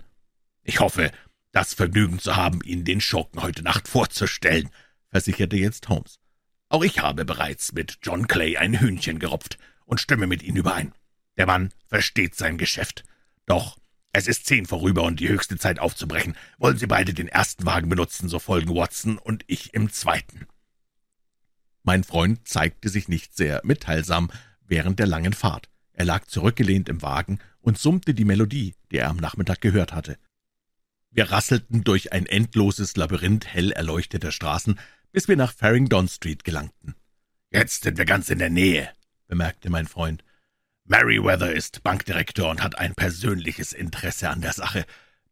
Ich 0.62 0.80
hoffe, 0.80 1.10
das 1.58 1.74
Vergnügen 1.74 2.20
zu 2.20 2.36
haben, 2.36 2.60
Ihnen 2.62 2.84
den 2.84 3.00
Schurken 3.00 3.42
heute 3.42 3.64
Nacht 3.64 3.88
vorzustellen, 3.88 4.70
versicherte 5.10 5.56
jetzt 5.56 5.88
Holmes. 5.88 6.20
Auch 6.68 6.84
ich 6.84 7.00
habe 7.00 7.24
bereits 7.24 7.72
mit 7.72 7.98
John 8.00 8.28
Clay 8.28 8.56
ein 8.56 8.78
Hühnchen 8.78 9.18
geropft 9.18 9.58
und 9.84 10.00
stimme 10.00 10.28
mit 10.28 10.44
Ihnen 10.44 10.58
überein. 10.58 10.92
Der 11.36 11.46
Mann 11.46 11.70
versteht 11.88 12.36
sein 12.36 12.58
Geschäft. 12.58 13.02
Doch 13.44 13.76
es 14.12 14.28
ist 14.28 14.46
zehn 14.46 14.66
vorüber 14.66 15.02
und 15.02 15.18
die 15.18 15.28
höchste 15.28 15.58
Zeit 15.58 15.80
aufzubrechen. 15.80 16.36
Wollen 16.58 16.78
Sie 16.78 16.86
beide 16.86 17.12
den 17.12 17.26
ersten 17.26 17.66
Wagen 17.66 17.88
benutzen, 17.88 18.28
so 18.28 18.38
folgen 18.38 18.72
Watson 18.76 19.18
und 19.18 19.42
ich 19.48 19.74
im 19.74 19.90
zweiten. 19.90 20.46
Mein 21.82 22.04
Freund 22.04 22.46
zeigte 22.46 22.88
sich 22.88 23.08
nicht 23.08 23.36
sehr 23.36 23.62
mitteilsam 23.64 24.30
während 24.64 25.00
der 25.00 25.08
langen 25.08 25.32
Fahrt. 25.32 25.68
Er 25.92 26.04
lag 26.04 26.24
zurückgelehnt 26.26 26.88
im 26.88 27.02
Wagen 27.02 27.40
und 27.60 27.78
summte 27.78 28.14
die 28.14 28.24
Melodie, 28.24 28.76
die 28.92 28.98
er 28.98 29.10
am 29.10 29.16
Nachmittag 29.16 29.60
gehört 29.60 29.92
hatte. 29.92 30.18
Wir 31.18 31.32
rasselten 31.32 31.82
durch 31.82 32.12
ein 32.12 32.26
endloses 32.26 32.94
Labyrinth 32.94 33.44
hell 33.44 33.72
erleuchteter 33.72 34.30
Straßen, 34.30 34.78
bis 35.10 35.26
wir 35.26 35.34
nach 35.34 35.52
Farringdon 35.52 36.06
Street 36.06 36.44
gelangten. 36.44 36.94
»Jetzt 37.50 37.82
sind 37.82 37.98
wir 37.98 38.04
ganz 38.04 38.30
in 38.30 38.38
der 38.38 38.50
Nähe«, 38.50 38.88
bemerkte 39.26 39.68
mein 39.68 39.88
Freund. 39.88 40.22
»Merryweather 40.84 41.52
ist 41.52 41.82
Bankdirektor 41.82 42.48
und 42.48 42.62
hat 42.62 42.78
ein 42.78 42.94
persönliches 42.94 43.72
Interesse 43.72 44.30
an 44.30 44.42
der 44.42 44.52
Sache. 44.52 44.86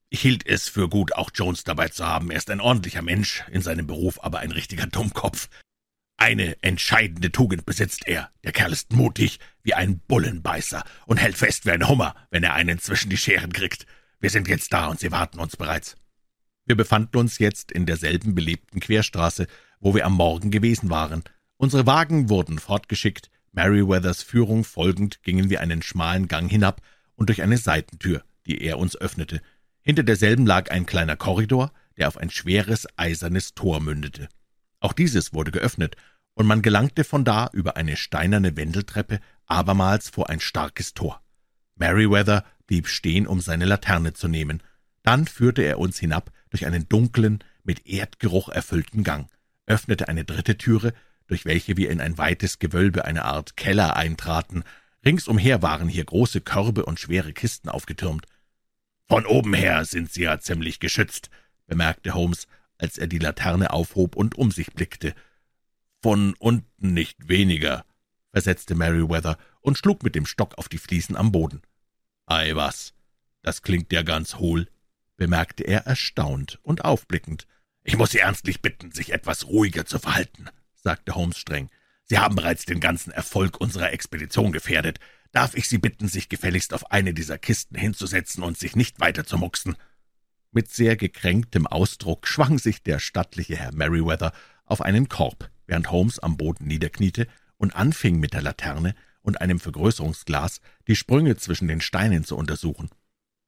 Ich 0.08 0.22
hielt 0.22 0.44
es 0.44 0.68
für 0.68 0.88
gut, 0.88 1.12
auch 1.12 1.30
Jones 1.32 1.62
dabei 1.62 1.86
zu 1.86 2.04
haben. 2.04 2.32
Er 2.32 2.38
ist 2.38 2.50
ein 2.50 2.60
ordentlicher 2.60 3.02
Mensch, 3.02 3.44
in 3.52 3.62
seinem 3.62 3.86
Beruf 3.86 4.18
aber 4.24 4.40
ein 4.40 4.50
richtiger 4.50 4.86
Dummkopf. 4.88 5.48
Eine 6.16 6.60
entscheidende 6.64 7.30
Tugend 7.30 7.64
besitzt 7.64 8.08
er. 8.08 8.32
Der 8.42 8.50
Kerl 8.50 8.72
ist 8.72 8.92
mutig 8.92 9.38
wie 9.62 9.74
ein 9.74 10.00
Bullenbeißer 10.00 10.82
und 11.06 11.18
hält 11.18 11.36
fest 11.36 11.64
wie 11.64 11.70
ein 11.70 11.86
Hummer, 11.86 12.16
wenn 12.32 12.42
er 12.42 12.54
einen 12.54 12.80
zwischen 12.80 13.08
die 13.08 13.16
Scheren 13.16 13.52
kriegt. 13.52 13.86
Wir 14.20 14.30
sind 14.30 14.48
jetzt 14.48 14.72
da 14.72 14.88
und 14.88 15.00
Sie 15.00 15.12
warten 15.12 15.38
uns 15.38 15.56
bereits.« 15.56 15.96
Wir 16.64 16.76
befanden 16.76 17.16
uns 17.18 17.38
jetzt 17.38 17.70
in 17.70 17.86
derselben 17.86 18.34
belebten 18.34 18.80
Querstraße, 18.80 19.46
wo 19.80 19.94
wir 19.94 20.06
am 20.06 20.14
Morgen 20.14 20.50
gewesen 20.50 20.90
waren. 20.90 21.22
Unsere 21.56 21.86
Wagen 21.86 22.28
wurden 22.28 22.58
fortgeschickt, 22.58 23.30
Merryweathers 23.52 24.22
Führung 24.22 24.64
folgend 24.64 25.22
gingen 25.22 25.48
wir 25.48 25.60
einen 25.60 25.82
schmalen 25.82 26.28
Gang 26.28 26.50
hinab 26.50 26.82
und 27.14 27.28
durch 27.28 27.42
eine 27.42 27.56
Seitentür, 27.56 28.22
die 28.46 28.60
er 28.60 28.78
uns 28.78 28.96
öffnete. 28.96 29.40
Hinter 29.80 30.02
derselben 30.02 30.44
lag 30.44 30.70
ein 30.70 30.84
kleiner 30.84 31.16
Korridor, 31.16 31.72
der 31.96 32.08
auf 32.08 32.18
ein 32.18 32.30
schweres 32.30 32.86
eisernes 32.96 33.54
Tor 33.54 33.80
mündete. 33.80 34.28
Auch 34.80 34.92
dieses 34.92 35.32
wurde 35.32 35.50
geöffnet, 35.50 35.96
und 36.34 36.46
man 36.46 36.60
gelangte 36.60 37.04
von 37.04 37.24
da 37.24 37.48
über 37.54 37.76
eine 37.76 37.96
steinerne 37.96 38.56
Wendeltreppe 38.56 39.20
abermals 39.46 40.10
vor 40.10 40.28
ein 40.28 40.40
starkes 40.40 40.92
Tor. 40.92 41.22
Merryweather 41.76 42.44
blieb 42.66 42.88
stehen, 42.88 43.26
um 43.26 43.40
seine 43.40 43.64
Laterne 43.64 44.12
zu 44.12 44.28
nehmen. 44.28 44.62
Dann 45.02 45.26
führte 45.26 45.62
er 45.62 45.78
uns 45.78 45.98
hinab 45.98 46.32
durch 46.50 46.66
einen 46.66 46.88
dunklen, 46.88 47.42
mit 47.62 47.86
Erdgeruch 47.86 48.48
erfüllten 48.48 49.04
Gang, 49.04 49.28
öffnete 49.66 50.08
eine 50.08 50.24
dritte 50.24 50.56
Türe, 50.56 50.92
durch 51.26 51.44
welche 51.44 51.76
wir 51.76 51.90
in 51.90 52.00
ein 52.00 52.18
weites 52.18 52.58
Gewölbe, 52.58 53.04
eine 53.04 53.24
Art 53.24 53.56
Keller, 53.56 53.96
eintraten. 53.96 54.62
Ringsumher 55.04 55.62
waren 55.62 55.88
hier 55.88 56.04
große 56.04 56.40
Körbe 56.40 56.84
und 56.84 57.00
schwere 57.00 57.32
Kisten 57.32 57.68
aufgetürmt. 57.68 58.26
»Von 59.08 59.26
oben 59.26 59.54
her 59.54 59.84
sind 59.84 60.12
Sie 60.12 60.22
ja 60.22 60.38
ziemlich 60.40 60.80
geschützt«, 60.80 61.30
bemerkte 61.66 62.14
Holmes, 62.14 62.46
als 62.78 62.98
er 62.98 63.06
die 63.06 63.18
Laterne 63.18 63.70
aufhob 63.70 64.16
und 64.16 64.36
um 64.36 64.50
sich 64.50 64.72
blickte. 64.72 65.14
»Von 66.02 66.34
unten 66.38 66.94
nicht 66.94 67.28
weniger«, 67.28 67.84
versetzte 68.32 68.74
Merryweather 68.74 69.38
und 69.60 69.78
schlug 69.78 70.02
mit 70.02 70.14
dem 70.14 70.26
Stock 70.26 70.58
auf 70.58 70.68
die 70.68 70.78
Fliesen 70.78 71.16
am 71.16 71.32
Boden. 71.32 71.62
»Ei 72.26 72.56
was, 72.56 72.92
das 73.42 73.62
klingt 73.62 73.92
ja 73.92 74.02
ganz 74.02 74.34
hohl«, 74.34 74.68
bemerkte 75.16 75.62
er 75.62 75.86
erstaunt 75.86 76.58
und 76.62 76.84
aufblickend. 76.84 77.46
»Ich 77.84 77.96
muss 77.96 78.10
Sie 78.10 78.18
ernstlich 78.18 78.60
bitten, 78.60 78.90
sich 78.90 79.12
etwas 79.12 79.46
ruhiger 79.46 79.86
zu 79.86 80.00
verhalten«, 80.00 80.50
sagte 80.74 81.14
Holmes 81.14 81.38
streng. 81.38 81.70
»Sie 82.04 82.18
haben 82.18 82.34
bereits 82.34 82.64
den 82.64 82.80
ganzen 82.80 83.12
Erfolg 83.12 83.60
unserer 83.60 83.92
Expedition 83.92 84.50
gefährdet. 84.50 84.98
Darf 85.30 85.54
ich 85.54 85.68
Sie 85.68 85.78
bitten, 85.78 86.08
sich 86.08 86.28
gefälligst 86.28 86.74
auf 86.74 86.90
eine 86.90 87.14
dieser 87.14 87.38
Kisten 87.38 87.76
hinzusetzen 87.76 88.42
und 88.42 88.58
sich 88.58 88.74
nicht 88.74 88.98
weiter 88.98 89.24
zu 89.24 89.38
mucksen?« 89.38 89.76
Mit 90.50 90.72
sehr 90.72 90.96
gekränktem 90.96 91.66
Ausdruck 91.66 92.26
schwang 92.26 92.58
sich 92.58 92.82
der 92.82 92.98
stattliche 92.98 93.56
Herr 93.56 93.72
Merryweather 93.72 94.32
auf 94.64 94.80
einen 94.80 95.08
Korb, 95.08 95.50
während 95.66 95.92
Holmes 95.92 96.18
am 96.18 96.36
Boden 96.36 96.66
niederkniete 96.66 97.28
und 97.56 97.76
anfing 97.76 98.18
mit 98.18 98.32
der 98.32 98.42
Laterne 98.42 98.96
und 99.26 99.40
einem 99.40 99.58
Vergrößerungsglas 99.58 100.60
die 100.86 100.94
Sprünge 100.94 101.36
zwischen 101.36 101.66
den 101.66 101.80
Steinen 101.80 102.24
zu 102.24 102.36
untersuchen. 102.36 102.90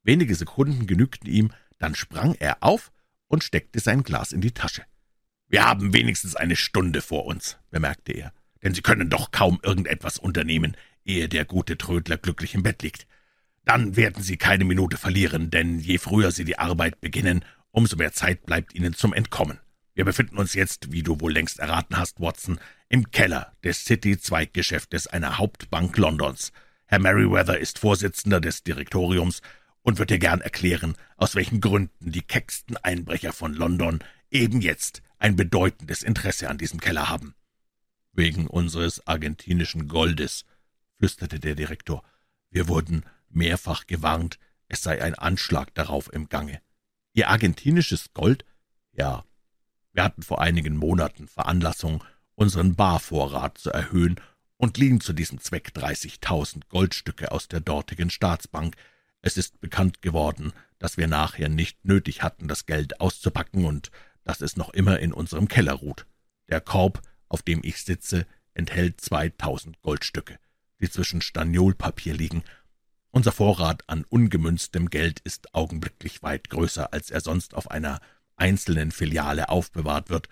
Wenige 0.03 0.35
Sekunden 0.35 0.87
genügten 0.87 1.29
ihm, 1.29 1.51
dann 1.77 1.95
sprang 1.95 2.35
er 2.35 2.57
auf 2.61 2.91
und 3.27 3.45
steckte 3.45 3.79
sein 3.79 4.03
Glas 4.03 4.33
in 4.33 4.41
die 4.41 4.51
Tasche. 4.51 4.83
»Wir 5.47 5.65
haben 5.65 5.93
wenigstens 5.93 6.35
eine 6.35 6.57
Stunde 6.57 7.01
vor 7.01 7.25
uns«, 7.25 7.57
bemerkte 7.71 8.11
er, 8.11 8.33
»denn 8.61 8.73
Sie 8.73 8.81
können 8.81 9.09
doch 9.09 9.31
kaum 9.31 9.59
irgendetwas 9.63 10.19
unternehmen, 10.19 10.75
ehe 11.05 11.29
der 11.29 11.45
gute 11.45 11.77
Trödler 11.77 12.17
glücklich 12.17 12.55
im 12.55 12.63
Bett 12.63 12.83
liegt. 12.83 13.07
Dann 13.63 13.95
werden 13.95 14.21
Sie 14.21 14.35
keine 14.35 14.65
Minute 14.65 14.97
verlieren, 14.97 15.49
denn 15.49 15.79
je 15.79 15.97
früher 15.97 16.31
Sie 16.31 16.43
die 16.43 16.59
Arbeit 16.59 16.99
beginnen, 16.99 17.45
umso 17.71 17.95
mehr 17.95 18.11
Zeit 18.11 18.45
bleibt 18.45 18.75
Ihnen 18.75 18.93
zum 18.93 19.13
Entkommen. 19.13 19.59
Wir 19.93 20.03
befinden 20.03 20.37
uns 20.37 20.53
jetzt, 20.55 20.91
wie 20.91 21.03
du 21.03 21.21
wohl 21.21 21.31
längst 21.31 21.59
erraten 21.59 21.97
hast, 21.97 22.19
Watson, 22.19 22.59
im 22.89 23.11
Keller 23.11 23.55
des 23.63 23.85
City-Zweiggeschäftes 23.85 25.07
einer 25.07 25.37
Hauptbank 25.37 25.95
Londons. 25.97 26.51
Herr 26.87 26.99
Merryweather 26.99 27.59
ist 27.59 27.79
Vorsitzender 27.79 28.41
des 28.41 28.63
Direktoriums 28.63 29.41
und 29.83 29.99
wird 29.99 30.09
dir 30.09 30.17
gern 30.19 30.41
erklären, 30.41 30.95
aus 31.15 31.35
welchen 31.35 31.61
Gründen 31.61 32.11
die 32.11 32.23
kecksten 32.23 32.77
Einbrecher 32.77 33.31
von 33.31 33.53
London 33.53 33.99
eben 34.31 34.59
jetzt 34.59 35.03
ein 35.19 35.35
bedeutendes 35.35 36.01
Interesse 36.01 36.49
an 36.49 36.57
diesem 36.57 36.79
Keller 36.79 37.09
haben. 37.09 37.35
Wegen 38.11 38.47
unseres 38.47 39.05
argentinischen 39.05 39.87
Goldes, 39.87 40.45
flüsterte 40.97 41.39
der 41.39 41.55
Direktor. 41.55 42.03
Wir 42.49 42.67
wurden 42.67 43.03
mehrfach 43.29 43.85
gewarnt, 43.85 44.39
es 44.67 44.81
sei 44.81 45.01
ein 45.01 45.13
Anschlag 45.13 45.73
darauf 45.75 46.11
im 46.11 46.27
Gange. 46.27 46.59
Ihr 47.13 47.29
argentinisches 47.29 48.13
Gold? 48.13 48.45
Ja. 48.93 49.23
Wir 49.93 50.03
hatten 50.03 50.23
vor 50.23 50.41
einigen 50.41 50.75
Monaten 50.75 51.27
Veranlassung, 51.27 52.03
unseren 52.39 52.75
Barvorrat 52.75 53.57
zu 53.57 53.69
erhöhen 53.69 54.15
und 54.55 54.77
liehen 54.77 55.01
zu 55.01 55.11
diesem 55.11 55.41
Zweck 55.41 55.73
30.000 55.75 56.69
Goldstücke 56.69 57.33
aus 57.33 57.49
der 57.49 57.59
dortigen 57.59 58.09
Staatsbank. 58.09 58.77
Es 59.21 59.35
ist 59.35 59.59
bekannt 59.59 60.01
geworden, 60.01 60.53
dass 60.79 60.95
wir 60.95 61.07
nachher 61.07 61.49
nicht 61.49 61.83
nötig 61.83 62.23
hatten, 62.23 62.47
das 62.47 62.65
Geld 62.65 63.01
auszupacken 63.01 63.65
und 63.65 63.91
dass 64.23 64.39
es 64.39 64.55
noch 64.55 64.69
immer 64.69 64.99
in 64.99 65.11
unserem 65.11 65.49
Keller 65.49 65.73
ruht. 65.73 66.05
Der 66.47 66.61
Korb, 66.61 67.01
auf 67.27 67.41
dem 67.41 67.59
ich 67.61 67.83
sitze, 67.83 68.25
enthält 68.53 69.01
2000 69.01 69.81
Goldstücke, 69.81 70.39
die 70.79 70.89
zwischen 70.89 71.21
Staniolpapier 71.21 72.13
liegen. 72.13 72.43
Unser 73.11 73.33
Vorrat 73.33 73.83
an 73.87 74.05
ungemünztem 74.07 74.89
Geld 74.89 75.19
ist 75.25 75.53
augenblicklich 75.53 76.23
weit 76.23 76.49
größer, 76.49 76.93
als 76.93 77.11
er 77.11 77.19
sonst 77.19 77.53
auf 77.53 77.69
einer 77.69 77.99
einzelnen 78.37 78.91
Filiale 78.91 79.49
aufbewahrt 79.49 80.09
wird, 80.09 80.29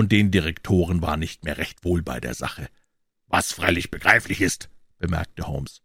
und 0.00 0.12
den 0.12 0.30
Direktoren 0.30 1.02
war 1.02 1.18
nicht 1.18 1.44
mehr 1.44 1.58
recht 1.58 1.84
wohl 1.84 2.00
bei 2.00 2.20
der 2.20 2.32
Sache. 2.32 2.70
Was 3.26 3.52
freilich 3.52 3.90
begreiflich 3.90 4.40
ist, 4.40 4.70
bemerkte 4.98 5.46
Holmes. 5.46 5.82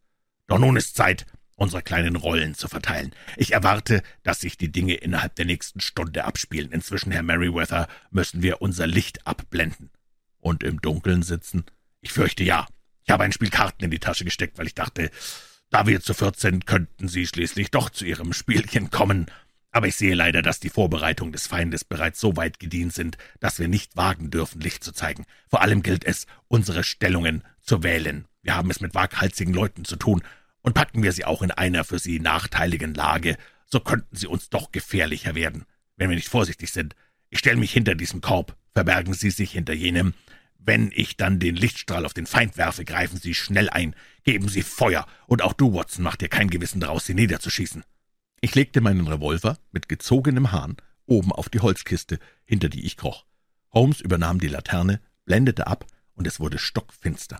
Doch 0.47 0.57
nun 0.57 0.77
ist 0.77 0.95
Zeit, 0.95 1.25
unsere 1.57 1.83
kleinen 1.83 2.15
Rollen 2.15 2.55
zu 2.55 2.69
verteilen. 2.69 3.13
Ich 3.35 3.51
erwarte, 3.51 4.01
dass 4.23 4.39
sich 4.39 4.57
die 4.57 4.71
Dinge 4.71 4.93
innerhalb 4.93 5.35
der 5.35 5.43
nächsten 5.43 5.81
Stunde 5.81 6.23
abspielen. 6.23 6.71
Inzwischen, 6.71 7.11
Herr 7.11 7.23
Merryweather, 7.23 7.89
müssen 8.09 8.41
wir 8.41 8.61
unser 8.61 8.87
Licht 8.87 9.27
abblenden. 9.27 9.89
Und 10.39 10.63
im 10.63 10.79
Dunkeln 10.79 11.21
sitzen? 11.21 11.65
Ich 11.99 12.13
fürchte 12.13 12.45
ja. 12.45 12.67
Ich 13.03 13.09
habe 13.09 13.25
ein 13.25 13.33
Spiel 13.33 13.49
Karten 13.49 13.83
in 13.83 13.91
die 13.91 13.99
Tasche 13.99 14.23
gesteckt, 14.23 14.57
weil 14.57 14.67
ich 14.67 14.75
dachte, 14.75 15.11
da 15.71 15.87
wir 15.87 15.99
zu 15.99 16.13
viert 16.13 16.39
sind, 16.39 16.65
könnten 16.65 17.09
Sie 17.09 17.27
schließlich 17.27 17.69
doch 17.69 17.89
zu 17.89 18.05
Ihrem 18.05 18.31
Spielchen 18.31 18.91
kommen 18.91 19.25
aber 19.75 19.87
ich 19.87 19.97
sehe 19.97 20.15
leider, 20.15 20.41
dass 20.41 20.61
die 20.61 20.69
Vorbereitungen 20.69 21.33
des 21.33 21.47
Feindes 21.47 21.83
bereits 21.83 22.21
so 22.21 22.37
weit 22.37 22.59
gedient 22.59 22.93
sind, 22.93 23.17
dass 23.41 23.59
wir 23.59 23.67
nicht 23.67 23.97
wagen 23.97 24.31
dürfen, 24.31 24.61
Licht 24.61 24.85
zu 24.85 24.93
zeigen. 24.93 25.25
Vor 25.49 25.61
allem 25.61 25.83
gilt 25.83 26.05
es, 26.05 26.27
unsere 26.47 26.85
Stellungen 26.85 27.43
zu 27.59 27.83
wählen. 27.83 28.25
Wir 28.41 28.55
haben 28.55 28.71
es 28.71 28.79
mit 28.79 28.95
waghalsigen 28.95 29.53
Leuten 29.53 29.83
zu 29.83 29.97
tun, 29.97 30.21
und 30.61 30.75
packen 30.75 31.03
wir 31.03 31.11
sie 31.11 31.25
auch 31.25 31.41
in 31.41 31.51
einer 31.51 31.83
für 31.83 31.99
sie 31.99 32.21
nachteiligen 32.21 32.93
Lage, 32.93 33.35
so 33.65 33.81
könnten 33.81 34.15
sie 34.15 34.27
uns 34.27 34.49
doch 34.49 34.71
gefährlicher 34.71 35.35
werden, 35.35 35.65
wenn 35.97 36.09
wir 36.09 36.15
nicht 36.15 36.29
vorsichtig 36.29 36.71
sind. 36.71 36.95
Ich 37.29 37.39
stelle 37.39 37.57
mich 37.57 37.73
hinter 37.73 37.95
diesen 37.95 38.21
Korb, 38.21 38.55
verbergen 38.71 39.13
Sie 39.13 39.29
sich 39.29 39.51
hinter 39.51 39.73
jenem. 39.73 40.13
Wenn 40.57 40.89
ich 40.95 41.17
dann 41.17 41.37
den 41.37 41.55
Lichtstrahl 41.57 42.05
auf 42.05 42.13
den 42.13 42.27
Feind 42.27 42.55
werfe, 42.55 42.85
greifen 42.85 43.19
Sie 43.19 43.33
schnell 43.33 43.69
ein, 43.69 43.93
geben 44.23 44.47
Sie 44.47 44.63
Feuer, 44.63 45.05
und 45.27 45.41
auch 45.41 45.53
du, 45.53 45.73
Watson, 45.73 46.03
mach 46.03 46.15
dir 46.15 46.29
kein 46.29 46.49
Gewissen 46.49 46.79
daraus, 46.79 47.05
sie 47.05 47.13
niederzuschießen. 47.13 47.83
Ich 48.45 48.53
legte 48.53 48.79
meinen 48.79 49.07
Revolver 49.07 49.57
mit 49.71 49.89
gezogenem 49.89 50.51
Hahn 50.51 50.77
oben 51.07 51.31
auf 51.31 51.49
die 51.49 51.61
Holzkiste, 51.61 52.19
hinter 52.43 52.69
die 52.69 52.85
ich 52.85 52.95
kroch. 52.95 53.25
Holmes 53.71 54.01
übernahm 54.01 54.39
die 54.39 54.49
Laterne, 54.49 55.01
blendete 55.25 55.65
ab, 55.65 55.87
und 56.13 56.27
es 56.27 56.39
wurde 56.39 56.59
stockfinster. 56.59 57.39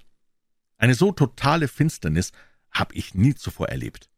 Eine 0.80 0.96
so 0.96 1.12
totale 1.12 1.68
Finsternis 1.68 2.32
habe 2.72 2.96
ich 2.96 3.14
nie 3.14 3.36
zuvor 3.36 3.70
erlebt. 3.70 4.10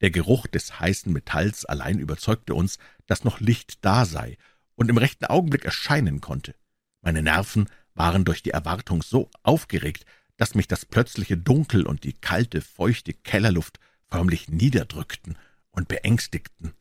Der 0.00 0.10
Geruch 0.10 0.46
des 0.46 0.80
heißen 0.80 1.12
Metalls 1.12 1.66
allein 1.66 1.98
überzeugte 1.98 2.54
uns, 2.54 2.78
dass 3.06 3.22
noch 3.22 3.40
Licht 3.40 3.84
da 3.84 4.06
sei 4.06 4.38
und 4.76 4.88
im 4.88 4.96
rechten 4.96 5.26
Augenblick 5.26 5.66
erscheinen 5.66 6.22
konnte. 6.22 6.54
Meine 7.02 7.20
Nerven 7.20 7.68
waren 7.92 8.24
durch 8.24 8.42
die 8.42 8.52
Erwartung 8.52 9.02
so 9.02 9.28
aufgeregt, 9.42 10.06
dass 10.38 10.54
mich 10.54 10.68
das 10.68 10.86
plötzliche 10.86 11.36
Dunkel 11.36 11.86
und 11.86 12.02
die 12.02 12.14
kalte, 12.14 12.62
feuchte 12.62 13.12
Kellerluft 13.12 13.78
förmlich 14.08 14.48
niederdrückten 14.48 15.36
und 15.72 15.88
beängstigten. 15.88 16.74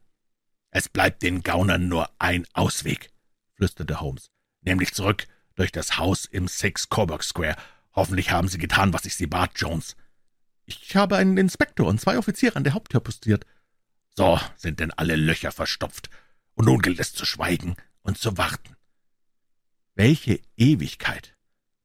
»Es 0.71 0.89
bleibt 0.89 1.23
den 1.23 1.41
Gaunern 1.41 1.87
nur 1.87 2.09
ein 2.19 2.45
Ausweg«, 2.53 3.11
flüsterte 3.55 4.01
Holmes, 4.01 4.29
»nämlich 4.61 4.93
zurück 4.93 5.27
durch 5.55 5.71
das 5.71 5.97
Haus 5.97 6.25
im 6.25 6.47
Six 6.47 6.89
Coburg 6.89 7.23
Square. 7.23 7.55
Hoffentlich 7.93 8.31
haben 8.31 8.47
Sie 8.47 8.57
getan, 8.57 8.93
was 8.93 9.05
ich 9.05 9.15
Sie 9.15 9.27
bat, 9.27 9.51
Jones.« 9.55 9.95
»Ich 10.65 10.95
habe 10.95 11.17
einen 11.17 11.37
Inspektor 11.37 11.87
und 11.87 11.99
zwei 11.99 12.17
Offiziere 12.17 12.55
an 12.55 12.63
der 12.63 12.73
Haupttür 12.73 12.99
postiert.« 12.99 13.45
»So 14.15 14.39
sind 14.55 14.79
denn 14.79 14.91
alle 14.91 15.15
Löcher 15.15 15.51
verstopft, 15.51 16.09
und 16.53 16.65
nun 16.65 16.81
gilt 16.81 16.99
es 16.99 17.13
zu 17.13 17.25
schweigen 17.25 17.75
und 18.01 18.17
zu 18.17 18.37
warten.« 18.37 18.75
Welche 19.95 20.39
Ewigkeit! 20.55 21.35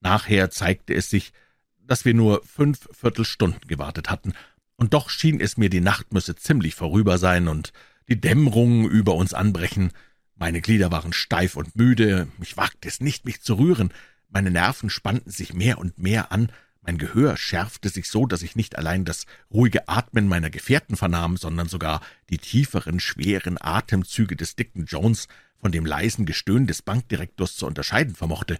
Nachher 0.00 0.50
zeigte 0.50 0.94
es 0.94 1.08
sich, 1.08 1.32
dass 1.78 2.04
wir 2.04 2.14
nur 2.14 2.44
fünf 2.44 2.88
Viertelstunden 2.92 3.66
gewartet 3.66 4.10
hatten, 4.10 4.34
und 4.76 4.94
doch 4.94 5.10
schien 5.10 5.40
es 5.40 5.56
mir, 5.56 5.70
die 5.70 5.80
Nacht 5.80 6.12
müsse 6.12 6.36
ziemlich 6.36 6.74
vorüber 6.74 7.18
sein 7.18 7.48
und 7.48 7.72
die 8.08 8.20
Dämmerung 8.20 8.88
über 8.88 9.14
uns 9.14 9.34
anbrechen. 9.34 9.92
Meine 10.36 10.60
Glieder 10.60 10.90
waren 10.90 11.12
steif 11.12 11.56
und 11.56 11.76
müde, 11.76 12.28
ich 12.40 12.56
wagte 12.56 12.88
es 12.88 13.00
nicht, 13.00 13.24
mich 13.24 13.40
zu 13.40 13.54
rühren, 13.54 13.92
meine 14.28 14.50
Nerven 14.50 14.90
spannten 14.90 15.30
sich 15.30 15.54
mehr 15.54 15.78
und 15.78 15.98
mehr 15.98 16.32
an, 16.32 16.50
mein 16.86 16.98
Gehör 16.98 17.38
schärfte 17.38 17.88
sich 17.88 18.10
so, 18.10 18.26
dass 18.26 18.42
ich 18.42 18.56
nicht 18.56 18.76
allein 18.76 19.06
das 19.06 19.24
ruhige 19.50 19.88
Atmen 19.88 20.28
meiner 20.28 20.50
Gefährten 20.50 20.96
vernahm, 20.96 21.38
sondern 21.38 21.66
sogar 21.66 22.02
die 22.28 22.36
tieferen, 22.36 23.00
schweren 23.00 23.56
Atemzüge 23.58 24.36
des 24.36 24.54
dicken 24.54 24.84
Jones 24.84 25.28
von 25.58 25.72
dem 25.72 25.86
leisen 25.86 26.26
Gestöhn 26.26 26.66
des 26.66 26.82
Bankdirektors 26.82 27.56
zu 27.56 27.66
unterscheiden 27.66 28.14
vermochte. 28.14 28.58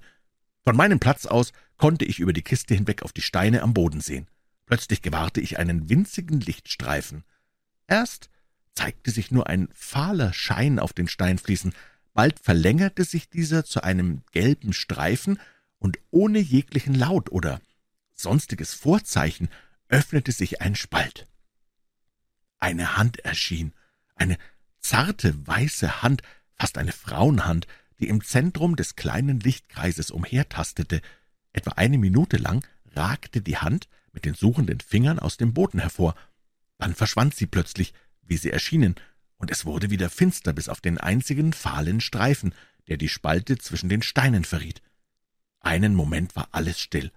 Von 0.62 0.74
meinem 0.74 1.00
Platz 1.00 1.26
aus 1.26 1.52
konnte 1.76 2.06
ich 2.06 2.18
über 2.18 2.32
die 2.32 2.40
Kiste 2.40 2.74
hinweg 2.74 3.02
auf 3.02 3.12
die 3.12 3.20
Steine 3.20 3.60
am 3.60 3.74
Boden 3.74 4.00
sehen. 4.00 4.26
Plötzlich 4.66 5.02
gewahrte 5.02 5.40
ich 5.40 5.58
einen 5.58 5.88
winzigen 5.88 6.40
Lichtstreifen. 6.40 7.24
Erst 7.86 8.30
zeigte 8.74 9.10
sich 9.10 9.30
nur 9.30 9.46
ein 9.48 9.68
fahler 9.72 10.32
Schein 10.32 10.78
auf 10.78 10.92
den 10.92 11.08
Steinfliesen, 11.08 11.74
bald 12.12 12.40
verlängerte 12.40 13.04
sich 13.04 13.28
dieser 13.28 13.64
zu 13.64 13.82
einem 13.82 14.22
gelben 14.32 14.72
Streifen, 14.72 15.38
und 15.78 15.98
ohne 16.10 16.38
jeglichen 16.38 16.94
Laut 16.94 17.30
oder 17.30 17.60
sonstiges 18.14 18.72
Vorzeichen 18.72 19.50
öffnete 19.88 20.32
sich 20.32 20.62
ein 20.62 20.76
Spalt. 20.76 21.26
Eine 22.58 22.96
Hand 22.96 23.18
erschien, 23.18 23.74
eine 24.14 24.38
zarte, 24.80 25.46
weiße 25.46 26.00
Hand, 26.00 26.22
fast 26.54 26.78
eine 26.78 26.92
Frauenhand, 26.92 27.66
die 27.98 28.08
im 28.08 28.24
Zentrum 28.24 28.76
des 28.76 28.96
kleinen 28.96 29.40
Lichtkreises 29.40 30.10
umhertastete. 30.10 31.02
Etwa 31.52 31.72
eine 31.72 31.98
Minute 31.98 32.38
lang 32.38 32.66
ragte 32.94 33.42
die 33.42 33.58
Hand 33.58 33.88
mit 34.14 34.24
den 34.24 34.34
suchenden 34.34 34.80
Fingern 34.80 35.18
aus 35.18 35.36
dem 35.36 35.52
Boden 35.52 35.78
hervor. 35.78 36.14
Dann 36.78 36.94
verschwand 36.94 37.34
sie 37.34 37.46
plötzlich, 37.46 37.92
wie 38.22 38.38
sie 38.38 38.50
erschienen, 38.50 38.94
und 39.36 39.50
es 39.50 39.66
wurde 39.66 39.90
wieder 39.90 40.08
finster 40.08 40.52
bis 40.52 40.68
auf 40.68 40.80
den 40.80 40.96
einzigen 40.96 41.52
fahlen 41.52 42.00
Streifen, 42.00 42.54
der 42.88 42.96
die 42.96 43.08
Spalte 43.08 43.58
zwischen 43.58 43.88
den 43.88 44.02
Steinen 44.02 44.44
verriet. 44.44 44.80
Einen 45.60 45.94
Moment 45.94 46.36
war 46.36 46.48
alles 46.52 46.80
still. 46.80 47.10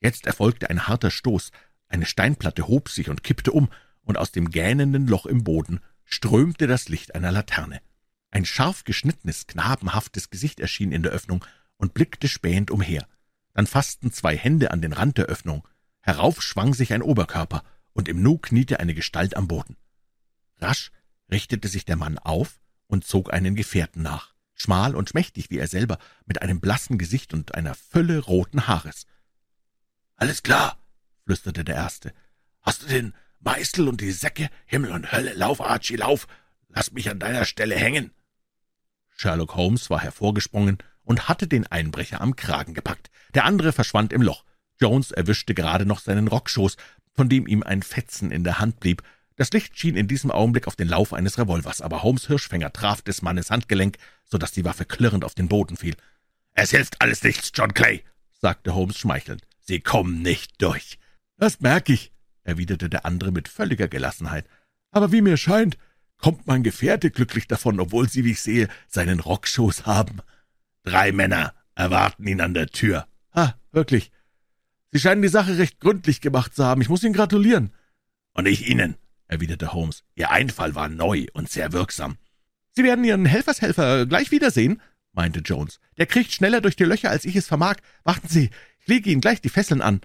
Jetzt 0.00 0.26
erfolgte 0.26 0.68
ein 0.70 0.86
harter 0.86 1.10
Stoß, 1.10 1.50
eine 1.88 2.06
Steinplatte 2.06 2.68
hob 2.68 2.88
sich 2.88 3.08
und 3.08 3.22
kippte 3.22 3.52
um, 3.52 3.68
und 4.02 4.18
aus 4.18 4.32
dem 4.32 4.50
gähnenden 4.50 5.06
Loch 5.06 5.26
im 5.26 5.44
Boden 5.44 5.80
strömte 6.04 6.66
das 6.66 6.88
Licht 6.88 7.14
einer 7.14 7.30
Laterne. 7.30 7.80
Ein 8.30 8.44
scharf 8.44 8.84
geschnittenes, 8.84 9.46
knabenhaftes 9.46 10.30
Gesicht 10.30 10.58
erschien 10.58 10.90
in 10.90 11.02
der 11.02 11.12
Öffnung 11.12 11.44
und 11.76 11.94
blickte 11.94 12.28
spähend 12.28 12.70
umher. 12.70 13.06
Dann 13.52 13.66
fassten 13.66 14.12
zwei 14.12 14.36
Hände 14.36 14.70
an 14.70 14.80
den 14.80 14.92
Rand 14.92 15.18
der 15.18 15.26
Öffnung. 15.26 15.66
Herauf 16.02 16.42
schwang 16.42 16.74
sich 16.74 16.92
ein 16.92 17.02
Oberkörper, 17.02 17.62
und 17.92 18.08
im 18.08 18.22
Nu 18.22 18.38
kniete 18.38 18.80
eine 18.80 18.94
Gestalt 18.94 19.36
am 19.36 19.48
Boden. 19.48 19.76
Rasch 20.58 20.90
richtete 21.30 21.68
sich 21.68 21.84
der 21.84 21.96
Mann 21.96 22.18
auf 22.18 22.60
und 22.86 23.06
zog 23.06 23.32
einen 23.32 23.54
Gefährten 23.54 24.02
nach, 24.02 24.34
schmal 24.54 24.94
und 24.96 25.10
schmächtig 25.10 25.50
wie 25.50 25.58
er 25.58 25.68
selber, 25.68 25.98
mit 26.26 26.42
einem 26.42 26.60
blassen 26.60 26.98
Gesicht 26.98 27.32
und 27.34 27.54
einer 27.54 27.74
Fülle 27.74 28.18
roten 28.18 28.66
Haares. 28.66 29.06
»Alles 30.16 30.42
klar«, 30.42 30.78
flüsterte 31.24 31.64
der 31.64 31.76
Erste. 31.76 32.12
»Hast 32.60 32.82
du 32.82 32.86
den 32.86 33.14
Meißel 33.40 33.88
und 33.88 34.00
die 34.00 34.12
Säcke? 34.12 34.50
Himmel 34.66 34.92
und 34.92 35.12
Hölle, 35.12 35.34
lauf, 35.34 35.60
Archie, 35.60 35.96
lauf! 35.96 36.26
Lass 36.68 36.92
mich 36.92 37.10
an 37.10 37.18
deiner 37.18 37.44
Stelle 37.44 37.76
hängen!« 37.76 38.12
Sherlock 39.10 39.54
Holmes 39.54 39.90
war 39.90 40.00
hervorgesprungen 40.00 40.78
und 41.02 41.28
hatte 41.28 41.46
den 41.46 41.66
Einbrecher 41.66 42.20
am 42.20 42.36
Kragen 42.36 42.74
gepackt. 42.74 43.10
Der 43.34 43.44
andere 43.44 43.72
verschwand 43.72 44.12
im 44.12 44.22
Loch. 44.22 44.44
Jones 44.82 45.12
erwischte 45.12 45.54
gerade 45.54 45.86
noch 45.86 46.00
seinen 46.00 46.26
Rockschoß, 46.26 46.76
von 47.14 47.28
dem 47.28 47.46
ihm 47.46 47.62
ein 47.62 47.82
Fetzen 47.82 48.32
in 48.32 48.42
der 48.42 48.58
Hand 48.58 48.80
blieb, 48.80 49.02
das 49.36 49.52
Licht 49.52 49.78
schien 49.78 49.96
in 49.96 50.08
diesem 50.08 50.30
Augenblick 50.30 50.66
auf 50.66 50.76
den 50.76 50.88
Lauf 50.88 51.12
eines 51.12 51.38
Revolvers, 51.38 51.80
aber 51.80 52.02
Holmes 52.02 52.26
Hirschfänger 52.26 52.72
traf 52.72 53.00
des 53.00 53.22
Mannes 53.22 53.50
Handgelenk, 53.50 53.96
so 54.24 54.38
dass 54.38 54.52
die 54.52 54.64
Waffe 54.64 54.84
klirrend 54.84 55.24
auf 55.24 55.34
den 55.34 55.48
Boden 55.48 55.76
fiel. 55.76 55.96
»Es 56.54 56.70
hilft 56.70 57.00
alles 57.00 57.22
nichts, 57.22 57.52
John 57.54 57.72
Clay«, 57.72 58.02
sagte 58.32 58.74
Holmes 58.74 58.98
schmeichelnd. 58.98 59.42
»Sie 59.60 59.80
kommen 59.80 60.20
nicht 60.20 60.60
durch.« 60.60 60.98
»Das 61.38 61.60
merke 61.60 61.92
ich«, 61.92 62.12
erwiderte 62.42 62.90
der 62.90 63.06
andere 63.06 63.30
mit 63.30 63.48
völliger 63.48 63.88
Gelassenheit. 63.88 64.46
»Aber 64.90 65.12
wie 65.12 65.22
mir 65.22 65.36
scheint, 65.36 65.78
kommt 66.18 66.46
mein 66.46 66.62
Gefährte 66.62 67.10
glücklich 67.10 67.46
davon, 67.46 67.80
obwohl 67.80 68.08
Sie, 68.08 68.24
wie 68.24 68.32
ich 68.32 68.42
sehe, 68.42 68.68
seinen 68.88 69.20
Rockschoß 69.20 69.86
haben. 69.86 70.20
Drei 70.82 71.12
Männer 71.12 71.54
erwarten 71.74 72.26
ihn 72.26 72.40
an 72.40 72.52
der 72.52 72.66
Tür.« 72.66 73.06
»Ah, 73.30 73.54
wirklich. 73.70 74.12
Sie 74.92 75.00
scheinen 75.00 75.22
die 75.22 75.28
Sache 75.28 75.56
recht 75.56 75.80
gründlich 75.80 76.20
gemacht 76.20 76.54
zu 76.54 76.64
haben. 76.64 76.82
Ich 76.82 76.90
muss 76.90 77.02
Ihnen 77.02 77.14
gratulieren.« 77.14 77.72
»Und 78.34 78.46
ich 78.46 78.68
Ihnen 78.68 78.96
erwiderte 79.26 79.72
Holmes. 79.72 80.04
»Ihr 80.14 80.30
Einfall 80.30 80.74
war 80.74 80.88
neu 80.88 81.26
und 81.32 81.50
sehr 81.50 81.72
wirksam.« 81.72 82.18
»Sie 82.72 82.84
werden 82.84 83.04
Ihren 83.04 83.24
Helfershelfer 83.24 84.06
gleich 84.06 84.30
wiedersehen«, 84.30 84.82
meinte 85.12 85.40
Jones. 85.40 85.80
»Der 85.96 86.06
kriecht 86.06 86.32
schneller 86.32 86.60
durch 86.60 86.76
die 86.76 86.84
Löcher, 86.84 87.10
als 87.10 87.24
ich 87.24 87.36
es 87.36 87.46
vermag. 87.46 87.76
Warten 88.04 88.28
Sie, 88.28 88.50
ich 88.80 88.86
lege 88.86 89.10
Ihnen 89.10 89.22
gleich 89.22 89.40
die 89.40 89.48
Fesseln 89.48 89.80
an.« 89.80 90.02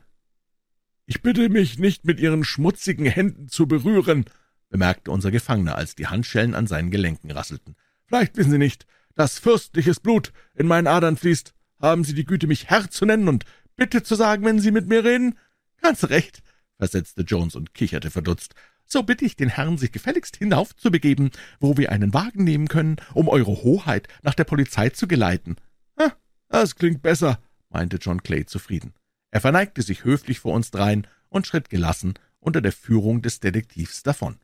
»Ich 1.05 1.21
bitte 1.21 1.49
mich, 1.49 1.79
nicht 1.79 2.05
mit 2.05 2.19
Ihren 2.21 2.45
schmutzigen 2.45 3.05
Händen 3.05 3.49
zu 3.49 3.67
berühren«, 3.67 4.25
bemerkte 4.69 5.11
unser 5.11 5.31
Gefangener, 5.31 5.75
als 5.75 5.95
die 5.95 6.07
Handschellen 6.07 6.55
an 6.55 6.67
seinen 6.67 6.91
Gelenken 6.91 7.31
rasselten. 7.31 7.75
»Vielleicht 8.05 8.38
wissen 8.38 8.51
Sie 8.51 8.57
nicht, 8.57 8.85
dass 9.15 9.39
fürstliches 9.39 9.99
Blut 9.99 10.31
in 10.55 10.67
meinen 10.67 10.88
Adern 10.88 11.17
fließt. 11.17 11.53
Haben 11.79 12.03
Sie 12.03 12.13
die 12.13 12.25
Güte, 12.25 12.47
mich 12.47 12.69
Herr 12.69 12.89
zu 12.89 13.05
nennen 13.05 13.27
und 13.27 13.45
bitte 13.78 14.03
zu 14.03 14.15
sagen, 14.15 14.43
wenn 14.43 14.59
Sie 14.59 14.71
mit 14.71 14.88
mir 14.88 15.05
reden?« 15.05 15.38
»Ganz 15.82 16.03
recht«, 16.05 16.41
versetzte 16.78 17.21
Jones 17.21 17.55
und 17.55 17.73
kicherte 17.73 18.11
verdutzt 18.11 18.53
so 18.88 19.03
bitte 19.03 19.25
ich 19.25 19.36
den 19.36 19.49
Herrn, 19.49 19.78
sich 19.78 19.91
gefälligst 19.91 20.38
hinaufzubegeben, 20.38 21.32
wo 21.59 21.78
wir 21.78 21.91
einen 21.91 22.13
Wagen 22.13 22.43
nehmen 22.43 22.67
können, 22.67 22.95
um 23.13 23.28
Eure 23.28 23.63
Hoheit 23.63 24.07
nach 24.23 24.34
der 24.34 24.45
Polizei 24.45 24.89
zu 24.89 25.07
geleiten. 25.07 25.57
Ah, 25.97 26.11
das 26.47 26.75
klingt 26.75 27.01
besser, 27.01 27.39
meinte 27.69 27.97
John 27.97 28.23
Clay 28.23 28.45
zufrieden. 28.45 28.93
Er 29.30 29.41
verneigte 29.41 29.82
sich 29.82 30.05
höflich 30.05 30.39
vor 30.39 30.53
uns 30.53 30.71
dreien 30.71 31.05
und 31.30 31.45
schritt 31.45 31.69
gelassen 31.69 32.13
unter 32.39 32.61
der 32.61 32.71
Führung 32.71 33.21
des 33.21 33.41
Detektivs 33.41 34.03
davon. 34.03 34.39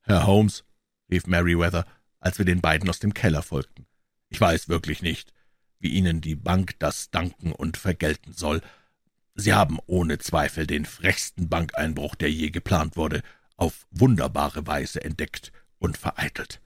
Herr 0.00 0.26
Holmes, 0.26 0.64
rief 1.10 1.26
Meriwether, 1.26 1.84
als 2.20 2.38
wir 2.38 2.46
den 2.46 2.62
beiden 2.62 2.88
aus 2.88 3.00
dem 3.00 3.12
Keller 3.12 3.42
folgten, 3.42 3.86
ich 4.30 4.40
weiß 4.40 4.70
wirklich 4.70 5.02
nicht, 5.02 5.33
wie 5.84 5.90
Ihnen 5.90 6.22
die 6.22 6.34
Bank 6.34 6.76
das 6.78 7.10
danken 7.10 7.52
und 7.52 7.76
vergelten 7.76 8.32
soll. 8.32 8.62
Sie 9.34 9.52
haben 9.52 9.78
ohne 9.86 10.18
Zweifel 10.18 10.66
den 10.66 10.86
frechsten 10.86 11.50
Bankeinbruch, 11.50 12.14
der 12.14 12.30
je 12.30 12.48
geplant 12.50 12.96
wurde, 12.96 13.22
auf 13.56 13.86
wunderbare 13.90 14.66
Weise 14.66 15.04
entdeckt 15.04 15.52
und 15.78 15.98
vereitelt. 15.98 16.62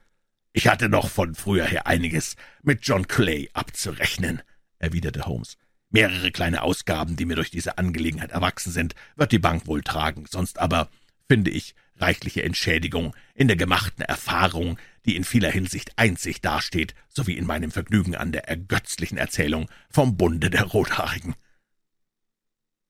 Ich 0.53 0.69
hatte 0.69 0.87
noch 0.87 1.09
von 1.09 1.35
früher 1.35 1.65
her 1.65 1.85
einiges 1.85 2.37
mit 2.63 2.79
John 2.83 3.07
Clay 3.07 3.49
abzurechnen, 3.53 4.41
erwiderte 4.77 5.25
Holmes. 5.25 5.57
Mehrere 5.89 6.31
kleine 6.31 6.61
Ausgaben, 6.61 7.17
die 7.17 7.25
mir 7.25 7.35
durch 7.35 7.51
diese 7.51 7.77
Angelegenheit 7.77 8.31
erwachsen 8.31 8.71
sind, 8.71 8.95
wird 9.17 9.33
die 9.33 9.39
Bank 9.39 9.67
wohl 9.67 9.83
tragen, 9.83 10.27
sonst 10.29 10.59
aber, 10.59 10.89
finde 11.27 11.51
ich, 11.51 11.75
reichliche 11.97 12.43
Entschädigung 12.43 13.13
in 13.35 13.47
der 13.47 13.57
gemachten 13.57 14.05
Erfahrung, 14.05 14.79
die 15.09 15.15
in 15.15 15.23
vieler 15.23 15.49
Hinsicht 15.49 15.93
einzig 15.95 16.39
dasteht, 16.39 16.93
sowie 17.07 17.33
in 17.33 17.47
meinem 17.47 17.71
Vergnügen 17.71 18.15
an 18.15 18.31
der 18.31 18.47
ergötzlichen 18.47 19.17
Erzählung 19.17 19.67
vom 19.89 20.17
Bunde 20.17 20.51
der 20.51 20.65
Rothaarigen. 20.65 21.33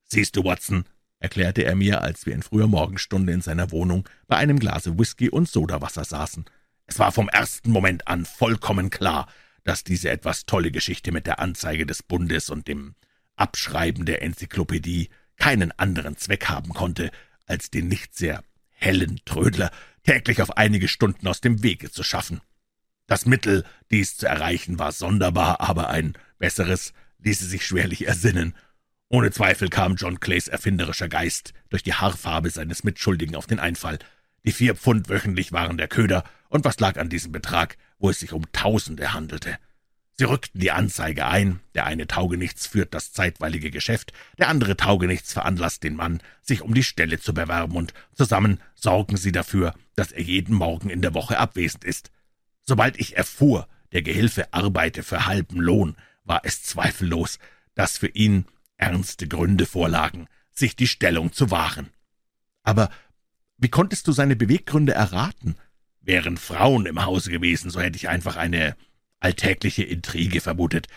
Siehst 0.03 0.35
du, 0.35 0.43
Watson, 0.43 0.83
erklärte 1.19 1.63
er 1.63 1.75
mir, 1.75 2.01
als 2.01 2.25
wir 2.25 2.33
in 2.35 2.43
früher 2.43 2.67
Morgenstunde 2.67 3.31
in 3.31 3.39
seiner 3.39 3.71
Wohnung 3.71 4.09
bei 4.27 4.35
einem 4.35 4.59
Glase 4.59 4.99
Whisky 4.99 5.29
und 5.29 5.47
Sodawasser 5.47 6.03
saßen. 6.03 6.43
Es 6.87 6.99
war 6.99 7.13
vom 7.13 7.29
ersten 7.29 7.71
Moment 7.71 8.05
an 8.09 8.25
vollkommen 8.25 8.89
klar, 8.89 9.31
dass 9.63 9.85
diese 9.85 10.09
etwas 10.09 10.45
tolle 10.45 10.71
Geschichte 10.71 11.13
mit 11.13 11.25
der 11.25 11.39
Anzeige 11.39 11.85
des 11.85 12.03
Bundes 12.03 12.49
und 12.49 12.67
dem 12.67 12.95
Abschreiben 13.37 14.05
der 14.05 14.23
Enzyklopädie 14.23 15.07
keinen 15.37 15.71
anderen 15.79 16.17
Zweck 16.17 16.49
haben 16.49 16.73
konnte, 16.73 17.11
als 17.45 17.71
den 17.71 17.87
nicht 17.87 18.13
sehr 18.13 18.43
hellen 18.71 19.21
Trödler 19.23 19.71
täglich 20.09 20.41
auf 20.41 20.57
einige 20.57 20.87
Stunden 20.87 21.27
aus 21.27 21.39
dem 21.39 21.61
Wege 21.61 21.91
zu 21.91 22.01
schaffen. 22.01 22.41
Das 23.05 23.27
Mittel, 23.27 23.63
dies 23.91 24.17
zu 24.17 24.25
erreichen, 24.25 24.79
war 24.79 24.91
sonderbar, 24.91 25.61
aber 25.61 25.91
ein 25.91 26.13
besseres 26.39 26.93
ließe 27.19 27.45
sich 27.45 27.63
schwerlich 27.63 28.07
ersinnen. 28.07 28.55
Ohne 29.09 29.29
Zweifel 29.29 29.69
kam 29.69 29.97
John 29.97 30.19
Clays 30.19 30.47
erfinderischer 30.47 31.09
Geist 31.09 31.53
durch 31.69 31.83
die 31.83 31.93
Haarfarbe 31.93 32.49
seines 32.49 32.83
Mitschuldigen 32.83 33.35
auf 33.35 33.45
den 33.45 33.59
Einfall. 33.59 33.99
Die 34.45 34.51
vier 34.51 34.73
Pfund 34.73 35.09
wöchentlich 35.09 35.51
waren 35.51 35.77
der 35.77 35.87
Köder, 35.87 36.23
und 36.47 36.65
was 36.65 36.79
lag 36.79 36.97
an 36.97 37.09
diesem 37.09 37.31
Betrag, 37.31 37.77
wo 37.99 38.09
es 38.09 38.19
sich 38.19 38.33
um 38.33 38.51
Tausende 38.51 39.13
handelte? 39.13 39.59
Sie 40.19 40.25
rückten 40.25 40.59
die 40.59 40.71
Anzeige 40.71 41.27
ein, 41.27 41.61
der 41.75 41.85
eine 41.85 42.05
Taugenichts 42.05 42.67
führt 42.67 42.93
das 42.93 43.13
zeitweilige 43.13 43.71
Geschäft, 43.71 44.11
der 44.37 44.49
andere 44.49 44.75
Taugenichts 44.75 45.31
veranlasst 45.31 45.81
den 45.81 45.95
Mann, 45.95 46.19
sich 46.41 46.61
um 46.61 46.73
die 46.73 46.83
Stelle 46.83 47.21
zu 47.21 47.33
bewerben, 47.33 47.77
und 47.77 47.93
zusammen 48.15 48.59
sorgen 48.75 49.15
sie 49.15 49.31
dafür, 49.31 49.73
dass 49.95 50.11
er 50.11 50.21
jeden 50.21 50.55
Morgen 50.55 50.89
in 50.89 51.01
der 51.01 51.13
Woche 51.13 51.39
abwesend 51.39 51.85
ist. 51.85 52.11
Sobald 52.63 52.99
ich 52.99 53.15
erfuhr, 53.15 53.69
der 53.93 54.01
Gehilfe 54.01 54.53
arbeite 54.53 55.03
für 55.03 55.25
halben 55.25 55.61
Lohn, 55.61 55.95
war 56.25 56.41
es 56.43 56.63
zweifellos, 56.63 57.39
dass 57.73 57.97
für 57.97 58.09
ihn 58.09 58.43
ernste 58.75 59.25
Gründe 59.25 59.65
vorlagen, 59.65 60.27
sich 60.51 60.75
die 60.75 60.87
Stellung 60.87 61.31
zu 61.31 61.49
wahren. 61.49 61.91
Aber 62.63 62.89
wie 63.55 63.69
konntest 63.69 64.05
du 64.05 64.11
seine 64.11 64.35
Beweggründe 64.35 64.91
erraten? 64.91 65.55
Wären 66.01 66.35
Frauen 66.35 66.87
im 66.87 67.05
Hause 67.05 67.31
gewesen, 67.31 67.69
so 67.69 67.79
hätte 67.79 67.95
ich 67.95 68.09
einfach 68.09 68.35
eine 68.35 68.75
alltägliche 69.19 69.83
Intrige 69.83 70.41
vermutet. 70.41 70.87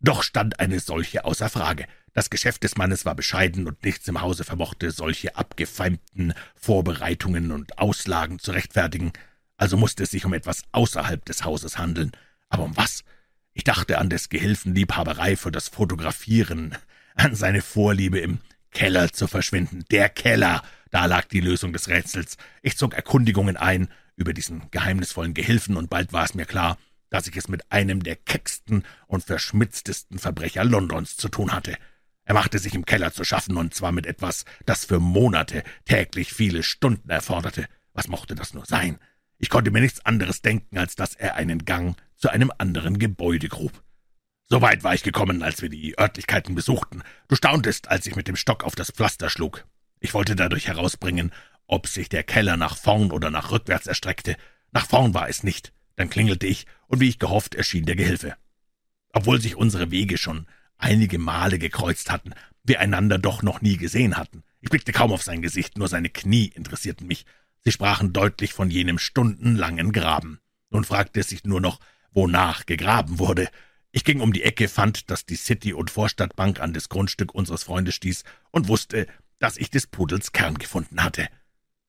Doch 0.00 0.22
stand 0.22 0.60
eine 0.60 0.80
solche 0.80 1.24
außer 1.24 1.48
Frage. 1.48 1.86
Das 2.12 2.30
Geschäft 2.30 2.64
des 2.64 2.76
Mannes 2.76 3.04
war 3.04 3.14
bescheiden, 3.14 3.66
und 3.66 3.84
nichts 3.84 4.08
im 4.08 4.20
Hause 4.20 4.44
vermochte 4.44 4.90
solche 4.90 5.36
abgefeimten 5.36 6.32
Vorbereitungen 6.56 7.52
und 7.52 7.78
Auslagen 7.78 8.38
zu 8.38 8.52
rechtfertigen. 8.52 9.12
Also 9.56 9.76
musste 9.76 10.04
es 10.04 10.10
sich 10.10 10.24
um 10.24 10.32
etwas 10.32 10.62
außerhalb 10.72 11.24
des 11.24 11.44
Hauses 11.44 11.78
handeln. 11.78 12.12
Aber 12.48 12.64
um 12.64 12.76
was? 12.76 13.04
Ich 13.52 13.64
dachte 13.64 13.98
an 13.98 14.10
des 14.10 14.28
Gehilfen 14.28 14.74
Liebhaberei 14.74 15.36
für 15.36 15.52
das 15.52 15.68
Fotografieren, 15.68 16.76
an 17.14 17.34
seine 17.34 17.62
Vorliebe 17.62 18.18
im 18.18 18.38
Keller 18.70 19.12
zu 19.12 19.26
verschwinden. 19.26 19.84
Der 19.90 20.08
Keller! 20.08 20.62
Da 20.90 21.06
lag 21.06 21.26
die 21.26 21.40
Lösung 21.40 21.72
des 21.72 21.88
Rätsels. 21.88 22.36
Ich 22.62 22.76
zog 22.76 22.94
Erkundigungen 22.94 23.56
ein 23.56 23.88
über 24.16 24.32
diesen 24.32 24.70
geheimnisvollen 24.70 25.34
Gehilfen, 25.34 25.76
und 25.76 25.88
bald 25.88 26.12
war 26.12 26.24
es 26.24 26.34
mir 26.34 26.46
klar, 26.46 26.78
dass 27.10 27.26
ich 27.26 27.36
es 27.36 27.48
mit 27.48 27.70
einem 27.70 28.02
der 28.02 28.16
kecksten 28.16 28.84
und 29.06 29.24
verschmitztesten 29.24 30.18
Verbrecher 30.18 30.64
Londons 30.64 31.16
zu 31.16 31.28
tun 31.28 31.52
hatte. 31.52 31.76
Er 32.24 32.34
machte 32.34 32.58
sich 32.58 32.74
im 32.74 32.86
Keller 32.86 33.12
zu 33.12 33.24
schaffen, 33.24 33.56
und 33.56 33.74
zwar 33.74 33.92
mit 33.92 34.06
etwas, 34.06 34.44
das 34.64 34.84
für 34.84 35.00
Monate 35.00 35.64
täglich 35.84 36.32
viele 36.32 36.62
Stunden 36.62 37.10
erforderte. 37.10 37.66
Was 37.92 38.08
mochte 38.08 38.34
das 38.34 38.54
nur 38.54 38.64
sein? 38.64 38.98
Ich 39.38 39.48
konnte 39.48 39.70
mir 39.70 39.80
nichts 39.80 40.04
anderes 40.06 40.42
denken, 40.42 40.78
als 40.78 40.94
dass 40.94 41.14
er 41.14 41.34
einen 41.34 41.64
Gang 41.64 41.96
zu 42.16 42.28
einem 42.28 42.52
anderen 42.58 42.98
Gebäude 42.98 43.48
grub. 43.48 43.82
So 44.46 44.60
weit 44.62 44.84
war 44.84 44.94
ich 44.94 45.02
gekommen, 45.02 45.42
als 45.42 45.62
wir 45.62 45.68
die 45.68 45.98
Örtlichkeiten 45.98 46.54
besuchten. 46.54 47.02
Du 47.28 47.36
stauntest, 47.36 47.88
als 47.88 48.06
ich 48.06 48.16
mit 48.16 48.28
dem 48.28 48.36
Stock 48.36 48.64
auf 48.64 48.74
das 48.74 48.90
Pflaster 48.90 49.30
schlug. 49.30 49.64
Ich 49.98 50.12
wollte 50.12 50.36
dadurch 50.36 50.66
herausbringen, 50.66 51.32
ob 51.66 51.86
sich 51.86 52.08
der 52.08 52.24
Keller 52.24 52.56
nach 52.56 52.76
vorn 52.76 53.12
oder 53.12 53.30
nach 53.30 53.52
rückwärts 53.52 53.86
erstreckte. 53.86 54.36
Nach 54.72 54.86
vorn 54.86 55.14
war 55.14 55.28
es 55.28 55.42
nicht. 55.42 55.72
Dann 56.00 56.08
klingelte 56.08 56.46
ich, 56.46 56.64
und 56.86 57.00
wie 57.00 57.10
ich 57.10 57.18
gehofft, 57.18 57.54
erschien 57.54 57.84
der 57.84 57.94
Gehilfe. 57.94 58.34
Obwohl 59.12 59.38
sich 59.38 59.54
unsere 59.54 59.90
Wege 59.90 60.16
schon 60.16 60.46
einige 60.78 61.18
Male 61.18 61.58
gekreuzt 61.58 62.10
hatten, 62.10 62.32
wir 62.64 62.80
einander 62.80 63.18
doch 63.18 63.42
noch 63.42 63.60
nie 63.60 63.76
gesehen 63.76 64.16
hatten. 64.16 64.42
Ich 64.62 64.70
blickte 64.70 64.92
kaum 64.92 65.12
auf 65.12 65.22
sein 65.22 65.42
Gesicht, 65.42 65.76
nur 65.76 65.88
seine 65.88 66.08
Knie 66.08 66.46
interessierten 66.46 67.06
mich. 67.06 67.26
Sie 67.60 67.70
sprachen 67.70 68.14
deutlich 68.14 68.54
von 68.54 68.70
jenem 68.70 68.98
stundenlangen 68.98 69.92
Graben. 69.92 70.40
Nun 70.70 70.84
fragte 70.84 71.20
es 71.20 71.28
sich 71.28 71.44
nur 71.44 71.60
noch, 71.60 71.80
wonach 72.12 72.64
gegraben 72.64 73.18
wurde. 73.18 73.50
Ich 73.92 74.04
ging 74.04 74.22
um 74.22 74.32
die 74.32 74.44
Ecke, 74.44 74.68
fand, 74.68 75.10
dass 75.10 75.26
die 75.26 75.36
City- 75.36 75.74
und 75.74 75.90
Vorstadtbank 75.90 76.60
an 76.60 76.72
das 76.72 76.88
Grundstück 76.88 77.34
unseres 77.34 77.64
Freundes 77.64 77.94
stieß 77.96 78.24
und 78.52 78.68
wusste, 78.68 79.06
dass 79.38 79.58
ich 79.58 79.68
des 79.68 79.86
Pudels 79.86 80.32
Kern 80.32 80.54
gefunden 80.54 81.04
hatte. 81.04 81.28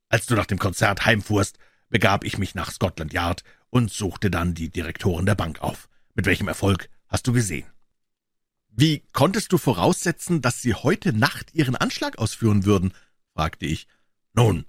Als 0.09 0.25
du 0.25 0.35
nach 0.35 0.47
dem 0.47 0.59
Konzert 0.59 1.05
heimfuhrst, 1.05 1.57
begab 1.91 2.23
ich 2.23 2.39
mich 2.39 2.55
nach 2.55 2.71
Scotland 2.71 3.13
Yard 3.13 3.43
und 3.69 3.91
suchte 3.91 4.31
dann 4.31 4.55
die 4.55 4.69
Direktoren 4.69 5.27
der 5.27 5.35
Bank 5.35 5.61
auf. 5.61 5.87
Mit 6.15 6.25
welchem 6.25 6.47
Erfolg 6.47 6.89
hast 7.07 7.27
du 7.27 7.33
gesehen? 7.33 7.67
Wie 8.69 9.03
konntest 9.11 9.51
du 9.51 9.57
voraussetzen, 9.57 10.41
dass 10.41 10.61
sie 10.61 10.73
heute 10.73 11.13
Nacht 11.13 11.53
ihren 11.53 11.75
Anschlag 11.75 12.17
ausführen 12.17 12.65
würden? 12.65 12.93
fragte 13.33 13.65
ich. 13.65 13.85
Nun, 14.33 14.65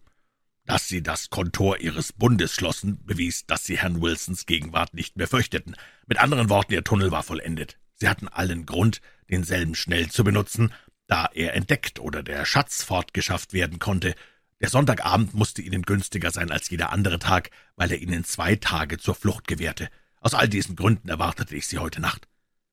dass 0.66 0.88
sie 0.88 1.02
das 1.02 1.30
Kontor 1.30 1.78
ihres 1.78 2.12
Bundes 2.12 2.52
schlossen, 2.52 3.04
bewies, 3.04 3.46
dass 3.46 3.64
sie 3.64 3.78
Herrn 3.78 4.02
Wilsons 4.02 4.46
Gegenwart 4.46 4.92
nicht 4.92 5.16
mehr 5.16 5.28
fürchteten. 5.28 5.76
Mit 6.06 6.18
anderen 6.18 6.50
Worten, 6.50 6.72
ihr 6.72 6.84
Tunnel 6.84 7.10
war 7.10 7.22
vollendet. 7.22 7.78
Sie 7.94 8.08
hatten 8.08 8.28
allen 8.28 8.66
Grund, 8.66 9.00
denselben 9.30 9.74
schnell 9.74 10.10
zu 10.10 10.24
benutzen, 10.24 10.72
da 11.06 11.28
er 11.32 11.54
entdeckt 11.54 12.00
oder 12.00 12.22
der 12.22 12.44
Schatz 12.44 12.82
fortgeschafft 12.82 13.52
werden 13.52 13.78
konnte. 13.78 14.14
Der 14.62 14.70
Sonntagabend 14.70 15.34
musste 15.34 15.60
ihnen 15.60 15.82
günstiger 15.82 16.30
sein 16.30 16.52
als 16.52 16.70
jeder 16.70 16.92
andere 16.92 17.18
Tag, 17.18 17.50
weil 17.74 17.90
er 17.90 17.98
ihnen 17.98 18.22
zwei 18.22 18.54
Tage 18.54 18.96
zur 18.96 19.16
Flucht 19.16 19.48
gewährte. 19.48 19.90
Aus 20.20 20.34
all 20.34 20.48
diesen 20.48 20.76
Gründen 20.76 21.08
erwartete 21.08 21.56
ich 21.56 21.66
sie 21.66 21.78
heute 21.78 22.00
Nacht. 22.00 22.28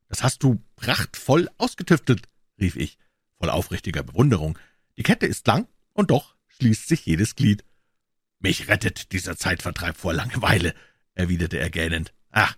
Das 0.07 0.21
hast 0.21 0.43
du 0.43 0.63
prachtvoll 0.75 1.49
ausgetüftelt, 1.57 2.29
rief 2.59 2.75
ich, 2.75 2.99
voll 3.39 3.49
aufrichtiger 3.49 4.03
Bewunderung. 4.03 4.59
Die 4.97 5.03
Kette 5.03 5.25
ist 5.25 5.47
lang, 5.47 5.67
und 5.93 6.11
doch 6.11 6.35
schließt 6.47 6.87
sich 6.87 7.07
jedes 7.07 7.35
Glied. 7.35 7.65
Mich 8.37 8.67
rettet 8.67 9.11
dieser 9.11 9.35
Zeitvertreib 9.35 9.97
vor 9.97 10.13
Langeweile, 10.13 10.75
erwiderte 11.15 11.57
er 11.57 11.71
gähnend. 11.71 12.13
Ach, 12.29 12.55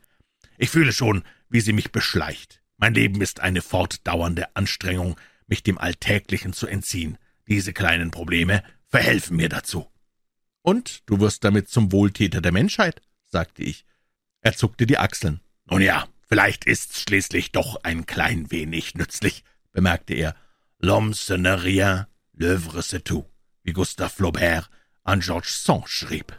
ich 0.57 0.69
fühle 0.69 0.91
schon, 0.91 1.23
wie 1.49 1.61
sie 1.61 1.73
mich 1.73 1.93
beschleicht. 1.93 2.61
Mein 2.75 2.93
Leben 2.93 3.21
ist 3.21 3.39
eine 3.39 3.61
fortdauernde 3.61 4.57
Anstrengung, 4.57 5.17
mich 5.47 5.63
dem 5.63 5.77
Alltäglichen 5.77 6.51
zu 6.51 6.67
entziehen. 6.67 7.17
Diese 7.47 7.71
kleinen 7.71 8.11
Probleme 8.11 8.61
verhelfen 8.91 9.37
mir 9.37 9.49
dazu. 9.49 9.89
Und 10.61 11.01
du 11.07 11.19
wirst 11.19 11.43
damit 11.43 11.69
zum 11.69 11.91
Wohltäter 11.91 12.41
der 12.41 12.51
Menschheit, 12.51 13.01
sagte 13.25 13.63
ich. 13.63 13.85
Er 14.41 14.55
zuckte 14.55 14.85
die 14.85 14.97
Achseln. 14.97 15.39
Nun 15.65 15.81
ja, 15.81 16.07
vielleicht 16.27 16.65
ist's 16.65 17.01
schließlich 17.01 17.51
doch 17.51 17.83
ein 17.83 18.05
klein 18.05 18.51
wenig 18.51 18.93
nützlich, 18.95 19.43
bemerkte 19.71 20.13
er. 20.13 20.35
L'homme 20.79 21.13
ce 21.13 21.33
n'est 21.33 21.63
rien, 21.63 22.07
l'œuvre 22.33 22.81
c'est 22.81 23.03
tout, 23.03 23.25
wie 23.63 23.73
Gustave 23.73 24.09
Flaubert 24.09 24.69
an 25.03 25.21
George 25.21 25.49
Sand 25.49 25.87
schrieb. 25.87 26.33